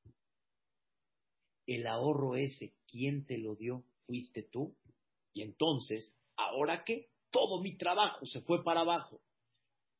El 1.67 1.87
ahorro 1.87 2.37
ese, 2.37 2.75
¿quién 2.87 3.27
te 3.27 3.39
lo 3.39 3.57
dio? 3.57 3.85
¿Fuiste 4.07 4.43
tú? 4.43 4.77
Y 5.35 5.43
entonces, 5.43 6.15
¿ahora 6.37 6.85
qué? 6.85 7.09
Todo 7.31 7.61
mi 7.61 7.77
trabajo 7.77 8.25
se 8.27 8.41
fue 8.43 8.65
para 8.65 8.81
abajo. 8.81 9.21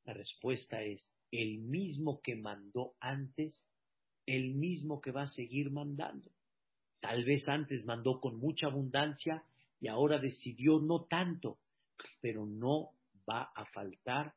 La 0.05 0.15
respuesta 0.15 0.83
es, 0.83 1.07
el 1.31 1.59
mismo 1.59 2.21
que 2.23 2.37
mandó 2.37 2.95
antes, 3.01 3.67
el 4.29 4.55
mismo 4.55 5.01
que 5.01 5.11
va 5.11 5.23
a 5.23 5.29
seguir 5.29 5.71
mandando. 5.71 6.31
Tal 7.01 7.25
vez 7.25 7.49
antes 7.49 7.87
mandó 7.87 8.21
con 8.21 8.39
mucha 8.39 8.67
abundancia 8.67 9.43
y 9.81 9.89
ahora 9.89 10.19
decidió 10.19 10.81
no 10.81 11.05
tanto, 11.05 11.59
pero 12.21 12.45
no 12.45 12.91
va 13.29 13.45
a 13.55 13.65
faltar 13.67 14.35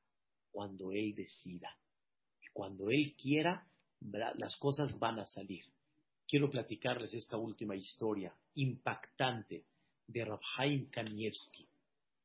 cuando 0.50 0.94
Él 0.94 1.14
decida. 1.14 1.78
Cuando 2.54 2.90
Él 2.90 3.16
quiera, 3.18 3.68
las 4.38 4.56
cosas 4.58 4.98
van 4.98 5.20
a 5.20 5.26
salir. 5.26 5.66
Quiero 6.26 6.50
platicarles 6.50 7.14
esta 7.14 7.36
última 7.36 7.76
historia 7.76 8.34
impactante 8.56 9.66
de 10.08 10.24
Rabhaim 10.26 10.90
Kanievski, 10.90 11.68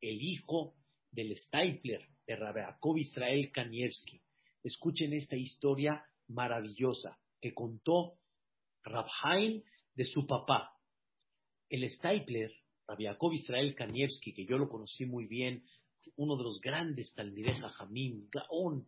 el 0.00 0.22
hijo 0.22 0.74
del 1.10 1.36
Stapler 1.36 2.06
de 2.28 2.36
Rabbi 2.36 3.00
Israel 3.00 3.50
Kanievski. 3.50 4.20
Escuchen 4.62 5.12
esta 5.14 5.34
historia 5.34 6.04
maravillosa 6.28 7.18
que 7.40 7.54
contó 7.54 8.14
Rabhaim 8.84 9.62
de 9.94 10.04
su 10.04 10.26
papá. 10.26 10.72
El 11.68 11.88
Stapler, 11.90 12.52
Rabbi 12.86 13.06
Israel 13.32 13.74
Kanievski, 13.74 14.32
que 14.32 14.46
yo 14.46 14.58
lo 14.58 14.68
conocí 14.68 15.06
muy 15.06 15.26
bien, 15.26 15.64
uno 16.16 16.36
de 16.36 16.44
los 16.44 16.60
grandes 16.60 17.12
Gaon, 18.30 18.86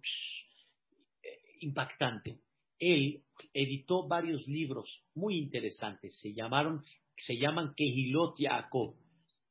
eh, 1.23 1.29
impactante. 1.61 2.39
Él 2.79 3.25
editó 3.53 4.07
varios 4.07 4.47
libros 4.47 5.03
muy 5.15 5.37
interesantes, 5.37 6.17
se 6.21 6.33
llamaron, 6.33 6.85
se 7.17 7.37
llaman 7.37 7.75
Kehilot 7.77 8.39
Yaakov. 8.39 8.95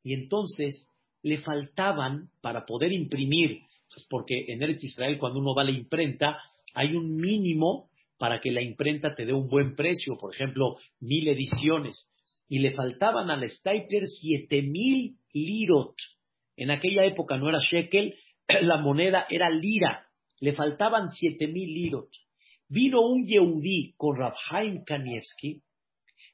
Y 0.04 0.14
entonces 0.14 0.90
le 1.24 1.40
faltaban 1.40 2.30
para 2.42 2.66
poder 2.66 2.94
imprimir, 2.94 3.64
porque 4.10 4.46
en 4.48 4.64
Eretz 4.64 4.84
Israel 4.84 5.18
cuando 5.18 5.40
uno 5.40 5.54
va 5.54 5.64
a 5.64 5.66
la 5.66 5.72
imprenta 5.72 6.42
hay 6.74 6.96
un 6.96 7.16
mínimo 7.18 7.90
para 8.18 8.40
que 8.42 8.52
la 8.52 8.62
imprenta 8.62 9.16
te 9.16 9.26
dé 9.26 9.34
un 9.34 9.48
buen 9.48 9.76
precio, 9.76 10.18
por 10.18 10.34
ejemplo, 10.34 10.78
mil 11.00 11.28
ediciones. 11.28 12.10
Y 12.50 12.60
le 12.60 12.72
faltaban 12.72 13.30
al 13.30 13.48
Stapler 13.50 14.08
siete 14.08 14.62
mil 14.62 15.18
lirot. 15.34 15.96
En 16.56 16.72
aquella 16.72 17.06
época 17.06 17.38
no 17.38 17.50
era 17.50 17.60
shekel, 17.60 18.16
la 18.62 18.78
moneda 18.78 19.28
era 19.30 19.50
lira. 19.50 20.08
Le 20.40 20.54
faltaban 20.54 21.12
siete 21.12 21.48
mil 21.48 21.74
lirot. 21.74 22.10
Vino 22.70 23.02
un 23.02 23.26
Yehudí 23.26 23.94
con 23.96 24.18
Rabhaim 24.18 24.84
Kanievski 24.84 25.62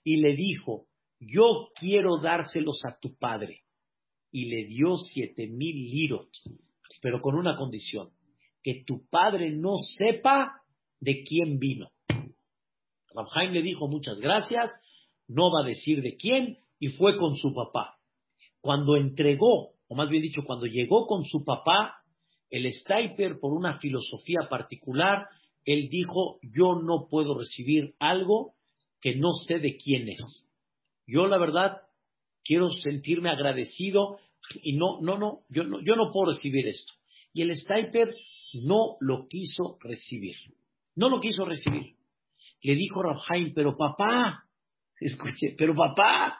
y 0.03 0.17
le 0.17 0.33
dijo, 0.33 0.87
yo 1.19 1.69
quiero 1.79 2.19
dárselos 2.19 2.81
a 2.85 2.97
tu 2.99 3.17
padre. 3.17 3.61
Y 4.31 4.45
le 4.45 4.65
dio 4.65 4.97
siete 4.97 5.47
mil 5.47 5.75
lirot, 5.75 6.29
pero 7.01 7.21
con 7.21 7.35
una 7.35 7.55
condición, 7.55 8.09
que 8.63 8.83
tu 8.85 9.07
padre 9.09 9.51
no 9.51 9.75
sepa 9.77 10.62
de 11.03 11.23
quién 11.23 11.59
vino. 11.59 11.89
Rabhaim 13.13 13.51
le 13.51 13.61
dijo 13.61 13.87
muchas 13.87 14.19
gracias, 14.19 14.71
no 15.27 15.51
va 15.51 15.63
a 15.63 15.67
decir 15.67 16.01
de 16.01 16.15
quién, 16.15 16.57
y 16.79 16.89
fue 16.89 17.17
con 17.17 17.35
su 17.35 17.53
papá. 17.53 17.97
Cuando 18.61 18.95
entregó, 18.95 19.73
o 19.87 19.95
más 19.95 20.09
bien 20.09 20.23
dicho, 20.23 20.43
cuando 20.45 20.65
llegó 20.65 21.05
con 21.05 21.25
su 21.25 21.43
papá, 21.43 21.97
el 22.49 22.71
Stiper, 22.71 23.39
por 23.39 23.53
una 23.53 23.79
filosofía 23.79 24.47
particular, 24.49 25.27
él 25.65 25.89
dijo, 25.89 26.39
yo 26.41 26.75
no 26.81 27.07
puedo 27.09 27.37
recibir 27.37 27.95
algo 27.99 28.53
que 29.01 29.15
no 29.15 29.33
sé 29.45 29.59
de 29.59 29.75
quién 29.77 30.07
es. 30.07 30.47
Yo, 31.05 31.27
la 31.27 31.37
verdad, 31.37 31.81
quiero 32.43 32.69
sentirme 32.69 33.29
agradecido 33.29 34.17
y 34.61 34.73
no, 34.73 35.01
no, 35.01 35.17
no, 35.17 35.41
yo 35.49 35.63
no, 35.63 35.79
yo 35.81 35.95
no 35.95 36.11
puedo 36.11 36.31
recibir 36.31 36.67
esto. 36.67 36.93
Y 37.33 37.41
el 37.41 37.55
Stiper 37.55 38.15
no 38.53 38.97
lo 38.99 39.27
quiso 39.27 39.77
recibir. 39.81 40.35
No 40.95 41.09
lo 41.09 41.19
quiso 41.19 41.45
recibir. 41.45 41.95
Le 42.61 42.75
dijo 42.75 43.01
Rabhaim, 43.01 43.53
pero 43.53 43.75
papá, 43.75 44.43
escuche, 44.99 45.55
pero 45.57 45.75
papá, 45.75 46.39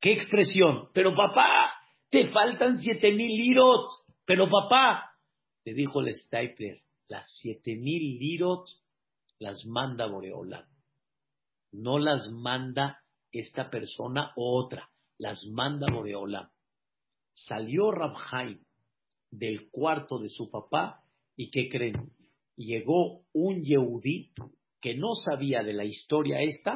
qué 0.00 0.12
expresión, 0.12 0.88
pero 0.92 1.14
papá, 1.14 1.72
te 2.10 2.28
faltan 2.28 2.80
siete 2.80 3.12
mil 3.12 3.28
lirot, 3.28 3.88
pero 4.24 4.48
papá, 4.48 5.12
le 5.64 5.74
dijo 5.74 6.00
el 6.00 6.14
Stapler, 6.14 6.82
las 7.08 7.30
siete 7.40 7.76
mil 7.76 8.18
lirot 8.18 8.66
las 9.38 9.64
manda 9.64 10.06
Boreolam, 10.06 10.66
no 11.72 11.98
las 11.98 12.30
manda 12.30 13.02
esta 13.32 13.70
persona 13.70 14.32
o 14.36 14.58
otra, 14.62 14.90
las 15.18 15.44
manda 15.46 15.86
Boreolam. 15.90 16.48
Salió 17.32 17.90
Rabhaim 17.92 18.60
del 19.30 19.70
cuarto 19.70 20.18
de 20.18 20.28
su 20.28 20.50
papá 20.50 21.04
y 21.36 21.50
¿qué 21.50 21.68
creen? 21.68 22.10
Llegó 22.58 23.22
un 23.32 23.62
Yehudí 23.62 24.32
que 24.80 24.96
no 24.96 25.14
sabía 25.14 25.62
de 25.62 25.72
la 25.72 25.84
historia 25.84 26.42
esta, 26.42 26.74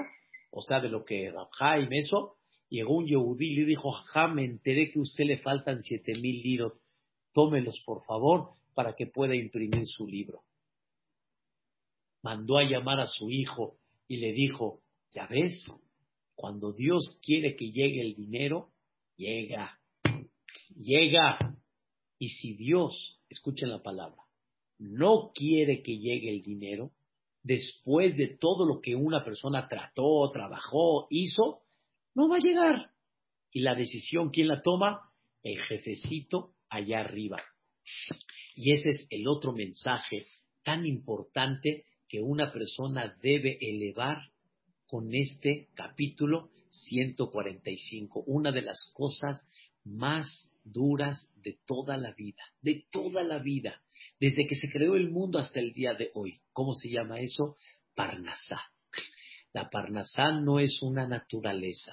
o 0.51 0.63
sea, 0.63 0.81
de 0.81 0.89
lo 0.89 1.05
que 1.05 1.25
era 1.25 1.47
Jaime, 1.59 1.99
eso, 1.99 2.37
llegó 2.69 2.97
un 2.97 3.07
Yehudí 3.07 3.53
y 3.53 3.57
le 3.57 3.65
dijo, 3.67 3.91
ja, 3.91 4.29
me 4.29 4.45
enteré 4.45 4.91
que 4.91 4.99
a 4.99 5.03
usted 5.03 5.25
le 5.25 5.39
faltan 5.39 5.83
siete 5.83 6.13
mil 6.21 6.41
liros, 6.41 6.73
tómelos 7.33 7.83
por 7.85 8.05
favor 8.05 8.51
para 8.75 8.95
que 8.95 9.07
pueda 9.07 9.35
imprimir 9.35 9.85
su 9.85 10.07
libro. 10.07 10.43
Mandó 12.23 12.59
a 12.59 12.65
llamar 12.65 13.01
a 13.01 13.07
su 13.07 13.31
hijo 13.31 13.79
y 14.07 14.19
le 14.19 14.33
dijo, 14.33 14.83
ya 15.11 15.27
ves, 15.27 15.67
cuando 16.35 16.73
Dios 16.73 17.21
quiere 17.25 17.57
que 17.57 17.71
llegue 17.71 18.01
el 18.01 18.15
dinero, 18.15 18.71
llega, 19.17 19.79
llega. 20.77 21.57
Y 22.19 22.29
si 22.29 22.55
Dios, 22.55 23.21
escuchen 23.29 23.71
la 23.71 23.83
palabra, 23.83 24.22
no 24.83 25.31
quiere 25.35 25.83
que 25.83 25.99
llegue 25.99 26.31
el 26.31 26.41
dinero, 26.41 26.91
después 27.43 28.17
de 28.17 28.37
todo 28.39 28.67
lo 28.67 28.81
que 28.81 28.95
una 28.95 29.25
persona 29.25 29.69
trató, 29.69 30.31
trabajó, 30.33 31.07
hizo, 31.11 31.61
no 32.15 32.29
va 32.29 32.37
a 32.37 32.41
llegar. 32.41 32.91
Y 33.53 33.61
la 33.61 33.75
decisión, 33.75 34.31
¿quién 34.31 34.49
la 34.49 34.63
toma? 34.63 35.11
El 35.43 35.59
jefecito 35.59 36.55
allá 36.69 37.01
arriba. 37.01 37.37
Y 38.55 38.73
ese 38.73 38.91
es 38.91 39.07
el 39.11 39.29
otro 39.29 39.53
mensaje 39.53 40.25
tan 40.63 40.87
importante 40.87 41.85
que 42.09 42.21
una 42.21 42.53
persona 42.53 43.17
debe 43.23 43.59
elevar 43.61 44.19
con 44.87 45.15
este 45.15 45.69
capítulo 45.75 46.51
145. 46.71 48.25
Una 48.27 48.53
de 48.53 48.63
las 48.63 48.93
cosas 48.95 49.47
más 49.85 50.27
duras 50.65 51.29
de 51.37 51.59
toda 51.67 51.97
la 51.97 52.13
vida, 52.13 52.43
de 52.61 52.85
toda 52.91 53.23
la 53.23 53.39
vida 53.39 53.83
desde 54.21 54.47
que 54.47 54.55
se 54.55 54.71
creó 54.71 54.95
el 54.95 55.11
mundo 55.11 55.39
hasta 55.39 55.61
el 55.61 55.73
día 55.73 55.95
de 55.95 56.11
hoy. 56.15 56.41
¿Cómo 56.53 56.75
se 56.75 56.91
llama 56.91 57.21
eso? 57.21 57.57
Parnasá. 57.95 58.61
La 59.53 59.69
Parnasá 59.69 60.33
no 60.41 60.61
es 60.61 60.81
una 60.83 61.07
naturaleza. 61.07 61.93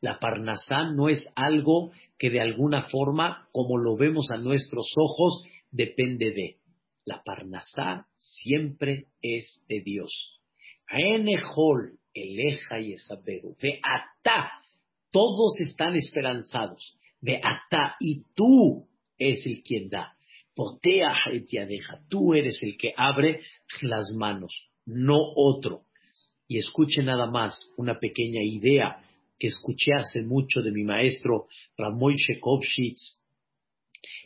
La 0.00 0.18
Parnasá 0.18 0.84
no 0.92 1.08
es 1.08 1.26
algo 1.34 1.92
que 2.18 2.30
de 2.30 2.40
alguna 2.40 2.82
forma, 2.88 3.48
como 3.52 3.78
lo 3.78 3.96
vemos 3.96 4.28
a 4.32 4.38
nuestros 4.38 4.92
ojos, 4.96 5.44
depende 5.70 6.30
de. 6.30 6.56
La 7.04 7.22
Parnasá 7.24 8.06
siempre 8.16 9.06
es 9.20 9.64
de 9.68 9.80
Dios. 9.80 10.40
Enejol, 10.88 11.98
eleja 12.14 12.80
y. 12.80 12.94
Ve 13.60 13.80
ata. 13.82 14.59
Todos 15.10 15.58
están 15.60 15.96
esperanzados. 15.96 16.96
Ve 17.20 17.40
ata. 17.42 17.96
Y 18.00 18.24
tú 18.34 18.88
es 19.18 19.46
el 19.46 19.62
quien 19.62 19.88
da. 19.88 20.14
Potea 20.54 21.14
deja. 21.66 22.00
Tú 22.08 22.34
eres 22.34 22.62
el 22.62 22.76
que 22.76 22.92
abre 22.96 23.40
las 23.82 24.12
manos, 24.14 24.68
no 24.84 25.18
otro. 25.36 25.82
Y 26.48 26.58
escuche 26.58 27.02
nada 27.02 27.30
más 27.30 27.72
una 27.76 27.98
pequeña 27.98 28.42
idea 28.42 29.02
que 29.38 29.46
escuché 29.46 29.92
hace 29.94 30.22
mucho 30.22 30.60
de 30.60 30.72
mi 30.72 30.82
maestro 30.82 31.46
Ramoy 31.76 32.16
Shekovshitz 32.16 33.22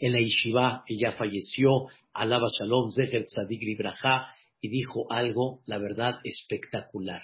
en 0.01 0.13
la 0.13 0.19
Yeshiva. 0.19 0.85
Ella 0.89 1.13
falleció, 1.13 1.87
alaba 2.13 2.49
Shalom, 2.49 2.91
Zeher 2.91 3.27
Tzadik 3.27 3.63
Libraja, 3.63 4.29
y 4.61 4.69
dijo 4.69 5.07
algo, 5.13 5.61
la 5.67 5.79
verdad, 5.79 6.21
espectacular. 6.25 7.23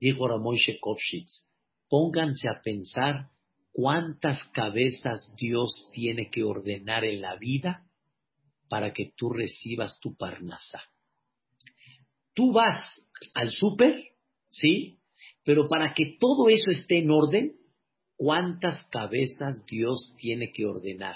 Dijo 0.00 0.28
Ramoy 0.28 0.56
Shekovshitz, 0.56 1.47
pónganse 1.88 2.48
a 2.48 2.60
pensar 2.62 3.30
¿Cuántas 3.80 4.42
cabezas 4.52 5.36
Dios 5.36 5.88
tiene 5.92 6.30
que 6.32 6.42
ordenar 6.42 7.04
en 7.04 7.20
la 7.20 7.36
vida 7.36 7.86
para 8.68 8.92
que 8.92 9.12
tú 9.16 9.30
recibas 9.30 10.00
tu 10.00 10.16
parnasa? 10.16 10.82
Tú 12.34 12.52
vas 12.52 12.82
al 13.34 13.52
súper, 13.52 14.16
¿sí? 14.48 14.98
Pero 15.44 15.68
para 15.68 15.94
que 15.94 16.16
todo 16.18 16.48
eso 16.48 16.72
esté 16.72 16.98
en 16.98 17.12
orden, 17.12 17.52
¿cuántas 18.16 18.82
cabezas 18.90 19.64
Dios 19.64 20.12
tiene 20.18 20.50
que 20.50 20.66
ordenar? 20.66 21.14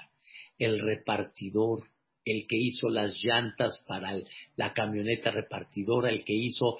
El 0.57 0.79
repartidor, 0.79 1.89
el 2.25 2.47
que 2.47 2.57
hizo 2.57 2.89
las 2.89 3.19
llantas 3.23 3.85
para 3.87 4.13
la 4.57 4.73
camioneta 4.73 5.31
repartidora, 5.31 6.11
el 6.11 6.25
que 6.25 6.35
hizo 6.35 6.79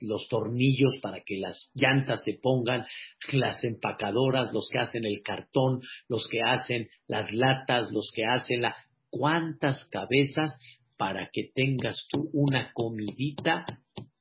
los 0.00 0.28
tornillos 0.28 0.98
para 1.00 1.20
que 1.22 1.38
las 1.38 1.70
llantas 1.74 2.24
se 2.24 2.34
pongan, 2.34 2.84
las 3.32 3.62
empacadoras, 3.64 4.52
los 4.52 4.68
que 4.70 4.78
hacen 4.78 5.04
el 5.04 5.22
cartón, 5.22 5.80
los 6.08 6.26
que 6.28 6.42
hacen 6.42 6.88
las 7.06 7.32
latas, 7.32 7.90
los 7.92 8.10
que 8.14 8.24
hacen 8.24 8.62
la... 8.62 8.76
¿Cuántas 9.10 9.84
cabezas 9.90 10.58
para 10.96 11.28
que 11.30 11.50
tengas 11.54 12.06
tú 12.10 12.30
una 12.32 12.72
comidita 12.72 13.66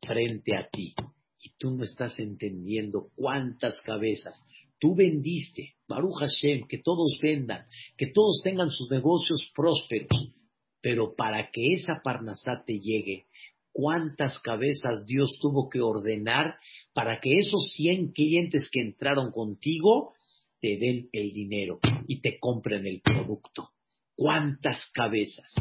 frente 0.02 0.58
a 0.58 0.68
ti? 0.68 0.94
Y 1.40 1.52
tú 1.58 1.72
no 1.78 1.86
estás 1.86 2.20
entendiendo 2.20 3.08
cuántas 3.16 3.82
cabezas. 3.82 4.38
Tú 4.80 4.94
vendiste, 4.94 5.76
Baruch 5.88 6.20
Hashem, 6.20 6.68
que 6.68 6.80
todos 6.80 7.18
vendan, 7.22 7.64
que 7.98 8.08
todos 8.08 8.42
tengan 8.44 8.70
sus 8.70 8.92
negocios 8.92 9.50
prósperos 9.56 10.34
pero 10.82 11.16
para 11.16 11.52
que 11.52 11.74
esa 11.74 12.02
parnasá 12.04 12.64
te 12.66 12.80
llegue, 12.80 13.26
¿cuántas 13.72 14.40
cabezas 14.40 15.06
Dios 15.06 15.38
tuvo 15.42 15.70
que 15.70 15.82
ordenar 15.82 16.56
para 16.94 17.20
que 17.20 17.38
esos 17.38 17.72
100 17.76 18.12
clientes 18.12 18.70
que 18.72 18.82
entraron 18.82 19.32
contigo 19.32 20.14
te 20.60 20.78
den 20.78 21.10
el 21.12 21.34
dinero 21.34 21.80
y 22.08 22.22
te 22.22 22.38
compren 22.40 22.86
el 22.86 23.02
producto? 23.02 23.70
¿Cuántas 24.16 24.84
cabezas? 24.94 25.54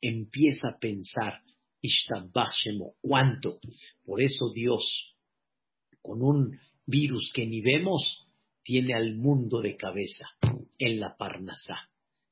Empieza 0.00 0.68
a 0.68 0.78
pensar, 0.78 1.40
¿cuánto? 3.00 3.58
Por 4.04 4.22
eso 4.22 4.50
Dios, 4.54 5.14
con 6.02 6.22
un 6.22 6.58
virus 6.86 7.32
que 7.34 7.46
ni 7.46 7.60
vemos, 7.60 8.26
tiene 8.62 8.94
al 8.94 9.16
mundo 9.16 9.60
de 9.60 9.76
cabeza 9.76 10.26
en 10.78 11.00
la 11.00 11.16
parnasá. 11.16 11.89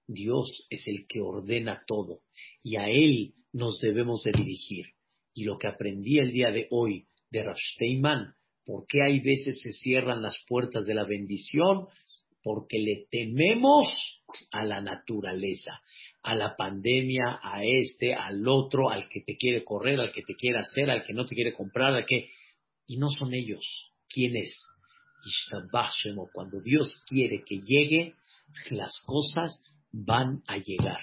Dios 0.08 0.66
es 0.70 0.88
el 0.88 1.06
que 1.06 1.20
ordena 1.20 1.84
todo 1.86 2.22
y 2.62 2.76
a 2.76 2.86
Él 2.86 3.34
nos 3.52 3.78
debemos 3.80 4.22
de 4.24 4.32
dirigir. 4.32 4.86
Y 5.34 5.44
lo 5.44 5.58
que 5.58 5.68
aprendí 5.68 6.18
el 6.18 6.32
día 6.32 6.50
de 6.50 6.66
hoy 6.70 7.06
de 7.30 7.42
Rav 7.44 7.56
Steinman, 7.74 8.34
¿por 8.64 8.86
qué 8.88 9.02
hay 9.02 9.20
veces 9.20 9.60
se 9.60 9.72
cierran 9.72 10.22
las 10.22 10.36
puertas 10.48 10.86
de 10.86 10.94
la 10.94 11.04
bendición? 11.04 11.86
Porque 12.42 12.78
le 12.78 13.06
tememos 13.10 13.86
a 14.50 14.64
la 14.64 14.80
naturaleza, 14.80 15.82
a 16.22 16.34
la 16.34 16.56
pandemia, 16.56 17.40
a 17.42 17.62
este, 17.64 18.14
al 18.14 18.48
otro, 18.48 18.90
al 18.90 19.08
que 19.08 19.20
te 19.20 19.36
quiere 19.36 19.62
correr, 19.62 20.00
al 20.00 20.12
que 20.12 20.22
te 20.22 20.34
quiere 20.34 20.58
hacer, 20.58 20.90
al 20.90 21.04
que 21.04 21.12
no 21.12 21.26
te 21.26 21.34
quiere 21.34 21.52
comprar, 21.52 21.94
al 21.94 22.06
que... 22.06 22.30
Y 22.86 22.96
no 22.96 23.10
son 23.10 23.34
ellos. 23.34 23.92
¿Quién 24.08 24.36
es? 24.36 24.54
Cuando 26.32 26.60
Dios 26.62 27.04
quiere 27.06 27.42
que 27.44 27.58
llegue, 27.58 28.14
las 28.70 28.92
cosas 29.04 29.62
van 29.92 30.42
a 30.46 30.58
llegar. 30.58 31.00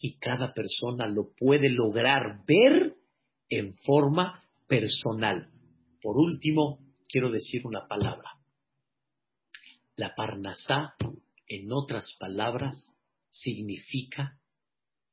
Y 0.00 0.18
cada 0.18 0.52
persona 0.52 1.06
lo 1.06 1.32
puede 1.36 1.70
lograr 1.70 2.44
ver 2.46 2.94
en 3.48 3.74
forma 3.78 4.42
personal. 4.68 5.50
Por 6.02 6.18
último, 6.18 6.80
quiero 7.08 7.30
decir 7.30 7.66
una 7.66 7.86
palabra. 7.86 8.32
La 9.96 10.14
parnasá, 10.14 10.94
en 11.46 11.72
otras 11.72 12.14
palabras, 12.18 12.94
significa 13.30 14.38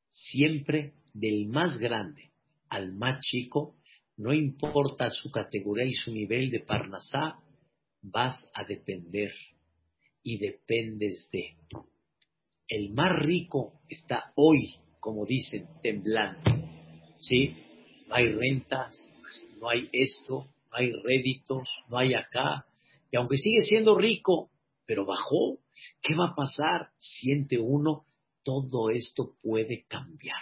siempre 0.10 0.94
del 1.14 1.48
más 1.48 1.78
grande 1.78 2.32
al 2.70 2.94
más 2.94 3.20
chico, 3.22 3.76
no 4.18 4.34
importa 4.34 5.10
su 5.12 5.30
categoría 5.30 5.86
y 5.86 5.94
su 5.94 6.12
nivel 6.12 6.50
de 6.50 6.60
parnasá, 6.62 7.40
vas 8.02 8.50
a 8.54 8.64
depender 8.64 9.32
y 10.24 10.40
dependes 10.40 11.30
de 11.32 11.56
el 12.74 12.92
más 12.92 13.12
rico 13.20 13.74
está 13.88 14.32
hoy, 14.36 14.78
como 15.00 15.28
dicen, 15.28 15.68
temblando. 15.84 16.42
¿Sí? 17.20 17.56
No 18.08 18.16
hay 18.16 18.32
rentas, 18.32 19.10
no 19.60 19.70
hay 19.70 19.90
esto, 19.92 20.48
no 20.72 20.78
hay 20.78 20.92
réditos, 20.92 21.70
no 21.88 22.00
hay 22.00 22.16
acá. 22.16 22.66
Y 23.12 23.18
aunque 23.18 23.38
sigue 23.38 23.62
siendo 23.62 23.96
rico, 23.96 24.50
pero 24.88 25.06
bajó, 25.06 25.60
¿qué 26.02 26.16
va 26.16 26.30
a 26.30 26.36
pasar? 26.36 26.90
Siente 26.98 27.60
uno, 27.60 28.06
todo 28.44 28.90
esto 28.90 29.36
puede 29.44 29.86
cambiar. 29.88 30.42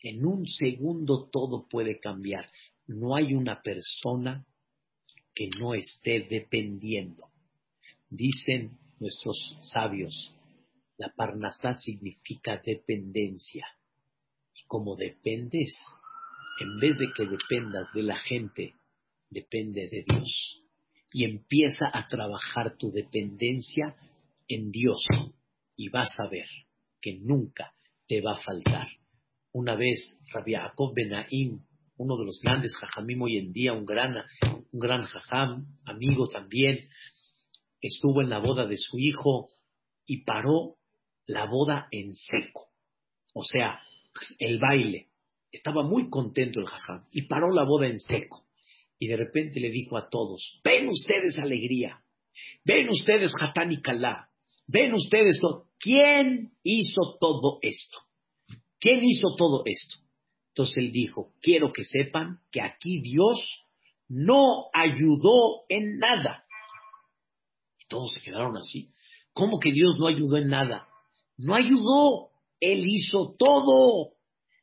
En 0.00 0.24
un 0.24 0.46
segundo 0.46 1.28
todo 1.28 1.66
puede 1.68 1.98
cambiar. 1.98 2.48
No 2.86 3.16
hay 3.16 3.34
una 3.34 3.60
persona 3.62 4.46
que 5.34 5.48
no 5.58 5.74
esté 5.74 6.24
dependiendo. 6.30 7.30
Dicen 8.10 8.78
nuestros 9.00 9.58
sabios, 9.72 10.36
la 11.02 11.12
parnasá 11.16 11.74
significa 11.74 12.62
dependencia. 12.64 13.66
Y 14.54 14.64
como 14.68 14.94
dependes, 14.94 15.74
en 16.60 16.78
vez 16.78 16.96
de 16.96 17.08
que 17.16 17.26
dependas 17.26 17.92
de 17.92 18.04
la 18.04 18.14
gente, 18.14 18.74
depende 19.28 19.88
de 19.88 20.04
Dios. 20.06 20.62
Y 21.12 21.24
empieza 21.24 21.90
a 21.92 22.06
trabajar 22.06 22.76
tu 22.78 22.92
dependencia 22.92 23.96
en 24.46 24.70
Dios. 24.70 25.04
Y 25.76 25.88
vas 25.88 26.08
a 26.20 26.28
ver 26.28 26.46
que 27.00 27.18
nunca 27.18 27.74
te 28.06 28.20
va 28.20 28.34
a 28.34 28.42
faltar. 28.42 28.86
Una 29.52 29.74
vez, 29.74 30.20
Rabbi 30.32 30.54
Jacob 30.54 30.94
Benaim, 30.94 31.64
uno 31.96 32.16
de 32.16 32.26
los 32.26 32.38
grandes 32.40 32.76
jajamim 32.76 33.22
hoy 33.22 33.38
en 33.38 33.52
día, 33.52 33.72
un 33.72 33.84
gran, 33.84 34.14
un 34.70 34.78
gran 34.78 35.02
jajam, 35.02 35.66
amigo 35.84 36.28
también, 36.28 36.88
estuvo 37.80 38.22
en 38.22 38.30
la 38.30 38.38
boda 38.38 38.66
de 38.66 38.76
su 38.76 38.98
hijo 39.00 39.48
y 40.06 40.22
paró 40.24 40.76
la 41.26 41.46
boda 41.46 41.88
en 41.90 42.14
seco. 42.14 42.68
O 43.34 43.42
sea, 43.42 43.80
el 44.38 44.58
baile. 44.58 45.08
Estaba 45.50 45.82
muy 45.82 46.08
contento 46.08 46.60
el 46.60 46.66
jajam 46.66 47.04
y 47.12 47.26
paró 47.26 47.52
la 47.52 47.64
boda 47.64 47.86
en 47.86 48.00
seco. 48.00 48.46
Y 48.98 49.08
de 49.08 49.16
repente 49.16 49.60
le 49.60 49.70
dijo 49.70 49.98
a 49.98 50.08
todos, 50.08 50.60
ven 50.64 50.88
ustedes 50.88 51.36
alegría, 51.38 52.02
ven 52.64 52.88
ustedes 52.88 53.32
Hatán 53.38 53.72
y 53.72 53.82
Kalá, 53.82 54.30
ven 54.66 54.94
ustedes 54.94 55.40
todo. 55.40 55.66
¿Quién 55.78 56.52
hizo 56.62 57.16
todo 57.20 57.58
esto? 57.62 57.98
¿Quién 58.78 59.04
hizo 59.04 59.34
todo 59.36 59.62
esto? 59.66 59.96
Entonces 60.50 60.76
él 60.78 60.92
dijo, 60.92 61.32
quiero 61.40 61.72
que 61.72 61.84
sepan 61.84 62.40
que 62.50 62.60
aquí 62.60 63.00
Dios 63.00 63.40
no 64.08 64.66
ayudó 64.72 65.64
en 65.68 65.98
nada. 65.98 66.44
Todos 67.88 68.12
se 68.14 68.20
quedaron 68.20 68.56
así. 68.56 68.90
¿Cómo 69.32 69.58
que 69.58 69.72
Dios 69.72 69.96
no 69.98 70.06
ayudó 70.06 70.36
en 70.36 70.48
nada? 70.48 70.86
No 71.36 71.54
ayudó, 71.54 72.30
él 72.60 72.84
hizo 72.86 73.34
todo. 73.38 74.12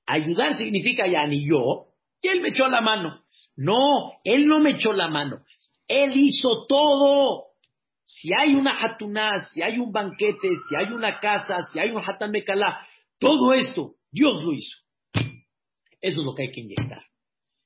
Ayudar 0.05 0.55
significa 0.55 1.07
ya 1.07 1.27
ni 1.27 1.47
yo, 1.47 1.87
y 2.21 2.27
él 2.29 2.41
me 2.41 2.49
echó 2.49 2.67
la 2.67 2.81
mano. 2.81 3.23
No, 3.55 4.13
él 4.23 4.47
no 4.47 4.59
me 4.59 4.71
echó 4.71 4.93
la 4.93 5.07
mano. 5.07 5.43
Él 5.87 6.13
hizo 6.15 6.65
todo. 6.67 7.47
Si 8.03 8.29
hay 8.33 8.55
una 8.55 8.79
hatuná, 8.81 9.47
si 9.49 9.61
hay 9.61 9.77
un 9.77 9.91
banquete, 9.91 10.55
si 10.67 10.75
hay 10.75 10.93
una 10.93 11.19
casa, 11.19 11.61
si 11.63 11.77
hay 11.77 11.91
un 11.91 12.01
hatamekalá, 12.01 12.87
todo 13.19 13.53
esto, 13.53 13.95
Dios 14.11 14.41
lo 14.43 14.53
hizo. 14.53 14.77
Eso 16.01 16.21
es 16.21 16.25
lo 16.25 16.33
que 16.33 16.43
hay 16.43 16.51
que 16.51 16.61
inyectar. 16.61 17.03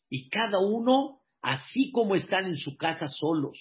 Y 0.09 0.29
cada 0.29 0.59
uno, 0.59 1.19
así 1.41 1.91
como 1.91 2.15
están 2.15 2.45
en 2.45 2.57
su 2.57 2.75
casa 2.75 3.07
solos, 3.07 3.59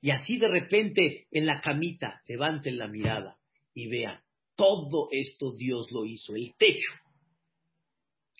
y 0.00 0.10
así 0.10 0.38
de 0.38 0.48
repente 0.48 1.26
en 1.30 1.46
la 1.46 1.60
camita, 1.60 2.22
levanten 2.26 2.78
la 2.78 2.88
mirada 2.88 3.36
y 3.74 3.88
vean, 3.88 4.21
todo 4.56 5.08
esto 5.10 5.52
Dios 5.52 5.90
lo 5.90 6.04
hizo, 6.04 6.34
el 6.34 6.54
techo, 6.56 6.92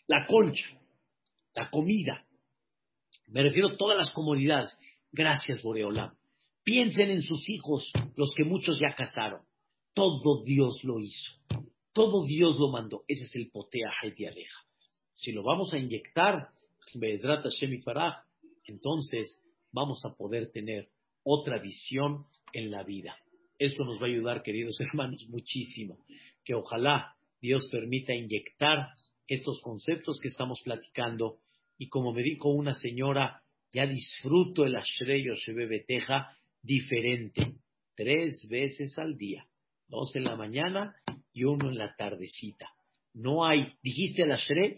la 0.06 0.26
concha, 0.26 0.66
la 1.54 1.70
comida. 1.70 2.26
Me 3.26 3.42
refiero 3.42 3.68
a 3.68 3.76
todas 3.76 3.96
las 3.96 4.10
comodidades. 4.10 4.76
Gracias, 5.10 5.62
Boreolam. 5.62 6.14
Piensen 6.64 7.10
en 7.10 7.22
sus 7.22 7.48
hijos, 7.48 7.90
los 8.16 8.34
que 8.34 8.44
muchos 8.44 8.78
ya 8.78 8.94
casaron. 8.94 9.42
Todo 9.94 10.42
Dios 10.44 10.82
lo 10.84 11.00
hizo. 11.00 11.32
Todo 11.92 12.24
Dios 12.24 12.58
lo 12.58 12.70
mandó. 12.70 13.04
Ese 13.08 13.24
es 13.24 13.34
el 13.34 13.50
potea 13.50 13.90
de 14.02 14.28
Aleja. 14.28 14.60
Si 15.14 15.32
lo 15.32 15.42
vamos 15.42 15.72
a 15.72 15.78
inyectar, 15.78 16.48
entonces 18.64 19.42
vamos 19.70 20.04
a 20.04 20.14
poder 20.14 20.50
tener 20.50 20.88
otra 21.22 21.58
visión 21.58 22.26
en 22.52 22.70
la 22.70 22.82
vida. 22.82 23.16
Esto 23.62 23.84
nos 23.84 24.02
va 24.02 24.06
a 24.06 24.10
ayudar, 24.10 24.42
queridos 24.42 24.80
hermanos, 24.92 25.24
muchísimo. 25.28 26.04
Que 26.44 26.54
ojalá 26.54 27.14
Dios 27.40 27.68
permita 27.70 28.12
inyectar 28.12 28.88
estos 29.28 29.60
conceptos 29.62 30.18
que 30.20 30.28
estamos 30.28 30.60
platicando. 30.64 31.38
Y 31.78 31.88
como 31.88 32.12
me 32.12 32.24
dijo 32.24 32.48
una 32.48 32.74
señora, 32.74 33.40
ya 33.72 33.86
disfruto 33.86 34.64
el 34.64 34.74
Ashrey 34.74 35.24
Beteja 35.68 36.36
diferente, 36.60 37.54
tres 37.94 38.48
veces 38.50 38.98
al 38.98 39.16
día. 39.16 39.46
dos 39.86 40.16
en 40.16 40.24
la 40.24 40.34
mañana 40.34 40.96
y 41.32 41.44
uno 41.44 41.70
en 41.70 41.78
la 41.78 41.94
tardecita. 41.94 42.68
No 43.14 43.44
hay, 43.44 43.74
dijiste 43.80 44.26
la 44.26 44.38
shre, 44.38 44.76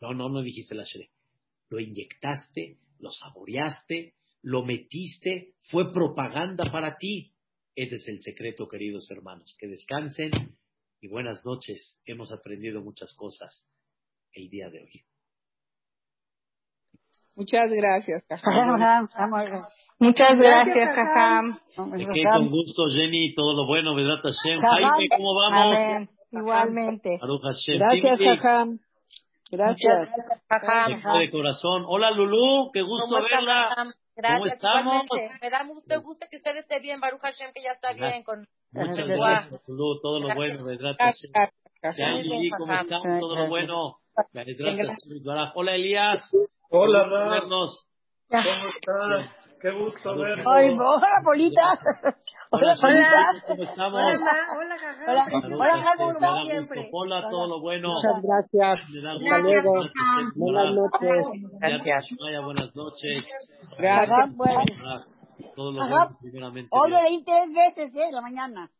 no, 0.00 0.14
no, 0.14 0.30
no 0.30 0.40
dijiste 0.40 0.74
la 0.74 0.84
shre. 0.84 1.10
Lo 1.68 1.80
inyectaste, 1.80 2.78
lo 2.98 3.10
saboreaste, 3.10 4.14
lo 4.40 4.64
metiste, 4.64 5.52
fue 5.70 5.92
propaganda 5.92 6.64
para 6.72 6.96
ti. 6.96 7.32
Ese 7.76 7.96
es 7.96 8.08
el 8.08 8.22
secreto, 8.22 8.66
queridos 8.68 9.10
hermanos. 9.10 9.54
Que 9.60 9.68
descansen 9.68 10.30
y 11.02 11.08
buenas 11.08 11.44
noches. 11.44 12.00
Hemos 12.06 12.32
aprendido 12.32 12.80
muchas 12.80 13.14
cosas 13.14 13.68
el 14.32 14.48
día 14.48 14.70
de 14.70 14.80
hoy. 14.80 15.04
Muchas 17.34 17.70
gracias, 17.70 18.24
Muchas 19.98 20.38
gracias, 20.38 20.94
Cajam. 20.94 21.58
con 21.76 22.48
gusto, 22.48 22.86
Jenny, 22.94 23.34
todo 23.34 23.52
lo 23.54 23.66
bueno, 23.66 23.94
¿verdad, 23.94 24.22
Hashem? 24.22 24.58
Jaime, 24.58 25.08
¿cómo 25.14 25.34
vamos? 25.34 26.08
Igualmente. 26.32 27.18
Gracias, 27.78 28.20
Cajam. 28.40 28.78
Gracias. 29.50 30.08
Cajam. 30.48 31.18
De 31.18 31.30
corazón. 31.30 31.84
Hola, 31.86 32.10
Lulú, 32.10 32.70
qué 32.72 32.80
gusto 32.80 33.22
verla. 33.22 33.92
Gracias, 34.16 34.58
¿Cómo 34.60 35.02
estamos? 35.02 35.40
Me 35.42 35.50
da 35.50 35.64
mucho 35.64 36.00
gusto 36.00 36.26
que 36.30 36.38
usted 36.38 36.56
esté 36.56 36.80
bien, 36.80 37.00
Baruch 37.00 37.20
Hashem, 37.20 37.52
que 37.52 37.62
ya 37.62 37.72
está 37.72 37.92
bien. 37.92 38.22
Con... 38.24 38.48
Muchas 38.72 39.06
gracias, 39.06 39.62
Lulú, 39.68 40.00
todo 40.00 40.20
lo 40.20 40.34
bueno, 40.34 40.64
¿verdad, 40.64 40.96
Hashem? 40.98 42.50
¿cómo 42.56 42.72
estamos? 42.72 43.20
Todo 43.20 43.36
lo 43.36 43.48
bueno. 43.48 43.98
Hola, 45.54 45.74
Elías. 45.74 46.22
Hola, 46.70 47.04
Ra. 47.04 47.40
¿Cómo 47.42 47.64
estás? 48.70 49.30
Qué 49.60 49.70
gusto 49.70 50.16
verte. 50.16 50.44
Hola, 50.46 51.20
Polita. 51.22 51.78
Hola, 52.50 52.74
Polita. 52.80 53.42
¿Cómo 53.46 53.62
estamos? 53.62 54.00
Hola, 54.00 54.46
Hola, 55.06 55.26
Hola, 55.56 56.44
siempre. 56.46 56.88
Hola, 56.92 57.28
todo 57.28 57.46
lo 57.48 57.60
bueno. 57.60 57.88
Muchas 57.94 58.22
gracias. 58.22 58.80
Hasta 58.80 59.38
luego. 59.38 59.74
Buenas 60.36 60.74
noches. 60.74 61.26
Gracias. 61.60 62.06
buenas 62.44 62.76
noches. 62.76 63.24
Gracias. 63.78 64.36
Todo 65.54 65.72
lo 65.72 65.78
bueno, 65.78 66.18
primeramente. 66.20 66.68
Hoy 66.70 66.90
lo 66.90 67.02
leí 67.02 67.24
tres 67.24 67.52
veces, 67.52 67.94
¿eh? 67.94 68.08
En 68.08 68.14
la 68.14 68.20
mañana. 68.20 68.70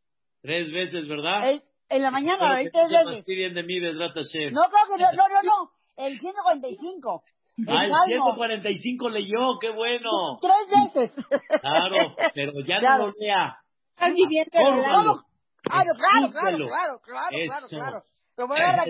Tres 0.41 0.71
veces, 0.71 1.07
¿verdad? 1.07 1.61
en 1.89 2.01
la 2.01 2.11
mañana 2.11 2.49
lo 2.49 2.55
leí 2.55 2.69
tres 2.71 2.89
veces. 2.89 3.25
bien 3.25 3.53
de 3.53 3.63
mí, 3.63 3.79
No, 3.79 3.91
creo 3.91 4.51
que 4.51 5.03
no, 5.03 5.11
no, 5.11 5.27
no, 5.27 5.43
no. 5.43 5.71
El 5.97 6.19
145. 6.19 7.23
Ah, 7.67 7.85
el 7.85 7.91
145 8.05 9.09
leyó, 9.09 9.57
qué 9.59 9.71
bueno. 9.71 10.09
Tres 10.41 10.93
veces. 10.93 11.25
Claro, 11.61 12.15
pero 12.35 12.51
ya 12.67 12.81
no 12.81 13.07
lo 13.07 13.13
lea. 13.17 13.57
Estás 13.95 14.13
viviendo 14.13 14.51
Claro, 14.51 15.13
claro, 15.63 16.31
claro, 16.31 16.31
claro, 16.31 16.69
claro, 16.69 16.99
claro, 17.01 17.67
claro. 17.67 18.03
Lo 18.37 18.47
voy 18.47 18.59
a 18.59 18.85